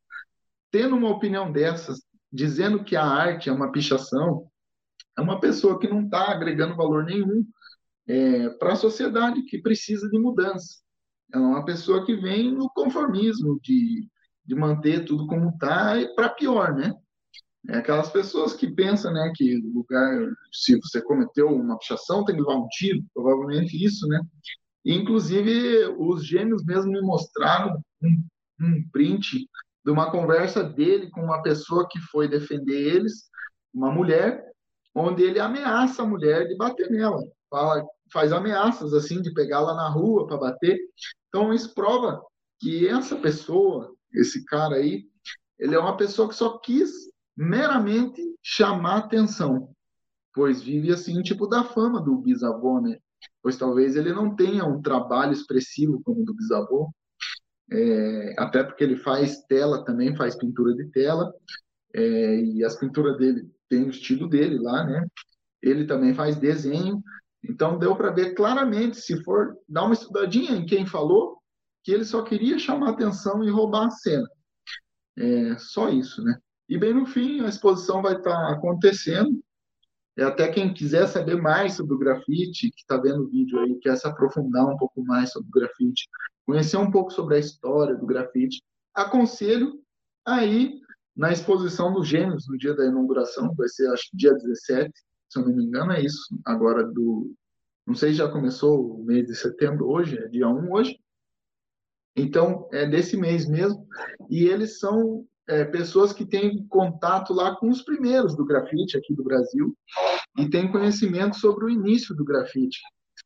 Tendo 0.71 0.95
uma 0.95 1.09
opinião 1.09 1.51
dessas, 1.51 2.01
dizendo 2.31 2.83
que 2.83 2.95
a 2.95 3.05
arte 3.05 3.49
é 3.49 3.51
uma 3.51 3.71
pichação, 3.71 4.49
é 5.17 5.21
uma 5.21 5.39
pessoa 5.39 5.79
que 5.79 5.87
não 5.87 6.05
está 6.05 6.31
agregando 6.31 6.75
valor 6.75 7.05
nenhum 7.05 7.45
é, 8.07 8.49
para 8.49 8.73
a 8.73 8.77
sociedade 8.77 9.43
que 9.43 9.61
precisa 9.61 10.09
de 10.09 10.17
mudança. 10.17 10.81
É 11.33 11.37
uma 11.37 11.63
pessoa 11.63 12.05
que 12.05 12.15
vem 12.15 12.51
no 12.51 12.69
conformismo 12.69 13.59
de, 13.61 14.07
de 14.51 14.55
manter 14.55 15.05
tudo 15.05 15.27
como 15.27 15.49
está 15.49 15.97
e 15.97 16.13
para 16.13 16.27
pior, 16.27 16.75
né? 16.75 16.93
É 17.69 17.77
aquelas 17.77 18.09
pessoas 18.09 18.53
que 18.53 18.69
pensam, 18.69 19.13
né, 19.13 19.31
que 19.33 19.55
lugar, 19.73 20.27
se 20.51 20.77
você 20.81 21.01
cometeu 21.01 21.47
uma 21.47 21.77
pichação, 21.77 22.25
tem 22.25 22.35
que 22.35 22.41
levar 22.41 22.57
um 22.57 22.67
tiro, 22.67 23.01
provavelmente 23.13 23.81
isso, 23.81 24.05
né? 24.07 24.19
Inclusive, 24.83 25.85
os 25.97 26.25
gêmeos 26.25 26.65
mesmo 26.65 26.91
me 26.91 27.01
mostraram 27.01 27.81
um, 28.03 28.23
um 28.59 28.89
print 28.91 29.47
de 29.85 29.91
uma 29.91 30.11
conversa 30.11 30.61
dele 30.63 31.09
com 31.11 31.21
uma 31.21 31.41
pessoa 31.41 31.87
que 31.89 31.99
foi 32.11 32.27
defender 32.27 32.95
eles, 32.95 33.29
uma 33.73 33.89
mulher, 33.89 34.43
onde 34.93 35.23
ele 35.23 35.39
ameaça 35.39 36.03
a 36.03 36.05
mulher 36.05 36.45
de 36.49 36.57
bater 36.57 36.89
nela, 36.89 37.23
fala, 37.49 37.85
faz 38.11 38.33
ameaças 38.33 38.93
assim 38.93 39.21
de 39.21 39.33
pegá-la 39.33 39.73
na 39.75 39.87
rua 39.87 40.27
para 40.27 40.35
bater. 40.35 40.77
Então 41.29 41.53
isso 41.53 41.73
prova 41.73 42.21
que 42.59 42.85
essa 42.87 43.15
pessoa, 43.15 43.95
esse 44.13 44.43
cara 44.45 44.75
aí, 44.75 45.05
ele 45.59 45.75
é 45.75 45.79
uma 45.79 45.97
pessoa 45.97 46.27
que 46.27 46.35
só 46.35 46.57
quis 46.57 46.91
meramente 47.35 48.21
chamar 48.41 48.97
atenção, 48.97 49.69
pois 50.33 50.61
vive 50.61 50.91
assim, 50.91 51.21
tipo 51.21 51.47
da 51.47 51.63
fama 51.63 52.01
do 52.01 52.17
bisavô, 52.17 52.81
né? 52.81 52.97
Pois 53.41 53.57
talvez 53.57 53.95
ele 53.95 54.13
não 54.13 54.35
tenha 54.35 54.65
um 54.65 54.81
trabalho 54.81 55.33
expressivo 55.33 56.01
como 56.03 56.21
o 56.21 56.25
do 56.25 56.33
bisavô, 56.33 56.91
é, 57.71 58.35
até 58.37 58.63
porque 58.63 58.83
ele 58.83 58.97
faz 58.97 59.41
tela 59.45 59.85
também, 59.85 60.15
faz 60.15 60.35
pintura 60.35 60.73
de 60.73 60.85
tela, 60.91 61.33
é, 61.93 62.41
e 62.41 62.63
as 62.63 62.75
pinturas 62.75 63.17
dele 63.17 63.49
tem 63.69 63.83
o 63.83 63.89
estilo 63.89 64.27
dele 64.27 64.59
lá, 64.59 64.83
né? 64.83 65.05
Ele 65.61 65.85
também 65.85 66.13
faz 66.13 66.35
desenho, 66.35 67.01
então 67.43 67.79
deu 67.79 67.95
para 67.95 68.11
ver 68.11 68.33
claramente, 68.33 68.97
se 68.97 69.23
for 69.23 69.55
dar 69.67 69.83
uma 69.83 69.93
estudadinha 69.93 70.51
em 70.51 70.65
quem 70.65 70.85
falou, 70.85 71.40
que 71.83 71.91
ele 71.91 72.05
só 72.05 72.23
queria 72.23 72.59
chamar 72.59 72.89
atenção 72.89 73.43
e 73.43 73.49
roubar 73.49 73.87
a 73.87 73.91
cena. 73.91 74.27
É, 75.17 75.57
só 75.57 75.89
isso, 75.89 76.23
né? 76.23 76.37
E 76.69 76.77
bem 76.77 76.93
no 76.93 77.05
fim, 77.05 77.41
a 77.41 77.49
exposição 77.49 78.01
vai 78.01 78.15
estar 78.15 78.51
acontecendo. 78.51 79.43
E 80.17 80.21
até 80.21 80.47
quem 80.49 80.73
quiser 80.73 81.07
saber 81.07 81.35
mais 81.35 81.73
sobre 81.73 81.93
o 81.93 81.97
grafite, 81.97 82.71
que 82.71 82.81
está 82.81 82.97
vendo 82.97 83.23
o 83.23 83.29
vídeo 83.29 83.59
aí, 83.59 83.75
quer 83.79 83.95
se 83.97 84.07
aprofundar 84.07 84.67
um 84.67 84.77
pouco 84.77 85.03
mais 85.03 85.31
sobre 85.31 85.49
o 85.49 85.51
grafite, 85.51 86.07
conhecer 86.45 86.77
um 86.77 86.91
pouco 86.91 87.11
sobre 87.11 87.35
a 87.35 87.39
história 87.39 87.95
do 87.95 88.05
grafite, 88.05 88.61
aconselho 88.93 89.81
aí 90.25 90.79
na 91.15 91.31
exposição 91.31 91.93
dos 91.93 92.07
Gêmeos, 92.07 92.47
no 92.47 92.57
dia 92.57 92.73
da 92.73 92.85
inauguração, 92.85 93.53
vai 93.55 93.67
ser 93.67 93.87
acho 93.89 94.09
dia 94.13 94.33
17, 94.33 94.91
se 95.29 95.39
eu 95.39 95.45
não 95.45 95.55
me 95.55 95.63
engano, 95.63 95.91
é 95.91 96.01
isso, 96.01 96.37
agora 96.45 96.83
do. 96.83 97.33
Não 97.85 97.95
sei 97.95 98.11
se 98.11 98.17
já 98.17 98.29
começou 98.29 98.99
o 98.99 99.03
mês 99.03 99.25
de 99.25 99.35
setembro 99.35 99.87
hoje, 99.89 100.17
é 100.17 100.27
dia 100.27 100.47
1 100.47 100.71
hoje. 100.71 100.99
Então, 102.15 102.67
é 102.71 102.85
desse 102.85 103.15
mês 103.15 103.47
mesmo. 103.47 103.87
E 104.29 104.45
eles 104.45 104.79
são 104.79 105.25
é, 105.47 105.65
pessoas 105.65 106.13
que 106.13 106.25
têm 106.25 106.65
contato 106.67 107.33
lá 107.33 107.55
com 107.55 107.69
os 107.69 107.81
primeiros 107.81 108.35
do 108.35 108.45
grafite 108.45 108.97
aqui 108.97 109.13
do 109.13 109.23
Brasil 109.23 109.75
e 110.37 110.49
têm 110.49 110.71
conhecimento 110.71 111.37
sobre 111.37 111.65
o 111.65 111.69
início 111.69 112.15
do 112.15 112.25
grafite. 112.25 112.79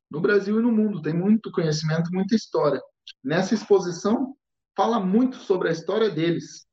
No 0.10 0.22
Brasil 0.22 0.60
e 0.60 0.62
no 0.62 0.72
mundo, 0.72 1.02
tem 1.02 1.14
muito 1.14 1.52
conhecimento, 1.52 2.12
muita 2.12 2.36
história. 2.36 2.82
Nessa 3.24 3.54
exposição, 3.54 4.36
fala 4.76 5.00
muito 5.00 5.38
sobre 5.38 5.70
a 5.70 5.72
história 5.72 6.10
deles, 6.10 6.66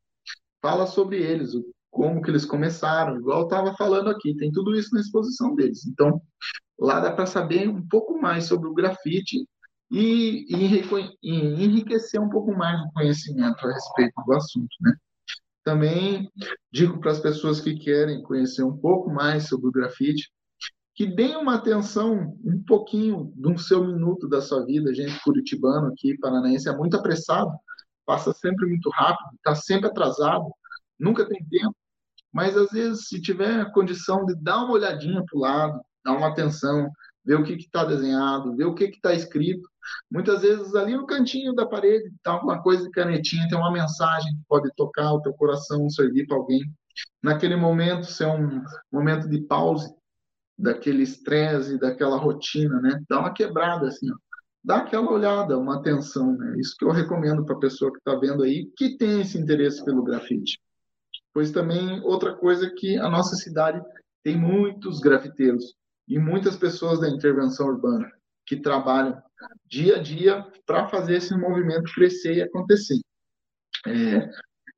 fala 0.61 0.87
sobre 0.87 1.23
eles, 1.23 1.53
como 1.91 2.23
que 2.23 2.31
eles 2.31 2.45
começaram, 2.45 3.17
igual 3.17 3.41
eu 3.41 3.45
estava 3.45 3.75
falando 3.75 4.09
aqui, 4.09 4.35
tem 4.37 4.51
tudo 4.51 4.75
isso 4.75 4.95
na 4.95 5.01
exposição 5.01 5.55
deles. 5.55 5.87
Então, 5.87 6.21
lá 6.79 7.01
dá 7.01 7.13
para 7.13 7.27
saber 7.27 7.69
um 7.69 7.87
pouco 7.87 8.19
mais 8.19 8.45
sobre 8.45 8.69
o 8.69 8.75
grafite 8.75 9.47
e, 9.93 10.47
enriquecer 11.23 12.19
um 12.19 12.31
pouco 12.31 12.57
mais 12.57 12.81
o 12.81 12.91
conhecimento 12.93 13.67
a 13.67 13.73
respeito 13.73 14.15
do 14.27 14.33
assunto, 14.33 14.75
né? 14.81 14.95
Também 15.63 16.31
digo 16.73 16.99
para 16.99 17.13
as 17.13 17.21
pessoas 17.21 17.61
que 17.61 17.77
querem 17.77 18.23
conhecer 18.23 18.65
um 18.65 18.77
pouco 18.77 19.11
mais 19.11 19.49
sobre 19.49 19.69
o 19.69 19.73
grafite, 19.73 20.33
que 20.95 21.07
deem 21.07 21.37
uma 21.37 21.57
atenção 21.57 22.37
um 22.43 22.63
pouquinho 22.67 23.33
de 23.37 23.49
um 23.49 23.59
seu 23.59 23.85
minuto 23.85 24.29
da 24.29 24.41
sua 24.41 24.65
vida. 24.65 24.91
A 24.91 24.95
gente 24.95 25.23
curitibano 25.23 25.89
aqui, 25.89 26.19
paranaense, 26.19 26.69
é 26.69 26.77
muito 26.77 26.97
apressado, 26.97 27.51
passa 28.07 28.33
sempre 28.33 28.67
muito 28.67 28.91
rápido, 28.91 29.29
está 29.37 29.55
sempre 29.55 29.89
atrasado, 29.89 30.51
nunca 30.99 31.29
tem 31.29 31.45
tempo, 31.51 31.77
mas 32.33 32.57
às 32.57 32.71
vezes, 32.71 33.09
se 33.09 33.21
tiver 33.21 33.61
a 33.61 33.71
condição 33.71 34.25
de 34.25 34.35
dar 34.37 34.65
uma 34.65 34.73
olhadinha 34.73 35.23
para 35.23 35.39
o 35.39 35.41
lado, 35.41 35.81
dar 36.05 36.13
uma 36.17 36.29
atenção, 36.29 36.91
ver 37.25 37.37
o 37.37 37.45
que 37.45 37.55
está 37.55 37.85
desenhado, 37.85 38.57
ver 38.57 38.65
o 38.65 38.75
que 38.75 38.85
está 38.85 39.13
escrito. 39.13 39.69
Muitas 40.11 40.43
vezes 40.43 40.75
ali 40.75 40.97
no 40.97 41.07
cantinho 41.07 41.55
da 41.55 41.67
parede 41.67 42.09
está 42.09 42.33
alguma 42.33 42.63
coisa 42.63 42.85
de 42.85 42.91
canetinha, 42.91 43.49
tem 43.49 43.59
uma 43.59 43.73
mensagem 43.73 44.35
que 44.35 44.43
pode 44.49 44.71
tocar 44.77 45.13
o 45.13 45.21
teu 45.21 45.33
coração, 45.35 45.89
servir 45.89 46.27
para 46.27 46.37
alguém. 46.37 46.63
Naquele 47.23 47.57
momento, 47.57 48.05
ser 48.07 48.27
um 48.27 48.63
momento 48.91 49.29
de 49.29 49.41
pause 49.43 49.93
daquele 50.59 51.03
estresse, 51.03 51.79
daquela 51.79 52.17
rotina, 52.17 52.81
né? 52.81 53.01
Dá 53.09 53.21
uma 53.21 53.33
quebrada 53.33 53.89
assim, 53.89 54.11
ó. 54.11 54.17
Dá 54.65 54.77
aquela 54.77 55.11
olhada, 55.11 55.59
uma 55.59 55.77
atenção, 55.77 56.37
né? 56.37 56.55
Isso 56.59 56.77
que 56.79 56.85
eu 56.85 56.91
recomendo 56.91 57.45
para 57.45 57.57
a 57.57 57.61
pessoa 57.61 57.91
que 57.91 57.99
está 57.99 58.15
vendo 58.15 58.45
aí, 58.45 58.71
que 58.77 58.97
tem 58.97 59.21
esse 59.21 59.37
interesse 59.37 59.85
pelo 59.85 60.05
grafite. 60.05 60.61
Pois 61.35 61.51
também 61.51 62.01
outra 62.03 62.35
coisa 62.35 62.71
que 62.71 62.97
a 62.97 63.09
nossa 63.09 63.35
cidade 63.35 63.83
tem 64.23 64.39
muitos 64.39 65.01
grafiteiros 65.01 65.75
e 66.09 66.19
muitas 66.19 66.57
pessoas 66.57 67.01
da 67.01 67.09
intervenção 67.09 67.67
urbana 67.67 68.11
que 68.47 68.57
trabalham 68.57 69.21
dia 69.67 69.97
a 69.97 70.03
dia 70.03 70.47
para 70.67 70.89
fazer 70.89 71.17
esse 71.17 71.37
movimento 71.37 71.93
crescer 71.95 72.35
e 72.35 72.43
acontecer. 72.43 73.01
É, 73.87 74.29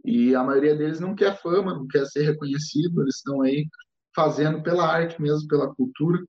e 0.04 0.34
a 0.34 0.42
maioria 0.42 0.76
deles 0.76 1.00
não 1.00 1.14
quer 1.14 1.40
fama, 1.40 1.74
não 1.74 1.86
quer 1.86 2.04
ser 2.06 2.24
reconhecido, 2.24 3.02
eles 3.02 3.16
estão 3.16 3.42
aí 3.42 3.66
fazendo 4.14 4.62
pela 4.62 4.86
arte 4.86 5.20
mesmo, 5.20 5.48
pela 5.48 5.74
cultura. 5.74 6.22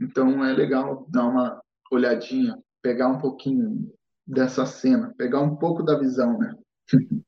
Então 0.00 0.44
é 0.44 0.52
legal 0.52 1.06
dar 1.10 1.26
uma 1.26 1.60
olhadinha, 1.90 2.56
pegar 2.82 3.08
um 3.08 3.18
pouquinho 3.18 3.92
dessa 4.26 4.66
cena, 4.66 5.14
pegar 5.16 5.40
um 5.40 5.56
pouco 5.56 5.82
da 5.82 5.98
visão, 5.98 6.38
né? 6.38 6.54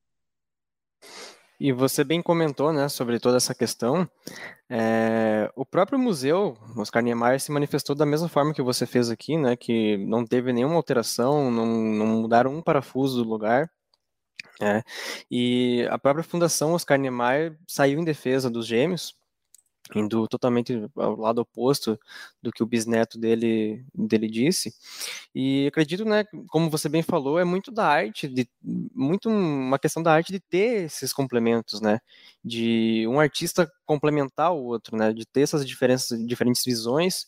E 1.59 1.73
você 1.73 2.03
bem 2.03 2.21
comentou, 2.21 2.71
né, 2.71 2.87
sobre 2.87 3.19
toda 3.19 3.37
essa 3.37 3.53
questão. 3.53 4.09
É, 4.69 5.51
o 5.55 5.65
próprio 5.65 5.99
museu, 5.99 6.57
Oscar 6.77 7.03
Niemeyer, 7.03 7.39
se 7.39 7.51
manifestou 7.51 7.95
da 7.95 8.05
mesma 8.05 8.29
forma 8.29 8.53
que 8.53 8.61
você 8.61 8.85
fez 8.85 9.09
aqui, 9.09 9.37
né, 9.37 9.57
que 9.57 9.97
não 9.97 10.25
teve 10.25 10.53
nenhuma 10.53 10.75
alteração, 10.75 11.51
não, 11.51 11.65
não 11.65 12.05
mudaram 12.07 12.55
um 12.55 12.61
parafuso 12.61 13.21
do 13.21 13.29
lugar. 13.29 13.69
É, 14.61 14.83
e 15.29 15.87
a 15.89 15.97
própria 15.97 16.23
Fundação 16.23 16.73
Oscar 16.73 16.97
Niemeyer 16.97 17.57
saiu 17.67 17.99
em 17.99 18.03
defesa 18.05 18.49
dos 18.49 18.65
gêmeos, 18.65 19.15
indo 19.95 20.27
totalmente 20.27 20.73
ao 20.95 21.15
lado 21.15 21.39
oposto 21.41 21.99
do 22.41 22.51
que 22.51 22.61
o 22.63 22.65
bisneto 22.65 23.17
dele, 23.17 23.83
dele 23.93 24.27
disse. 24.29 24.73
E 25.33 25.67
acredito, 25.67 26.05
né, 26.05 26.23
como 26.47 26.69
você 26.69 26.89
bem 26.89 27.01
falou, 27.03 27.39
é 27.39 27.43
muito 27.43 27.71
da 27.71 27.85
arte, 27.87 28.27
de, 28.27 28.47
muito 28.61 29.29
uma 29.29 29.79
questão 29.79 30.03
da 30.03 30.13
arte 30.13 30.31
de 30.31 30.39
ter 30.39 30.85
esses 30.85 31.13
complementos, 31.13 31.81
né, 31.81 31.99
de 32.43 33.05
um 33.07 33.19
artista 33.19 33.71
complementar 33.85 34.53
o 34.53 34.63
outro, 34.63 34.97
né, 34.97 35.13
de 35.13 35.25
ter 35.25 35.41
essas 35.41 35.65
diferenças, 35.67 36.23
diferentes 36.25 36.63
visões 36.63 37.27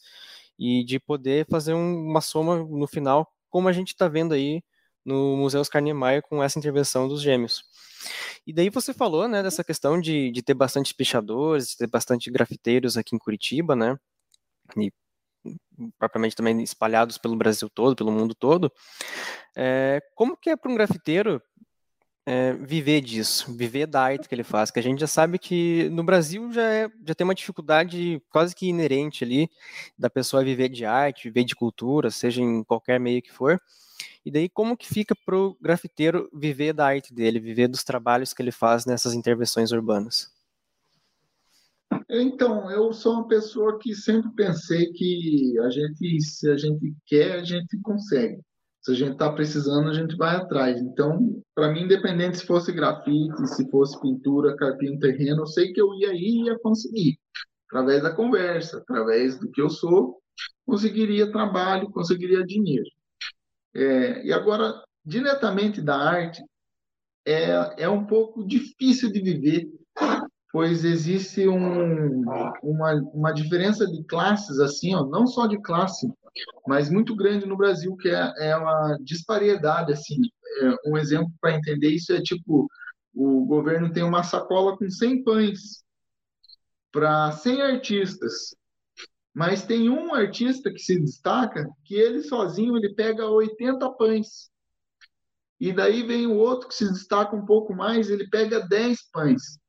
e 0.60 0.84
de 0.84 1.00
poder 1.00 1.48
fazer 1.50 1.74
um, 1.74 2.08
uma 2.10 2.22
soma 2.22 2.58
no 2.64 2.88
final, 2.88 3.28
como 3.50 3.68
a 3.68 3.74
gente 3.74 3.90
está 3.90 4.08
vendo 4.08 4.34
aí 4.34 4.64
no 5.06 5.36
Museu 5.36 5.62
Oscar 5.62 5.82
Niemeyer 5.82 6.22
com 6.22 6.44
essa 6.44 6.60
intervenção 6.60 7.08
dos 7.08 7.22
gêmeos. 7.22 7.64
E 8.46 8.54
daí 8.54 8.70
você 8.70 8.94
falou, 8.94 9.28
né, 9.28 9.44
dessa 9.44 9.64
questão 9.64 10.00
de, 10.00 10.32
de 10.32 10.42
ter 10.42 10.54
bastante 10.54 10.94
pichadores, 10.96 11.70
de 11.70 11.78
ter 11.78 11.88
bastante 11.88 12.32
grafiteiros 12.32 12.98
aqui 12.98 13.16
em 13.16 13.20
Curitiba, 13.20 13.76
né, 13.76 13.98
e 14.78 14.92
propriamente 15.98 16.36
também 16.36 16.62
espalhados 16.62 17.18
pelo 17.18 17.36
Brasil 17.36 17.70
todo, 17.70 17.96
pelo 17.96 18.12
mundo 18.12 18.36
todo. 18.36 18.72
É, 19.56 20.02
como 20.16 20.38
que 20.38 20.50
é 20.50 20.56
para 20.56 20.72
um 20.72 20.76
grafiteiro 20.76 21.42
é, 22.26 22.54
viver 22.54 23.02
disso, 23.02 23.54
viver 23.56 23.88
da 23.88 24.02
arte 24.02 24.28
que 24.28 24.36
ele 24.36 24.44
faz? 24.44 24.70
Que 24.70 24.80
a 24.80 24.84
gente 24.84 25.00
já 25.00 25.08
sabe 25.08 25.40
que 25.40 25.90
no 25.90 26.04
Brasil 26.04 26.52
já, 26.52 26.62
é, 26.62 26.90
já 27.06 27.16
tem 27.16 27.26
uma 27.26 27.36
dificuldade 27.36 28.22
quase 28.30 28.56
que 28.56 28.68
inerente 28.68 29.24
ali 29.24 29.50
da 29.98 30.10
pessoa 30.10 30.44
viver 30.44 30.70
de 30.70 30.86
arte, 30.86 31.30
viver 31.30 31.44
de 31.44 31.56
cultura, 31.56 32.12
seja 32.12 32.42
em 32.42 32.64
qualquer 32.64 33.00
meio 33.00 33.22
que 33.22 33.32
for. 33.32 33.60
E 34.26 34.32
daí 34.32 34.48
como 34.48 34.78
que 34.78 34.88
fica 34.88 35.16
para 35.26 35.36
o 35.36 35.58
grafiteiro 35.60 36.30
viver 36.34 36.74
da 36.74 36.86
arte 36.86 37.14
dele, 37.14 37.40
viver 37.40 37.68
dos 37.68 37.84
trabalhos 37.84 38.34
que 38.34 38.42
ele 38.42 38.52
faz 38.52 38.86
nessas 38.86 39.14
intervenções 39.14 39.72
urbanas? 39.72 40.32
Então, 42.10 42.70
eu 42.70 42.92
sou 42.94 43.14
uma 43.14 43.28
pessoa 43.28 43.80
que 43.80 43.96
sempre 43.96 44.30
pensei 44.36 44.92
que 44.92 45.58
a 45.60 45.70
gente, 45.70 46.22
se 46.22 46.50
a 46.50 46.58
gente 46.58 46.94
quer, 47.06 47.40
a 47.40 47.44
gente 47.44 47.80
consegue. 47.82 48.40
Se 48.82 48.92
a 48.92 48.96
gente 48.96 49.12
está 49.14 49.32
precisando, 49.32 49.90
a 49.90 49.94
gente 49.94 50.16
vai 50.18 50.36
atrás. 50.36 50.82
Então, 50.82 51.42
para 51.54 51.72
mim, 51.72 51.84
independente 51.84 52.38
se 52.38 52.46
fosse 52.46 52.72
grafite, 52.72 53.48
se 53.48 53.70
fosse 53.70 54.00
pintura, 54.02 54.56
carpinho 54.56 55.00
terreno, 55.00 55.44
eu 55.44 55.48
sei 55.48 55.72
que 55.72 55.82
eu 55.82 55.94
ia 55.94 56.14
ir 56.14 56.42
e 56.42 56.46
ia 56.48 56.60
conseguir. 56.60 57.20
Através 57.70 58.04
da 58.04 58.14
conversa, 58.14 58.80
através 58.80 59.40
do 59.40 59.50
que 59.52 59.62
eu 59.62 59.70
sou, 59.70 60.20
conseguiria 60.66 61.32
trabalho, 61.32 61.92
conseguiria 61.92 62.46
dinheiro. 62.46 62.90
É, 63.74 64.26
e 64.26 64.34
agora, 64.34 64.82
diretamente 65.06 65.82
da 65.82 65.96
arte, 65.96 66.44
é, 67.26 67.84
é 67.84 67.90
um 67.90 68.06
pouco 68.06 68.46
difícil 68.46 69.12
de 69.12 69.22
viver, 69.22 69.68
pois 70.52 70.84
existe 70.84 71.48
um, 71.48 72.22
uma, 72.64 72.94
uma 73.14 73.32
diferença 73.32 73.86
de 73.88 74.04
classes, 74.04 74.60
assim, 74.60 74.94
ó, 74.96 75.06
não 75.06 75.26
só 75.28 75.48
de 75.48 75.62
classe, 75.62 76.12
mas 76.68 76.90
muito 76.90 77.16
grande 77.16 77.46
no 77.46 77.58
Brasil, 77.58 77.96
que 77.98 78.10
é, 78.10 78.34
é 78.40 78.56
uma 78.56 78.98
disparidade, 79.02 79.94
assim. 79.94 80.22
É, 80.62 80.90
um 80.90 80.98
exemplo 80.98 81.32
para 81.40 81.56
entender 81.56 81.90
isso 81.90 82.12
é 82.14 82.22
tipo, 82.22 82.68
o 83.14 83.46
governo 83.46 83.92
tem 83.92 84.04
uma 84.04 84.24
sacola 84.24 84.78
com 84.78 84.90
100 84.90 85.24
pães 85.24 85.84
para 86.92 87.32
100 87.32 87.62
artistas. 87.62 88.56
Mas 89.34 89.66
tem 89.66 89.90
um 89.90 90.14
artista 90.14 90.72
que 90.72 90.80
se 90.80 91.00
destaca 91.00 91.70
que 91.86 91.96
ele 91.96 92.22
sozinho 92.22 92.76
ele 92.76 92.94
pega 92.94 93.30
80 93.30 93.90
pães. 93.92 94.52
E 95.60 95.72
daí 95.72 96.04
vem 96.04 96.28
o 96.28 96.36
outro 96.36 96.68
que 96.68 96.76
se 96.76 96.92
destaca 96.92 97.36
um 97.36 97.46
pouco 97.46 97.74
mais, 97.74 98.10
ele 98.10 98.28
pega 98.28 98.60
10 98.60 99.10
pães. 99.12 99.60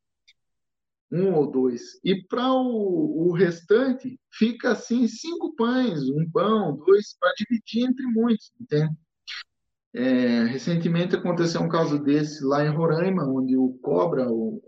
Um 1.10 1.34
ou 1.34 1.50
dois. 1.50 2.00
E 2.02 2.24
para 2.26 2.50
o, 2.50 3.28
o, 3.28 3.32
restante, 3.32 4.18
fica 4.30 4.72
assim: 4.72 5.06
cinco 5.06 5.54
pães, 5.54 6.08
um 6.08 6.28
pão, 6.30 6.74
dois, 6.74 7.14
para 7.20 7.34
dividir 7.36 7.86
entre 7.86 8.06
muitos, 8.06 8.50
entende? 8.58 8.96
É, 9.94 10.44
recentemente 10.44 11.14
aconteceu 11.14 11.60
um 11.60 11.68
caso 11.68 12.02
desse 12.02 12.42
lá 12.42 12.64
em 12.64 12.70
Roraima, 12.70 13.26
onde 13.26 13.58
o 13.58 13.78
Cobra, 13.82 14.26
o, 14.26 14.62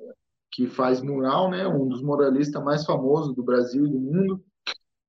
que 0.51 0.69
faz 0.69 1.01
mural, 1.01 1.51
né, 1.51 1.67
um 1.67 1.89
dos 1.89 2.03
muralistas 2.03 2.63
mais 2.63 2.85
famosos 2.85 3.35
do 3.35 3.43
Brasil 3.43 3.87
e 3.87 3.91
do 3.91 3.99
mundo, 3.99 4.45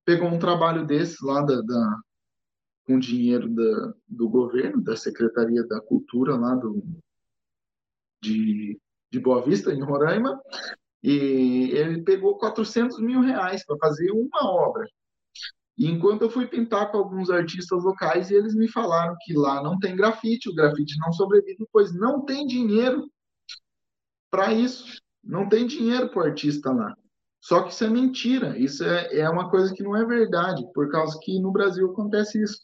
pegou 0.06 0.30
um 0.30 0.40
trabalho 0.40 0.86
desse 0.86 1.24
lá 1.26 1.42
da, 1.42 1.62
da 1.62 2.00
com 2.86 3.00
dinheiro 3.00 3.50
da, 3.50 3.94
do 4.08 4.30
governo, 4.30 4.82
da 4.82 4.96
Secretaria 4.96 5.66
da 5.68 5.82
Cultura 5.82 6.36
lá 6.36 6.54
do, 6.54 6.84
de, 8.22 8.80
de 9.12 9.20
Boa 9.20 9.42
Vista, 9.44 9.74
em 9.74 9.82
Roraima, 9.82 10.40
e 11.02 11.72
ele 11.72 12.04
pegou 12.04 12.38
400 12.38 13.00
mil 13.00 13.22
reais 13.22 13.66
para 13.66 13.78
fazer 13.78 14.12
uma 14.12 14.50
obra. 14.50 14.88
E 15.78 15.88
enquanto 15.88 16.22
eu 16.22 16.30
fui 16.30 16.48
pintar 16.48 16.92
com 16.92 16.98
alguns 16.98 17.30
artistas 17.30 17.84
locais, 17.84 18.32
eles 18.32 18.56
me 18.56 18.68
falaram 18.68 19.16
que 19.22 19.34
lá 19.34 19.62
não 19.62 19.78
tem 19.78 19.96
grafite, 19.96 20.50
o 20.50 20.56
grafite 20.56 20.98
não 21.00 21.12
sobrevive, 21.12 21.68
pois 21.72 21.94
não 21.94 22.24
tem 22.24 22.48
dinheiro 22.48 23.10
para 24.32 24.54
isso. 24.54 25.02
Não 25.24 25.50
tem 25.50 25.66
dinheiro 25.66 26.10
para 26.10 26.20
o 26.20 26.26
artista 26.26 26.72
lá. 26.72 26.96
Só 27.46 27.62
que 27.62 27.72
isso 27.72 27.84
é 27.84 27.90
mentira, 27.90 28.58
isso 28.58 28.84
é, 28.84 29.20
é 29.20 29.30
uma 29.30 29.52
coisa 29.52 29.72
que 29.72 29.84
não 29.84 29.96
é 29.96 30.04
verdade, 30.04 30.66
por 30.74 30.90
causa 30.90 31.20
que 31.22 31.40
no 31.40 31.52
Brasil 31.52 31.92
acontece 31.92 32.42
isso. 32.42 32.58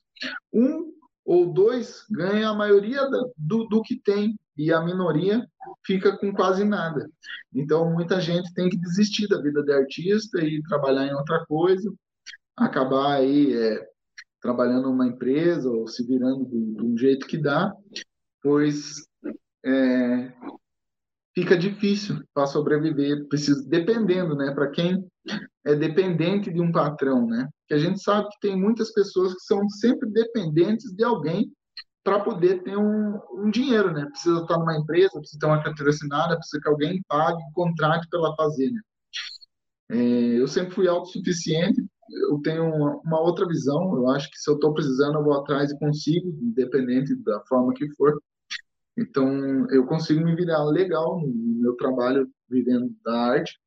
Um 0.52 0.92
ou 1.24 1.54
dois 1.54 2.04
ganha 2.10 2.50
a 2.50 2.56
maioria 2.56 3.08
do, 3.38 3.68
do 3.68 3.84
que 3.84 4.02
tem 4.02 4.36
e 4.58 4.74
a 4.74 4.82
minoria 4.82 5.48
fica 5.86 6.18
com 6.18 6.34
quase 6.34 6.64
nada. 6.64 7.08
Então, 7.54 7.94
muita 7.94 8.20
gente 8.20 8.52
tem 8.56 8.70
que 8.70 8.78
desistir 8.78 9.28
da 9.28 9.40
vida 9.40 9.62
de 9.62 9.72
artista 9.72 10.44
e 10.44 10.64
trabalhar 10.64 11.06
em 11.06 11.14
outra 11.14 11.46
coisa, 11.46 11.94
acabar 12.58 13.18
aí 13.18 13.54
é, 13.54 13.88
trabalhando 14.42 14.90
numa 14.90 15.06
empresa 15.06 15.70
ou 15.70 15.88
se 15.88 16.04
virando 16.08 16.44
de, 16.46 16.84
um 16.84 16.98
jeito 16.98 17.28
que 17.28 17.38
dá, 17.38 17.72
pois 18.42 18.96
é, 19.64 20.34
fica 21.34 21.58
difícil 21.58 22.22
para 22.34 22.48
sobreviver, 22.48 23.28
precisa, 23.28 23.64
dependendo, 23.68 24.36
né? 24.36 24.52
Para 24.54 24.70
quem 24.70 25.06
é 25.66 25.76
dependente 25.76 26.52
de 26.52 26.62
um 26.62 26.72
patrão, 26.72 27.26
né? 27.26 27.48
Que 27.68 27.74
a 27.74 27.80
gente 27.80 28.02
sabe 28.02 28.28
que 28.30 28.40
tem 28.48 28.60
muitas 28.60 28.92
pessoas 28.92 29.34
que 29.34 29.42
são 29.42 29.68
sempre 29.70 30.10
dependentes 30.10 30.92
de 30.94 31.04
alguém 31.04 31.52
para 32.04 32.20
poder 32.20 32.64
ter 32.64 32.78
um, 32.78 33.20
um, 33.34 33.52
dinheiro, 33.52 33.92
né? 33.92 34.06
Precisa 34.08 34.42
estar 34.42 34.58
numa 34.58 34.78
empresa, 34.78 35.20
precisa 35.20 35.40
ter 35.40 35.46
uma 35.46 35.64
carteira 35.64 35.92
assinada, 35.92 36.38
precisa 36.38 36.62
que 36.62 36.70
alguém 36.70 37.02
pague, 37.08 37.42
contrate 37.54 38.08
para 38.10 38.20
ela 38.20 38.36
fazer, 38.36 38.72
né? 38.72 38.82
É, 39.92 40.40
eu 40.40 40.48
sempre 40.48 40.74
fui 40.74 40.88
autossuficiente, 40.88 41.86
eu 42.30 42.40
tenho 42.42 42.64
uma, 42.64 42.98
uma, 43.06 43.20
outra 43.20 43.46
visão, 43.48 43.94
eu 43.96 44.10
acho 44.10 44.30
que 44.32 44.38
se 44.38 44.50
eu 44.50 44.56
estou 44.56 44.74
precisando, 44.74 45.20
eu 45.20 45.24
vou 45.24 45.34
atrás 45.34 45.70
e 45.72 45.78
consigo, 45.78 46.30
independente 46.42 47.16
da 47.24 47.42
forma 47.42 47.74
que 47.74 47.90
for. 47.96 48.18
Então, 48.98 49.70
eu 49.70 49.86
consigo 49.86 50.24
me 50.24 50.36
virar 50.36 50.64
legal 50.66 51.20
no 51.20 51.62
meu 51.62 51.76
trabalho 51.76 52.30
vivendo 52.50 52.94
da 53.04 53.18
arte. 53.32 53.58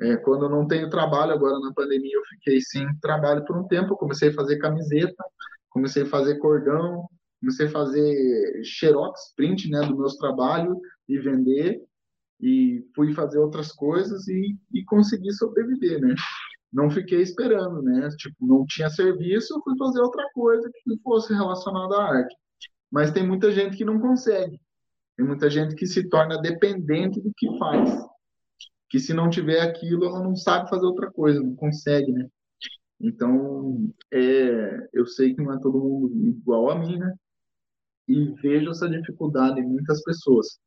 É, 0.00 0.16
quando 0.16 0.46
eu 0.46 0.50
não 0.50 0.66
tenho 0.66 0.90
trabalho, 0.90 1.32
agora 1.32 1.58
na 1.60 1.72
pandemia 1.74 2.16
eu 2.16 2.24
fiquei 2.24 2.60
sem 2.60 2.86
trabalho 3.00 3.44
por 3.44 3.56
um 3.56 3.66
tempo, 3.66 3.92
eu 3.92 3.96
comecei 3.96 4.30
a 4.30 4.34
fazer 4.34 4.58
camiseta, 4.58 5.24
comecei 5.68 6.04
a 6.04 6.06
fazer 6.06 6.38
cordão, 6.38 7.06
comecei 7.40 7.66
a 7.66 7.70
fazer 7.70 8.62
xerox, 8.64 9.34
print, 9.36 9.68
né, 9.70 9.80
do 9.86 9.96
meus 9.96 10.16
trabalhos 10.16 10.76
e 11.08 11.18
vender 11.18 11.82
e 12.40 12.82
fui 12.94 13.12
fazer 13.12 13.38
outras 13.38 13.72
coisas 13.72 14.26
e, 14.28 14.56
e 14.72 14.84
consegui 14.84 15.32
sobreviver, 15.32 16.00
né? 16.00 16.14
Não 16.72 16.90
fiquei 16.90 17.20
esperando, 17.20 17.82
né? 17.82 18.08
Tipo, 18.16 18.36
não 18.40 18.64
tinha 18.66 18.88
serviço, 18.88 19.54
eu 19.54 19.62
fui 19.62 19.76
fazer 19.76 20.00
outra 20.00 20.24
coisa 20.32 20.70
que 20.72 20.98
fosse 21.02 21.34
relacionada 21.34 21.96
à 21.96 22.04
arte. 22.18 22.34
Mas 22.90 23.12
tem 23.12 23.26
muita 23.26 23.52
gente 23.52 23.76
que 23.76 23.84
não 23.84 24.00
consegue. 24.00 24.60
Tem 25.16 25.26
muita 25.26 25.48
gente 25.48 25.74
que 25.74 25.86
se 25.86 26.08
torna 26.08 26.40
dependente 26.40 27.20
do 27.20 27.32
que 27.36 27.46
faz. 27.58 27.90
Que 28.88 28.98
se 28.98 29.14
não 29.14 29.30
tiver 29.30 29.60
aquilo, 29.60 30.04
ela 30.04 30.22
não 30.22 30.34
sabe 30.34 30.68
fazer 30.68 30.86
outra 30.86 31.10
coisa, 31.10 31.40
não 31.40 31.54
consegue, 31.54 32.10
né? 32.12 32.26
Então, 33.00 33.90
é, 34.12 34.88
eu 34.92 35.06
sei 35.06 35.34
que 35.34 35.42
não 35.42 35.54
é 35.54 35.60
todo 35.60 35.78
mundo 35.78 36.12
igual 36.28 36.70
a 36.70 36.78
mim, 36.78 36.98
né? 36.98 37.14
E 38.08 38.32
vejo 38.42 38.70
essa 38.70 38.88
dificuldade 38.88 39.60
em 39.60 39.66
muitas 39.66 40.02
pessoas 40.02 40.58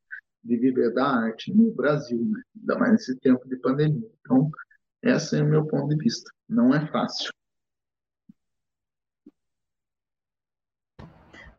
de 0.44 0.58
viver 0.58 0.94
da 0.94 1.06
arte 1.06 1.54
no 1.54 1.72
Brasil, 1.72 2.24
né? 2.26 2.42
ainda 2.60 2.80
mais 2.80 2.92
nesse 2.94 3.20
tempo 3.20 3.48
de 3.48 3.58
pandemia. 3.58 4.10
Então, 4.22 4.50
esse 5.02 5.38
é 5.38 5.44
o 5.44 5.50
meu 5.50 5.66
ponto 5.66 5.90
de 5.90 6.04
vista. 6.04 6.32
Não 6.48 6.74
é 6.74 6.86
fácil. 6.88 7.32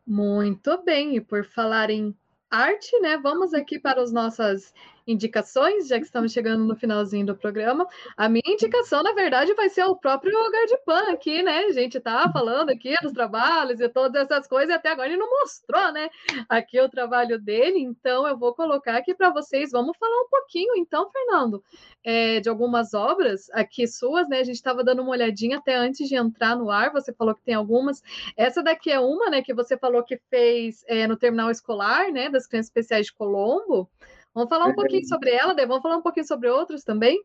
Muito 0.07 0.83
bem, 0.83 1.15
e 1.15 1.21
por 1.21 1.43
falar 1.45 1.89
em 1.89 2.15
arte, 2.49 2.97
né? 2.99 3.17
Vamos 3.17 3.53
aqui 3.55 3.79
para 3.79 4.01
as 4.03 4.11
nossas 4.11 4.71
indicações, 5.07 5.87
já 5.87 5.99
que 5.99 6.05
estamos 6.05 6.31
chegando 6.31 6.63
no 6.65 6.75
finalzinho 6.75 7.25
do 7.25 7.35
programa. 7.35 7.87
A 8.17 8.27
minha 8.27 8.43
indicação, 8.45 9.03
na 9.03 9.13
verdade, 9.13 9.53
vai 9.53 9.69
ser 9.69 9.83
o 9.85 9.95
próprio 9.95 10.33
Gardipan 10.51 11.11
aqui, 11.11 11.43
né? 11.43 11.65
A 11.65 11.71
gente 11.71 11.99
tá 11.99 12.29
falando 12.31 12.69
aqui 12.69 12.95
dos 13.01 13.11
trabalhos 13.11 13.79
e 13.79 13.89
todas 13.89 14.23
essas 14.23 14.47
coisas, 14.47 14.69
e 14.69 14.73
até 14.73 14.89
agora 14.89 15.07
ele 15.07 15.17
não 15.17 15.29
mostrou, 15.29 15.91
né? 15.91 16.09
Aqui 16.49 16.79
o 16.79 16.89
trabalho 16.89 17.39
dele, 17.39 17.79
então 17.79 18.27
eu 18.27 18.37
vou 18.37 18.53
colocar 18.53 18.97
aqui 18.97 19.13
para 19.13 19.29
vocês. 19.29 19.71
Vamos 19.71 19.97
falar 19.97 20.21
um 20.21 20.29
pouquinho, 20.29 20.75
então, 20.75 21.09
Fernando, 21.11 21.63
é, 22.03 22.39
de 22.39 22.49
algumas 22.49 22.93
obras 22.93 23.49
aqui 23.51 23.87
suas, 23.87 24.27
né? 24.27 24.39
A 24.39 24.43
gente 24.43 24.55
estava 24.55 24.83
dando 24.83 25.01
uma 25.01 25.11
olhadinha 25.11 25.57
até 25.57 25.75
antes 25.75 26.07
de 26.07 26.15
entrar 26.15 26.55
no 26.55 26.69
ar, 26.71 26.91
você 26.91 27.13
falou 27.13 27.35
que 27.35 27.43
tem 27.43 27.55
algumas. 27.55 28.01
Essa 28.35 28.63
daqui 28.63 28.91
é 28.91 28.99
uma, 28.99 29.29
né? 29.29 29.41
Que 29.41 29.53
você 29.53 29.77
falou 29.77 30.03
que 30.03 30.19
fez 30.29 30.83
é, 30.87 31.07
no 31.07 31.17
terminal 31.17 31.51
escolar, 31.51 32.11
né? 32.11 32.29
Das 32.29 32.47
crianças 32.47 32.67
especiais 32.67 33.07
de 33.07 33.13
Colombo. 33.13 33.89
Vamos 34.35 34.49
falar 34.49 34.65
um 34.65 34.71
é, 34.71 34.75
pouquinho 34.75 35.07
sobre 35.07 35.31
ela, 35.31 35.55
Dê? 35.55 35.65
Vamos 35.65 35.81
falar 35.81 35.95
um 35.95 36.01
pouquinho 36.01 36.27
sobre 36.27 36.49
outros 36.49 36.83
também? 36.83 37.17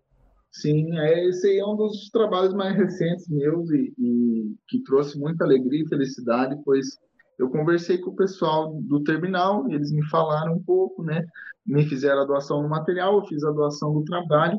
Sim, 0.52 0.96
é, 0.96 1.28
esse 1.28 1.48
aí 1.48 1.58
é 1.58 1.66
um 1.66 1.74
dos 1.74 2.08
trabalhos 2.10 2.54
mais 2.54 2.76
recentes 2.76 3.28
meus 3.28 3.68
e, 3.70 3.92
e, 3.98 4.54
que 4.68 4.80
trouxe 4.84 5.18
muita 5.18 5.44
alegria 5.44 5.82
e 5.82 5.88
felicidade, 5.88 6.56
pois 6.64 6.98
eu 7.36 7.50
conversei 7.50 7.98
com 7.98 8.10
o 8.10 8.16
pessoal 8.16 8.72
do 8.82 9.02
terminal, 9.02 9.68
eles 9.68 9.90
me 9.90 10.06
falaram 10.08 10.54
um 10.54 10.62
pouco, 10.62 11.02
né? 11.02 11.26
Me 11.66 11.84
fizeram 11.84 12.22
a 12.22 12.26
doação 12.26 12.62
do 12.62 12.68
material, 12.68 13.18
eu 13.18 13.26
fiz 13.26 13.42
a 13.42 13.50
doação 13.50 13.92
do 13.92 14.04
trabalho 14.04 14.58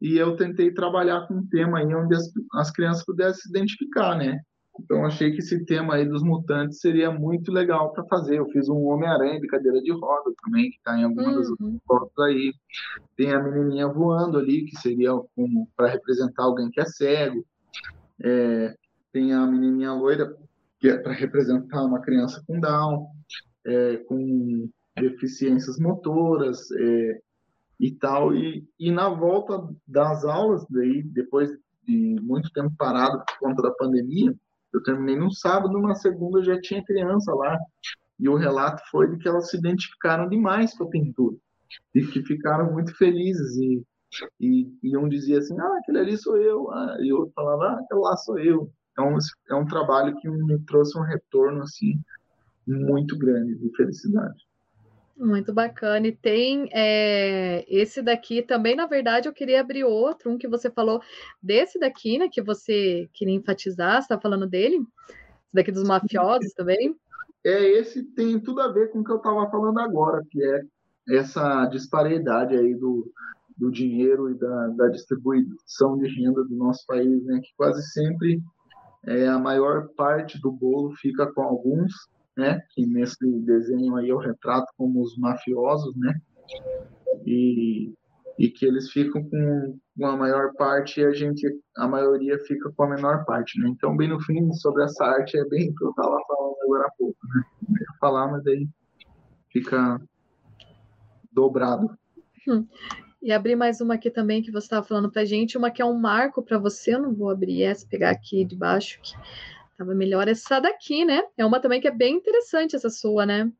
e 0.00 0.18
eu 0.18 0.36
tentei 0.36 0.72
trabalhar 0.72 1.26
com 1.26 1.34
um 1.34 1.46
tema 1.46 1.78
aí 1.78 1.94
onde 1.94 2.14
as, 2.14 2.30
as 2.54 2.70
crianças 2.70 3.04
pudessem 3.04 3.42
se 3.42 3.48
identificar, 3.48 4.14
né? 4.16 4.38
Então 4.78 5.04
achei 5.04 5.32
que 5.32 5.38
esse 5.38 5.64
tema 5.64 5.94
aí 5.94 6.08
dos 6.08 6.22
mutantes 6.22 6.80
seria 6.80 7.10
muito 7.10 7.50
legal 7.52 7.92
para 7.92 8.04
fazer. 8.06 8.38
Eu 8.38 8.48
fiz 8.50 8.68
um 8.68 8.84
Homem-Aranha 8.86 9.40
de 9.40 9.46
cadeira 9.46 9.80
de 9.80 9.92
roda 9.92 10.32
também, 10.44 10.70
que 10.70 10.76
está 10.76 10.98
em 10.98 11.04
algumas 11.04 11.48
uhum. 11.48 11.72
das 11.72 11.82
fotos 11.86 12.18
aí. 12.24 12.54
Tem 13.16 13.32
a 13.32 13.42
menininha 13.42 13.88
voando 13.88 14.38
ali, 14.38 14.64
que 14.64 14.76
seria 14.76 15.12
como 15.34 15.68
para 15.76 15.88
representar 15.88 16.44
alguém 16.44 16.70
que 16.70 16.80
é 16.80 16.86
cego. 16.86 17.44
É, 18.22 18.74
tem 19.12 19.32
a 19.32 19.46
menininha 19.46 19.92
loira, 19.92 20.36
que 20.78 20.88
é 20.88 20.96
para 20.96 21.12
representar 21.12 21.84
uma 21.84 22.00
criança 22.00 22.42
com 22.46 22.60
Down, 22.60 23.06
é, 23.66 23.96
com 23.98 24.68
deficiências 24.96 25.78
motoras 25.78 26.70
é, 26.72 27.20
e 27.80 27.90
tal. 27.92 28.34
E, 28.34 28.66
e 28.78 28.90
na 28.90 29.08
volta 29.08 29.68
das 29.86 30.24
aulas, 30.24 30.64
daí, 30.70 31.02
depois 31.02 31.50
de 31.86 32.16
muito 32.20 32.50
tempo 32.50 32.72
parado 32.76 33.24
por 33.24 33.48
conta 33.48 33.62
da 33.62 33.70
pandemia, 33.72 34.34
eu 34.72 34.82
terminei 34.82 35.16
no 35.16 35.32
sábado, 35.32 35.72
numa 35.72 35.94
segunda 35.94 36.42
já 36.42 36.60
tinha 36.60 36.84
criança 36.84 37.32
lá. 37.34 37.58
E 38.18 38.28
o 38.28 38.36
relato 38.36 38.82
foi 38.90 39.08
de 39.08 39.18
que 39.18 39.28
elas 39.28 39.48
se 39.50 39.56
identificaram 39.56 40.28
demais 40.28 40.76
com 40.76 40.84
a 40.84 40.90
pintura. 40.90 41.36
E 41.94 42.04
que 42.04 42.22
ficaram 42.22 42.72
muito 42.72 42.96
felizes. 42.96 43.56
E, 43.56 43.82
e, 44.40 44.72
e 44.82 44.96
um 44.96 45.08
dizia 45.08 45.38
assim: 45.38 45.58
ah, 45.58 45.78
aquele 45.78 45.98
ali 45.98 46.18
sou 46.18 46.36
eu. 46.36 46.70
Ah, 46.70 46.96
e 47.00 47.12
outro 47.12 47.32
falava: 47.34 47.64
ah, 47.64 47.80
aquele 47.80 48.00
lá 48.00 48.16
sou 48.16 48.38
eu. 48.38 48.70
Então, 48.92 49.16
é 49.50 49.54
um 49.54 49.66
trabalho 49.66 50.16
que 50.16 50.28
me 50.28 50.58
trouxe 50.64 50.98
um 50.98 51.02
retorno 51.02 51.62
assim 51.62 52.00
muito 52.66 53.16
grande 53.16 53.56
de 53.56 53.70
felicidade. 53.76 54.47
Muito 55.18 55.52
bacana. 55.52 56.06
E 56.06 56.12
tem 56.12 56.68
é, 56.72 57.64
esse 57.68 58.00
daqui 58.00 58.40
também, 58.40 58.76
na 58.76 58.86
verdade, 58.86 59.28
eu 59.28 59.32
queria 59.32 59.60
abrir 59.60 59.82
outro, 59.82 60.30
um 60.30 60.38
que 60.38 60.46
você 60.46 60.70
falou 60.70 61.02
desse 61.42 61.76
daqui, 61.76 62.18
né? 62.18 62.28
Que 62.30 62.40
você 62.40 63.08
queria 63.12 63.34
enfatizar, 63.34 63.94
você 63.94 64.04
está 64.04 64.20
falando 64.20 64.46
dele? 64.46 64.76
Esse 64.76 65.54
daqui 65.54 65.72
dos 65.72 65.82
mafiosos 65.82 66.52
também? 66.52 66.94
É, 67.44 67.64
esse 67.64 68.04
tem 68.04 68.38
tudo 68.38 68.60
a 68.60 68.68
ver 68.68 68.92
com 68.92 69.00
o 69.00 69.04
que 69.04 69.10
eu 69.10 69.16
estava 69.16 69.50
falando 69.50 69.80
agora, 69.80 70.22
que 70.30 70.40
é 70.40 70.62
essa 71.08 71.66
disparidade 71.66 72.56
aí 72.56 72.74
do, 72.76 73.10
do 73.56 73.72
dinheiro 73.72 74.30
e 74.30 74.34
da, 74.34 74.68
da 74.68 74.88
distribuição 74.88 75.98
de 75.98 76.06
renda 76.14 76.44
do 76.44 76.54
nosso 76.54 76.86
país, 76.86 77.24
né? 77.24 77.40
Que 77.42 77.50
quase 77.56 77.82
sempre 77.90 78.40
é, 79.04 79.26
a 79.26 79.38
maior 79.38 79.88
parte 79.96 80.40
do 80.40 80.52
bolo 80.52 80.94
fica 80.96 81.26
com 81.32 81.42
alguns 81.42 81.92
né? 82.38 82.62
Que 82.70 82.86
nesse 82.86 83.18
desenho 83.40 83.96
aí 83.96 84.08
eu 84.08 84.16
retrato 84.16 84.72
como 84.76 85.02
os 85.02 85.18
mafiosos, 85.18 85.94
né? 85.96 86.14
E, 87.26 87.92
e 88.38 88.48
que 88.48 88.64
eles 88.64 88.90
ficam 88.92 89.28
com 89.28 90.06
a 90.06 90.16
maior 90.16 90.54
parte 90.54 91.00
e 91.00 91.04
a 91.04 91.12
gente, 91.12 91.44
a 91.76 91.88
maioria 91.88 92.38
fica 92.38 92.70
com 92.70 92.84
a 92.84 92.90
menor 92.90 93.24
parte, 93.24 93.60
né? 93.60 93.68
Então, 93.68 93.96
bem 93.96 94.08
no 94.08 94.20
fim, 94.20 94.52
sobre 94.52 94.84
essa 94.84 95.04
arte 95.04 95.36
é 95.36 95.44
bem 95.46 95.70
o 95.70 95.74
que 95.74 95.84
eu 95.84 95.90
estava 95.90 96.16
falando 96.28 96.56
agora 96.62 96.86
há 96.86 96.90
pouco, 96.96 97.18
né? 97.34 97.42
Não 97.68 97.76
ia 97.76 97.98
falar, 98.00 98.28
mas 98.28 98.46
aí 98.46 98.68
fica 99.50 100.00
dobrado. 101.32 101.90
Hum. 102.46 102.64
E 103.20 103.32
abrir 103.32 103.56
mais 103.56 103.80
uma 103.80 103.94
aqui 103.94 104.10
também 104.10 104.42
que 104.42 104.52
você 104.52 104.66
estava 104.66 104.86
falando 104.86 105.10
para 105.10 105.24
gente, 105.24 105.58
uma 105.58 105.72
que 105.72 105.82
é 105.82 105.84
um 105.84 105.98
marco 105.98 106.40
para 106.40 106.56
você, 106.56 106.94
eu 106.94 107.02
não 107.02 107.12
vou 107.12 107.30
abrir 107.30 107.64
essa, 107.64 107.84
pegar 107.84 108.10
aqui 108.10 108.44
de 108.44 108.54
baixo, 108.54 109.00
que 109.02 109.12
Tava 109.78 109.94
melhor 109.94 110.26
essa 110.26 110.58
daqui, 110.58 111.04
né? 111.04 111.22
É 111.36 111.46
uma 111.46 111.60
também 111.60 111.80
que 111.80 111.86
é 111.86 111.94
bem 111.94 112.16
interessante 112.16 112.74
essa 112.74 112.90
sua, 112.90 113.24
né? 113.24 113.50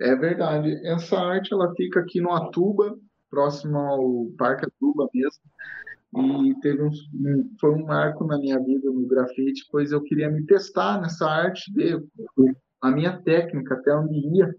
É 0.00 0.16
verdade. 0.16 0.74
Essa 0.84 1.16
arte 1.16 1.54
ela 1.54 1.72
fica 1.76 2.00
aqui 2.00 2.20
no 2.20 2.32
Atuba, 2.32 2.98
próximo 3.30 3.78
ao 3.78 4.26
Parque 4.36 4.66
Atuba 4.66 5.08
mesmo. 5.14 5.42
E 6.48 6.54
teve 6.60 6.82
um, 6.82 6.90
foi 7.60 7.70
um 7.70 7.84
marco 7.84 8.24
na 8.24 8.38
minha 8.38 8.58
vida 8.58 8.90
no 8.90 9.06
grafite, 9.06 9.66
pois 9.70 9.92
eu 9.92 10.02
queria 10.02 10.28
me 10.30 10.44
testar 10.46 11.00
nessa 11.00 11.28
arte, 11.28 11.72
ver 11.72 12.02
a 12.80 12.90
minha 12.90 13.16
técnica, 13.22 13.74
até 13.74 13.94
onde 13.94 14.18
ia. 14.36 14.52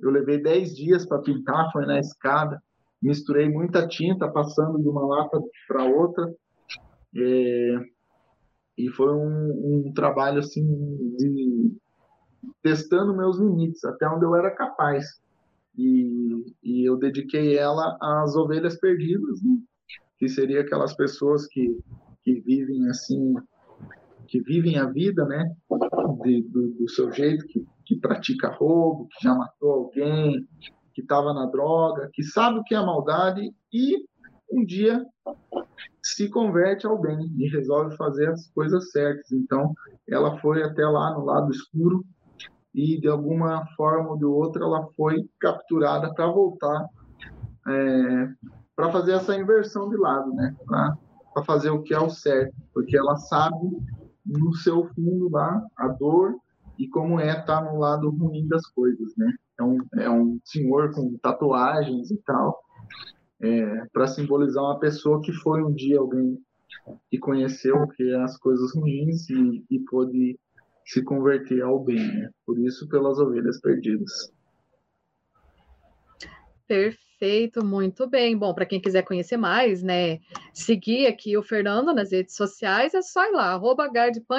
Eu 0.00 0.10
levei 0.10 0.42
10 0.42 0.74
dias 0.74 1.06
para 1.06 1.22
pintar, 1.22 1.70
foi 1.70 1.86
na 1.86 2.00
escada. 2.00 2.60
Misturei 3.00 3.48
muita 3.48 3.86
tinta, 3.86 4.28
passando 4.28 4.80
de 4.82 4.88
uma 4.88 5.06
lata 5.06 5.40
para 5.68 5.84
outra. 5.84 6.34
É, 7.16 7.78
e 8.86 8.88
foi 8.90 9.12
um, 9.12 9.86
um 9.88 9.92
trabalho 9.92 10.38
assim 10.38 10.64
de 11.16 11.76
testando 12.62 13.16
meus 13.16 13.38
limites 13.38 13.84
até 13.84 14.08
onde 14.08 14.24
eu 14.24 14.34
era 14.34 14.50
capaz 14.50 15.20
e, 15.76 16.54
e 16.62 16.88
eu 16.88 16.96
dediquei 16.96 17.56
ela 17.56 17.96
às 18.00 18.34
ovelhas 18.34 18.78
perdidas 18.78 19.42
né? 19.42 19.58
que 20.18 20.28
seria 20.28 20.62
aquelas 20.62 20.94
pessoas 20.94 21.46
que, 21.46 21.78
que 22.22 22.40
vivem 22.40 22.88
assim 22.88 23.34
que 24.26 24.40
vivem 24.40 24.78
a 24.78 24.86
vida 24.86 25.24
né 25.26 25.54
de, 26.22 26.42
do, 26.42 26.68
do, 26.70 26.88
seu 26.88 27.12
jeito 27.12 27.46
que, 27.46 27.66
que 27.84 27.96
pratica 27.96 28.48
roubo 28.48 29.08
que 29.08 29.24
já 29.24 29.34
matou 29.34 29.70
alguém 29.70 30.46
que 30.94 31.02
estava 31.02 31.34
na 31.34 31.46
droga 31.46 32.08
que 32.12 32.22
sabe 32.22 32.58
o 32.58 32.64
que 32.64 32.74
é 32.74 32.80
maldade 32.80 33.52
e 33.72 34.04
um 34.50 34.64
dia 34.64 35.04
se 36.02 36.28
converte 36.28 36.86
ao 36.86 36.98
bem 36.98 37.32
e 37.38 37.48
resolve 37.48 37.96
fazer 37.96 38.28
as 38.30 38.48
coisas 38.50 38.90
certas. 38.90 39.30
Então, 39.32 39.74
ela 40.08 40.38
foi 40.40 40.62
até 40.62 40.84
lá 40.86 41.14
no 41.14 41.24
lado 41.24 41.50
escuro 41.50 42.04
e, 42.74 43.00
de 43.00 43.08
alguma 43.08 43.66
forma 43.76 44.10
ou 44.10 44.18
de 44.18 44.24
outra, 44.24 44.64
ela 44.64 44.88
foi 44.96 45.28
capturada 45.38 46.12
para 46.14 46.26
voltar 46.26 46.86
é, 47.68 48.28
para 48.74 48.90
fazer 48.90 49.12
essa 49.12 49.36
inversão 49.36 49.88
de 49.90 49.96
lado, 49.96 50.32
né? 50.34 50.56
Para 50.66 51.44
fazer 51.44 51.70
o 51.70 51.82
que 51.82 51.92
é 51.92 52.00
o 52.00 52.08
certo, 52.08 52.54
porque 52.72 52.96
ela 52.96 53.16
sabe 53.16 53.56
no 54.24 54.54
seu 54.54 54.88
fundo 54.94 55.28
lá 55.30 55.62
a 55.76 55.88
dor 55.88 56.36
e 56.78 56.88
como 56.88 57.20
é 57.20 57.30
estar 57.30 57.62
tá 57.62 57.72
no 57.72 57.78
lado 57.78 58.08
ruim 58.10 58.48
das 58.48 58.66
coisas, 58.68 59.12
né? 59.16 59.32
é 59.60 59.62
um, 59.62 59.78
é 59.98 60.10
um 60.10 60.40
senhor 60.44 60.92
com 60.94 61.16
tatuagens 61.18 62.10
e 62.10 62.16
tal, 62.24 62.58
é, 63.40 63.86
para 63.92 64.06
simbolizar 64.06 64.62
uma 64.62 64.78
pessoa 64.78 65.20
que 65.22 65.32
foi 65.32 65.62
um 65.62 65.72
dia 65.72 65.98
alguém 65.98 66.38
que 67.10 67.18
conheceu 67.18 67.86
que 67.88 68.02
é 68.10 68.16
as 68.22 68.38
coisas 68.38 68.74
ruins 68.74 69.28
e, 69.28 69.64
e 69.70 69.78
pôde 69.80 70.38
se 70.84 71.02
converter 71.04 71.62
ao 71.62 71.78
bem, 71.78 72.06
né? 72.14 72.30
Por 72.44 72.58
isso, 72.58 72.88
pelas 72.88 73.18
ovelhas 73.18 73.60
perdidas. 73.60 74.32
Perfeito, 76.66 77.64
muito 77.64 78.08
bem. 78.08 78.36
Bom, 78.36 78.54
para 78.54 78.66
quem 78.66 78.80
quiser 78.80 79.02
conhecer 79.02 79.36
mais, 79.36 79.82
né, 79.82 80.20
seguir 80.54 81.06
aqui 81.06 81.36
o 81.36 81.42
Fernando 81.42 81.92
nas 81.92 82.12
redes 82.12 82.34
sociais, 82.34 82.94
é 82.94 83.02
só 83.02 83.24
ir 83.28 83.32
lá, 83.32 83.52
arroba 83.52 83.90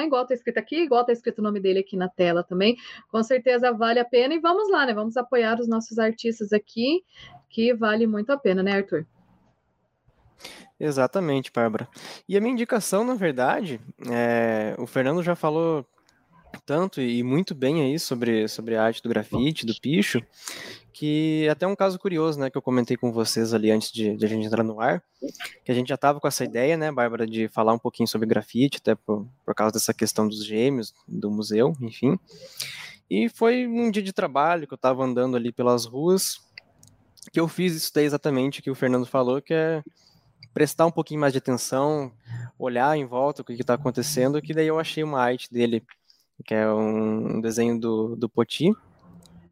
igual 0.04 0.26
tá 0.26 0.34
escrito 0.34 0.58
aqui, 0.58 0.82
igual 0.82 1.04
tá 1.04 1.12
escrito 1.12 1.38
o 1.38 1.42
nome 1.42 1.60
dele 1.60 1.80
aqui 1.80 1.96
na 1.96 2.08
tela 2.08 2.42
também. 2.42 2.76
Com 3.10 3.22
certeza 3.22 3.72
vale 3.72 4.00
a 4.00 4.04
pena 4.04 4.34
e 4.34 4.40
vamos 4.40 4.70
lá, 4.70 4.86
né? 4.86 4.94
Vamos 4.94 5.16
apoiar 5.16 5.60
os 5.60 5.68
nossos 5.68 5.98
artistas 5.98 6.52
aqui, 6.52 7.04
que 7.52 7.74
vale 7.74 8.06
muito 8.06 8.32
a 8.32 8.36
pena, 8.36 8.62
né, 8.62 8.72
Arthur? 8.72 9.06
Exatamente, 10.80 11.52
Bárbara. 11.54 11.88
E 12.28 12.36
a 12.36 12.40
minha 12.40 12.52
indicação, 12.52 13.04
na 13.04 13.14
verdade, 13.14 13.80
é... 14.10 14.74
o 14.78 14.86
Fernando 14.86 15.22
já 15.22 15.36
falou 15.36 15.86
tanto 16.66 17.00
e 17.00 17.22
muito 17.22 17.54
bem 17.54 17.82
aí 17.82 17.98
sobre, 17.98 18.48
sobre 18.48 18.76
a 18.76 18.84
arte 18.84 19.02
do 19.02 19.08
grafite, 19.08 19.64
do 19.64 19.74
picho, 19.80 20.20
que 20.92 21.48
até 21.48 21.66
um 21.66 21.74
caso 21.74 21.98
curioso, 21.98 22.38
né, 22.38 22.50
que 22.50 22.58
eu 22.58 22.62
comentei 22.62 22.96
com 22.96 23.10
vocês 23.10 23.54
ali 23.54 23.70
antes 23.70 23.90
de, 23.90 24.16
de 24.16 24.24
a 24.24 24.28
gente 24.28 24.46
entrar 24.46 24.62
no 24.62 24.80
ar, 24.80 25.02
que 25.64 25.72
a 25.72 25.74
gente 25.74 25.88
já 25.88 25.94
estava 25.94 26.20
com 26.20 26.28
essa 26.28 26.44
ideia, 26.44 26.76
né, 26.76 26.92
Bárbara, 26.92 27.26
de 27.26 27.48
falar 27.48 27.72
um 27.72 27.78
pouquinho 27.78 28.06
sobre 28.06 28.28
grafite, 28.28 28.78
até 28.78 28.94
por, 28.94 29.26
por 29.44 29.54
causa 29.54 29.72
dessa 29.72 29.94
questão 29.94 30.28
dos 30.28 30.44
gêmeos, 30.44 30.92
do 31.08 31.30
museu, 31.30 31.72
enfim. 31.80 32.18
E 33.08 33.28
foi 33.28 33.66
um 33.66 33.90
dia 33.90 34.02
de 34.02 34.12
trabalho 34.12 34.66
que 34.66 34.74
eu 34.74 34.76
estava 34.76 35.04
andando 35.04 35.36
ali 35.36 35.52
pelas 35.52 35.84
ruas, 35.84 36.40
que 37.30 37.38
eu 37.38 37.46
fiz 37.46 37.74
isso 37.74 37.92
daí 37.94 38.04
exatamente 38.04 38.62
que 38.62 38.70
o 38.70 38.74
Fernando 38.74 39.06
falou, 39.06 39.40
que 39.40 39.54
é 39.54 39.82
prestar 40.52 40.86
um 40.86 40.90
pouquinho 40.90 41.20
mais 41.20 41.32
de 41.32 41.38
atenção, 41.38 42.12
olhar 42.58 42.96
em 42.96 43.06
volta 43.06 43.42
o 43.42 43.44
que 43.44 43.52
está 43.52 43.74
acontecendo, 43.74 44.40
que 44.42 44.52
daí 44.52 44.66
eu 44.66 44.78
achei 44.78 45.02
uma 45.02 45.20
arte 45.20 45.50
dele 45.52 45.84
que 46.44 46.54
é 46.54 46.68
um 46.68 47.40
desenho 47.40 47.78
do, 47.78 48.16
do 48.16 48.28
Poti, 48.28 48.72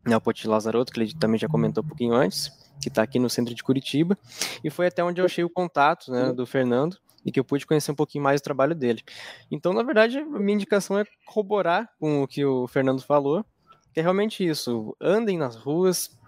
né, 0.05 0.17
o 0.17 0.21
Poti 0.21 0.49
Lazaroto, 0.49 0.93
que 0.93 1.01
ele 1.01 1.15
também 1.15 1.39
já 1.39 1.49
comentou 1.49 1.85
um 1.85 1.87
pouquinho 1.87 2.15
antes, 2.15 2.51
que 2.81 2.89
está 2.89 3.03
aqui 3.03 3.19
no 3.19 3.31
centro 3.31 3.55
de 3.55 3.63
Curitiba, 3.63 4.19
e 4.65 4.71
foi 4.71 4.87
até 4.87 5.05
onde 5.05 5.21
eu 5.21 5.25
achei 5.25 5.45
o 5.45 5.51
contato 5.51 6.11
né, 6.11 6.33
do 6.33 6.47
Fernando, 6.47 6.97
e 7.25 7.31
que 7.31 7.39
eu 7.39 7.45
pude 7.45 7.67
conhecer 7.67 7.93
um 7.93 7.95
pouquinho 7.95 8.25
mais 8.25 8.41
do 8.41 8.45
trabalho 8.45 8.75
dele. 8.75 9.03
Então, 9.51 9.73
na 9.73 9.83
verdade, 9.83 10.19
a 10.19 10.25
minha 10.25 10.55
indicação 10.55 10.99
é 10.99 11.05
corroborar 11.27 11.89
com 12.01 12.23
o 12.23 12.27
que 12.27 12.45
o 12.45 12.67
Fernando 12.67 13.03
falou, 13.03 13.45
que 13.93 14.01
é 14.01 14.03
realmente 14.03 14.47
isso, 14.47 14.97
andem 15.01 15.37
nas 15.37 15.55
ruas, 15.55 16.19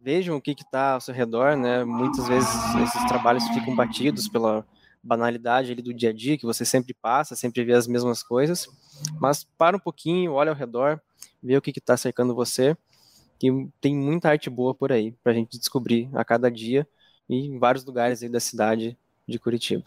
vejam 0.00 0.36
o 0.36 0.40
que 0.40 0.52
está 0.52 0.92
ao 0.92 1.00
seu 1.00 1.14
redor, 1.14 1.56
né? 1.56 1.84
Muitas 1.84 2.28
vezes 2.28 2.48
esses 2.82 3.04
trabalhos 3.06 3.46
ficam 3.48 3.74
batidos 3.74 4.28
pela 4.28 4.66
banalidade 5.02 5.72
ali 5.72 5.82
do 5.82 5.94
dia 5.94 6.10
a 6.10 6.12
dia, 6.12 6.36
que 6.36 6.44
você 6.44 6.64
sempre 6.64 6.94
passa, 6.94 7.36
sempre 7.36 7.64
vê 7.64 7.72
as 7.72 7.86
mesmas 7.86 8.22
coisas, 8.22 8.68
mas 9.20 9.44
para 9.56 9.76
um 9.76 9.80
pouquinho, 9.80 10.32
olha 10.32 10.50
ao 10.50 10.56
redor, 10.56 11.00
vê 11.42 11.56
o 11.56 11.62
que 11.62 11.70
está 11.70 11.96
cercando 11.96 12.34
você, 12.34 12.76
e 13.42 13.68
tem 13.80 13.94
muita 13.94 14.28
arte 14.28 14.50
boa 14.50 14.74
por 14.74 14.90
aí, 14.90 15.12
para 15.22 15.32
a 15.32 15.34
gente 15.34 15.58
descobrir 15.58 16.10
a 16.12 16.24
cada 16.24 16.50
dia, 16.50 16.86
e 17.28 17.46
em 17.46 17.58
vários 17.58 17.84
lugares 17.84 18.22
aí 18.22 18.28
da 18.28 18.40
cidade 18.40 18.98
de 19.26 19.38
Curitiba. 19.38 19.84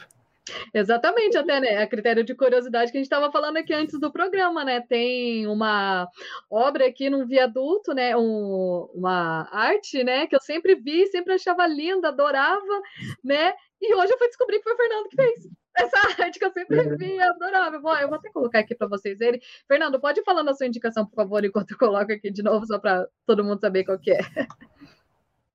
Exatamente, 0.73 1.37
até, 1.37 1.59
né? 1.59 1.77
A 1.77 1.87
critério 1.87 2.23
de 2.23 2.35
curiosidade 2.35 2.91
que 2.91 2.97
a 2.97 2.99
gente 2.99 3.05
estava 3.05 3.31
falando 3.31 3.57
aqui 3.57 3.73
antes 3.73 3.99
do 3.99 4.11
programa, 4.11 4.63
né? 4.63 4.81
Tem 4.81 5.47
uma 5.47 6.07
obra 6.49 6.87
aqui 6.87 7.09
num 7.09 7.25
viaduto, 7.25 7.93
né? 7.93 8.15
Um, 8.15 8.89
uma 8.93 9.47
arte, 9.51 10.03
né? 10.03 10.27
Que 10.27 10.35
eu 10.35 10.41
sempre 10.41 10.75
vi, 10.75 11.07
sempre 11.07 11.33
achava 11.33 11.65
linda, 11.67 12.09
adorava, 12.09 12.81
né? 13.23 13.53
E 13.81 13.95
hoje 13.95 14.13
eu 14.13 14.17
fui 14.17 14.27
descobrir 14.27 14.57
que 14.57 14.63
foi 14.63 14.73
o 14.73 14.77
Fernando 14.77 15.09
que 15.09 15.15
fez 15.15 15.61
essa 15.77 15.97
arte 16.23 16.39
que 16.39 16.45
eu 16.45 16.51
sempre 16.51 16.79
é. 16.79 16.95
vi, 16.95 17.19
adorava. 17.19 17.79
Bom, 17.79 17.95
eu 17.95 18.07
vou 18.07 18.17
até 18.17 18.29
colocar 18.29 18.59
aqui 18.59 18.75
para 18.75 18.87
vocês 18.87 19.17
verem. 19.17 19.41
Fernando, 19.67 19.99
pode 19.99 20.19
ir 20.19 20.23
falando 20.23 20.49
a 20.49 20.53
sua 20.53 20.67
indicação, 20.67 21.05
por 21.05 21.15
favor, 21.15 21.43
enquanto 21.43 21.71
eu 21.71 21.77
coloco 21.77 22.11
aqui 22.11 22.31
de 22.31 22.43
novo, 22.43 22.65
só 22.65 22.79
para 22.79 23.07
todo 23.25 23.43
mundo 23.43 23.59
saber 23.59 23.83
qual 23.83 23.99
que 23.99 24.11
é. 24.11 24.19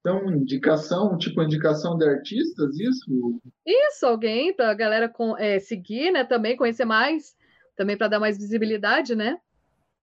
Então, 0.07 0.31
indicação, 0.31 1.19
tipo 1.19 1.43
indicação 1.43 1.99
de 1.99 2.09
artistas, 2.09 2.79
isso? 2.79 3.41
Isso, 3.67 4.07
alguém 4.07 4.55
para 4.55 4.71
a 4.71 4.75
galera 4.75 5.09
com, 5.09 5.37
é, 5.37 5.59
seguir, 5.59 6.13
né? 6.13 6.23
Também 6.23 6.57
conhecer 6.57 6.85
mais, 6.85 7.37
também 7.77 7.99
para 7.99 8.07
dar 8.07 8.21
mais 8.21 8.39
visibilidade, 8.39 9.17
né? 9.17 9.37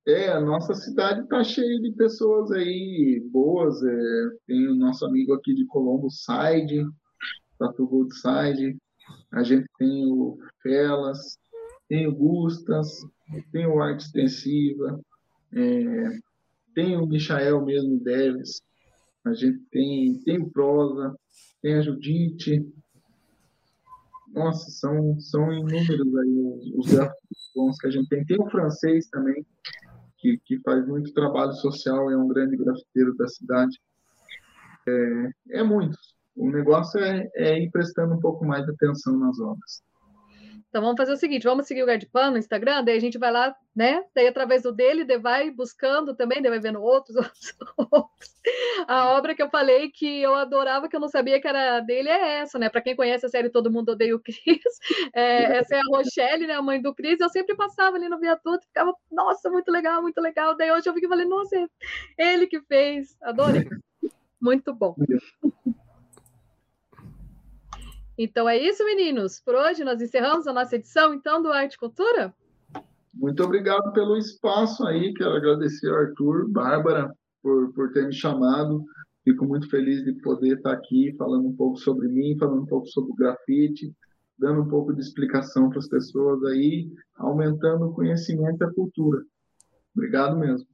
É, 0.06 0.28
a 0.28 0.42
nossa 0.42 0.74
cidade 0.74 1.22
está 1.22 1.42
cheia 1.42 1.80
de 1.80 1.94
pessoas 1.94 2.52
aí 2.52 3.26
boas. 3.32 3.82
É, 3.82 4.30
tem 4.46 4.68
o 4.68 4.76
nosso 4.76 5.06
amigo 5.06 5.34
aqui 5.36 5.54
de 5.56 5.66
Colombo, 5.68 6.10
Side, 6.10 6.86
Tatu 7.58 7.88
Gold 7.88 8.14
Side. 8.14 8.78
A 9.32 9.42
gente 9.42 9.66
tem 9.80 10.06
o 10.06 10.38
Felas, 10.62 11.38
tem 11.88 12.08
o 12.08 12.14
Gustas, 12.14 12.90
tem 13.54 13.66
o 13.66 13.82
Arte 13.82 14.04
Extensiva, 14.04 15.00
é, 15.54 16.10
tem 16.76 16.98
o 16.98 17.08
Michael 17.08 17.64
mesmo, 17.64 18.04
Deves. 18.04 18.62
A 19.26 19.34
gente 19.34 19.60
tem, 19.72 20.20
tem 20.24 20.50
Prosa, 20.50 21.16
tem 21.62 21.76
a 21.76 21.82
Judite. 21.82 22.66
Nossa, 24.34 24.70
são, 24.72 25.20
são 25.20 25.52
inúmeros 25.54 26.16
aí 26.18 26.38
os, 26.40 26.86
os 26.86 26.94
gráficos 26.94 27.52
bons 27.56 27.78
que 27.78 27.88
a 27.88 27.92
gente 27.92 28.10
tem. 28.10 28.26
Tem 28.26 28.38
o 28.40 28.50
francês 28.50 29.08
também, 29.08 29.46
que, 30.18 30.40
que 30.46 30.60
faz 30.60 30.86
muito 30.88 31.14
trabalho 31.14 31.54
social, 31.54 32.10
é 32.12 32.18
um 32.18 32.28
grande 32.28 32.58
grafiteiro 32.58 33.16
da 33.16 33.28
cidade. 33.28 33.80
É, 34.88 35.30
é 35.52 35.64
muitos. 35.64 36.14
O 36.36 36.50
negócio 36.50 37.00
é, 37.00 37.30
é 37.36 37.60
ir 37.60 37.70
prestando 37.70 38.16
um 38.16 38.20
pouco 38.20 38.44
mais 38.46 38.66
de 38.66 38.72
atenção 38.72 39.18
nas 39.18 39.40
obras. 39.40 39.84
Então 40.74 40.82
vamos 40.82 40.98
fazer 40.98 41.14
o 41.14 41.18
seguinte, 41.18 41.44
vamos 41.44 41.68
seguir 41.68 41.84
o 41.84 41.86
Gardpan 41.86 42.32
no 42.32 42.38
Instagram, 42.40 42.84
daí 42.84 42.98
a 42.98 43.00
gente 43.00 43.20
vai 43.20 43.32
lá, 43.32 43.56
né? 43.76 44.04
Daí 44.16 44.26
através 44.26 44.64
do 44.64 44.72
dele, 44.72 45.06
daí 45.06 45.20
vai 45.20 45.52
buscando 45.52 46.16
também, 46.16 46.42
daí 46.42 46.50
vai 46.50 46.60
vendo 46.60 46.82
outros, 46.82 47.14
outros, 47.16 47.56
outros. 47.92 48.36
A 48.88 49.12
obra 49.16 49.36
que 49.36 49.44
eu 49.44 49.52
falei 49.52 49.92
que 49.92 50.20
eu 50.20 50.34
adorava, 50.34 50.90
que 50.90 50.96
eu 50.96 51.00
não 51.00 51.08
sabia 51.08 51.40
que 51.40 51.48
era 51.48 51.80
dele, 51.80 52.10
é 52.10 52.40
essa, 52.40 52.58
né? 52.58 52.70
Para 52.70 52.82
quem 52.82 52.96
conhece 52.96 53.24
a 53.24 53.30
série 53.30 53.52
Todo 53.52 53.72
Mundo 53.72 53.90
Odeia 53.90 54.16
o 54.16 54.20
Cris, 54.20 54.40
é, 55.14 55.58
essa 55.60 55.76
é 55.76 55.78
a 55.78 55.96
Rochelle, 55.96 56.48
né? 56.48 56.56
A 56.56 56.62
mãe 56.64 56.82
do 56.82 56.96
Cris, 56.96 57.20
eu 57.20 57.30
sempre 57.30 57.56
passava 57.56 57.96
ali 57.96 58.10
no 58.10 58.20
viaduto, 58.20 58.66
ficava, 58.66 58.96
nossa, 59.12 59.52
muito 59.52 59.72
legal, 59.72 60.02
muito 60.02 60.20
legal. 60.20 60.58
Daí 60.58 60.72
hoje 60.72 60.90
eu 60.90 60.94
vi 60.96 61.02
que 61.02 61.08
falei, 61.08 61.28
nossa, 61.28 61.70
ele 62.18 62.48
que 62.48 62.60
fez, 62.62 63.16
adorei. 63.22 63.64
Muito 64.42 64.74
bom. 64.74 64.94
Então 68.18 68.48
é 68.48 68.58
isso, 68.58 68.86
meninos. 68.86 69.40
Por 69.40 69.56
hoje 69.56 69.84
nós 69.84 70.02
encerramos 70.02 70.46
a 70.48 70.54
nossa 70.54 70.76
edição, 70.76 71.14
então, 71.14 71.42
do 71.42 71.52
Arte 71.52 71.78
Cultura. 71.78 72.34
Muito 73.14 73.44
obrigado 73.44 73.92
pelo 73.94 74.18
espaço 74.18 74.86
aí. 74.86 75.14
Quero 75.14 75.36
agradecer 75.36 75.90
ao 75.90 75.98
Arthur, 75.98 76.50
Bárbara, 76.50 77.14
por, 77.42 77.74
por 77.74 77.92
ter 77.92 78.06
me 78.06 78.14
chamado. 78.14 78.84
Fico 79.24 79.46
muito 79.46 79.70
feliz 79.70 80.04
de 80.04 80.14
poder 80.22 80.58
estar 80.58 80.74
aqui 80.74 81.16
falando 81.18 81.48
um 81.48 81.56
pouco 81.56 81.78
sobre 81.78 82.08
mim, 82.08 82.38
falando 82.38 82.64
um 82.64 82.66
pouco 82.66 82.88
sobre 82.88 83.12
o 83.12 83.16
grafite, 83.16 83.94
dando 84.38 84.62
um 84.62 84.68
pouco 84.68 84.94
de 84.94 85.02
explicação 85.02 85.70
para 85.70 85.80
as 85.80 85.88
pessoas 85.88 86.44
aí, 86.46 86.92
aumentando 87.16 87.86
o 87.86 87.94
conhecimento 87.94 88.62
e 88.62 88.66
a 88.66 88.74
cultura. 88.74 89.24
Obrigado 89.96 90.38
mesmo. 90.38 90.68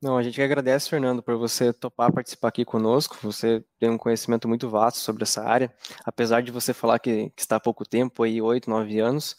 Não, 0.00 0.16
a 0.16 0.22
gente 0.22 0.40
agradece, 0.40 0.88
Fernando, 0.88 1.22
por 1.22 1.36
você 1.36 1.72
topar 1.72 2.12
participar 2.12 2.48
aqui 2.48 2.64
conosco. 2.64 3.16
Você 3.22 3.64
tem 3.78 3.90
um 3.90 3.98
conhecimento 3.98 4.46
muito 4.46 4.68
vasto 4.68 4.98
sobre 4.98 5.22
essa 5.22 5.42
área, 5.42 5.74
apesar 6.04 6.42
de 6.42 6.50
você 6.50 6.72
falar 6.74 6.98
que, 6.98 7.30
que 7.30 7.42
está 7.42 7.56
há 7.56 7.60
pouco 7.60 7.88
tempo, 7.88 8.22
aí 8.22 8.40
oito, 8.40 8.68
nove 8.68 9.00
anos, 9.00 9.34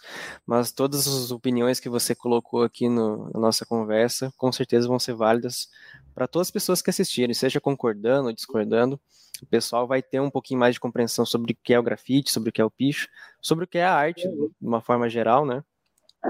mas 0.46 0.72
todas 0.72 1.08
as 1.08 1.32
opiniões 1.32 1.80
que 1.80 1.90
você 1.90 2.16
colocou 2.16 2.64
aqui 2.64 2.90
no, 2.90 3.30
na 3.32 3.40
nossa 3.40 3.66
conversa, 3.66 4.34
com 4.38 4.52
certeza 4.52 4.88
vão 4.88 5.00
ser 5.00 5.14
válidas 5.14 5.70
para 6.14 6.28
todas 6.28 6.48
as 6.48 6.52
pessoas 6.52 6.82
que 6.82 6.90
assistirem, 6.90 7.34
seja 7.34 7.62
concordando 7.62 8.28
ou 8.28 8.34
discordando. 8.34 9.00
O 9.42 9.46
pessoal 9.46 9.86
vai 9.86 10.02
ter 10.02 10.20
um 10.22 10.30
pouquinho 10.30 10.60
mais 10.60 10.76
de 10.76 10.80
compreensão 10.80 11.26
sobre 11.26 11.52
o 11.52 11.58
que 11.62 11.74
é 11.74 11.80
o 11.80 11.84
grafite, 11.84 12.32
sobre 12.32 12.50
o 12.50 12.54
que 12.54 12.62
é 12.62 12.66
o 12.66 12.72
picho, 12.72 13.10
sobre 13.42 13.66
o 13.66 13.68
que 13.68 13.78
é 13.78 13.86
a 13.86 13.94
arte, 13.94 14.28
de 14.28 14.52
uma 14.62 14.82
forma 14.82 15.10
geral, 15.10 15.46
né? 15.46 15.62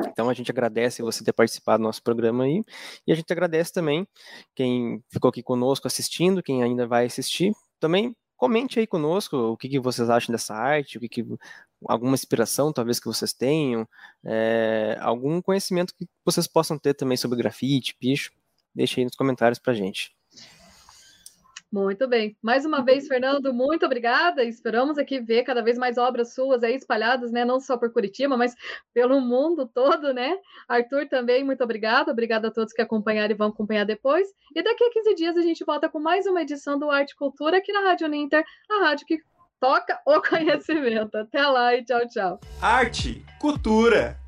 Então 0.07 0.29
a 0.29 0.33
gente 0.33 0.51
agradece 0.51 1.01
você 1.01 1.23
ter 1.23 1.33
participado 1.33 1.81
do 1.81 1.85
nosso 1.85 2.01
programa 2.01 2.43
aí 2.43 2.63
e 3.05 3.11
a 3.11 3.15
gente 3.15 3.31
agradece 3.31 3.71
também 3.71 4.07
quem 4.55 5.03
ficou 5.11 5.29
aqui 5.29 5.43
conosco 5.43 5.87
assistindo, 5.87 6.43
quem 6.43 6.63
ainda 6.63 6.87
vai 6.87 7.05
assistir. 7.05 7.53
Também 7.79 8.15
comente 8.37 8.79
aí 8.79 8.87
conosco 8.87 9.37
o 9.37 9.57
que, 9.57 9.69
que 9.69 9.79
vocês 9.79 10.09
acham 10.09 10.33
dessa 10.33 10.53
arte, 10.53 10.97
o 10.97 11.01
que, 11.01 11.09
que 11.09 11.25
alguma 11.87 12.13
inspiração 12.13 12.73
talvez 12.73 12.99
que 12.99 13.07
vocês 13.07 13.33
tenham, 13.33 13.87
é, 14.23 14.97
algum 14.99 15.41
conhecimento 15.41 15.93
que 15.95 16.07
vocês 16.23 16.47
possam 16.47 16.77
ter 16.77 16.93
também 16.93 17.17
sobre 17.17 17.37
grafite, 17.37 17.95
picho, 17.95 18.31
deixe 18.73 18.99
aí 18.99 19.05
nos 19.05 19.15
comentários 19.15 19.59
pra 19.59 19.73
gente. 19.73 20.15
Muito 21.75 22.07
bem. 22.07 22.37
Mais 22.41 22.65
uma 22.65 22.81
vez, 22.81 23.05
Fernando, 23.05 23.53
muito 23.53 23.85
obrigada. 23.85 24.45
Esperamos 24.45 24.97
aqui 24.97 25.19
ver 25.19 25.43
cada 25.43 25.61
vez 25.61 25.77
mais 25.77 25.97
obras 25.97 26.33
suas 26.33 26.63
aí 26.63 26.73
espalhadas, 26.73 27.33
né? 27.33 27.43
Não 27.43 27.59
só 27.59 27.75
por 27.75 27.91
Curitiba, 27.91 28.37
mas 28.37 28.55
pelo 28.93 29.19
mundo 29.19 29.67
todo, 29.67 30.13
né? 30.13 30.37
Arthur 30.69 31.05
também, 31.09 31.43
muito 31.43 31.61
obrigada. 31.65 32.13
Obrigada 32.13 32.47
a 32.47 32.51
todos 32.51 32.71
que 32.71 32.81
acompanharam 32.81 33.35
e 33.35 33.37
vão 33.37 33.49
acompanhar 33.49 33.83
depois. 33.83 34.25
E 34.55 34.63
daqui 34.63 34.85
a 34.85 34.89
15 34.89 35.15
dias 35.15 35.35
a 35.35 35.41
gente 35.41 35.65
volta 35.65 35.89
com 35.89 35.99
mais 35.99 36.25
uma 36.25 36.43
edição 36.43 36.79
do 36.79 36.89
Arte 36.89 37.13
Cultura 37.13 37.57
aqui 37.57 37.73
na 37.73 37.81
Rádio 37.81 38.07
Ninter, 38.07 38.45
a 38.71 38.85
rádio 38.85 39.05
que 39.05 39.19
toca 39.59 39.99
o 40.07 40.21
conhecimento. 40.23 41.17
Até 41.17 41.45
lá 41.45 41.75
e 41.75 41.83
tchau, 41.83 42.07
tchau. 42.07 42.39
Arte, 42.61 43.25
cultura. 43.37 44.24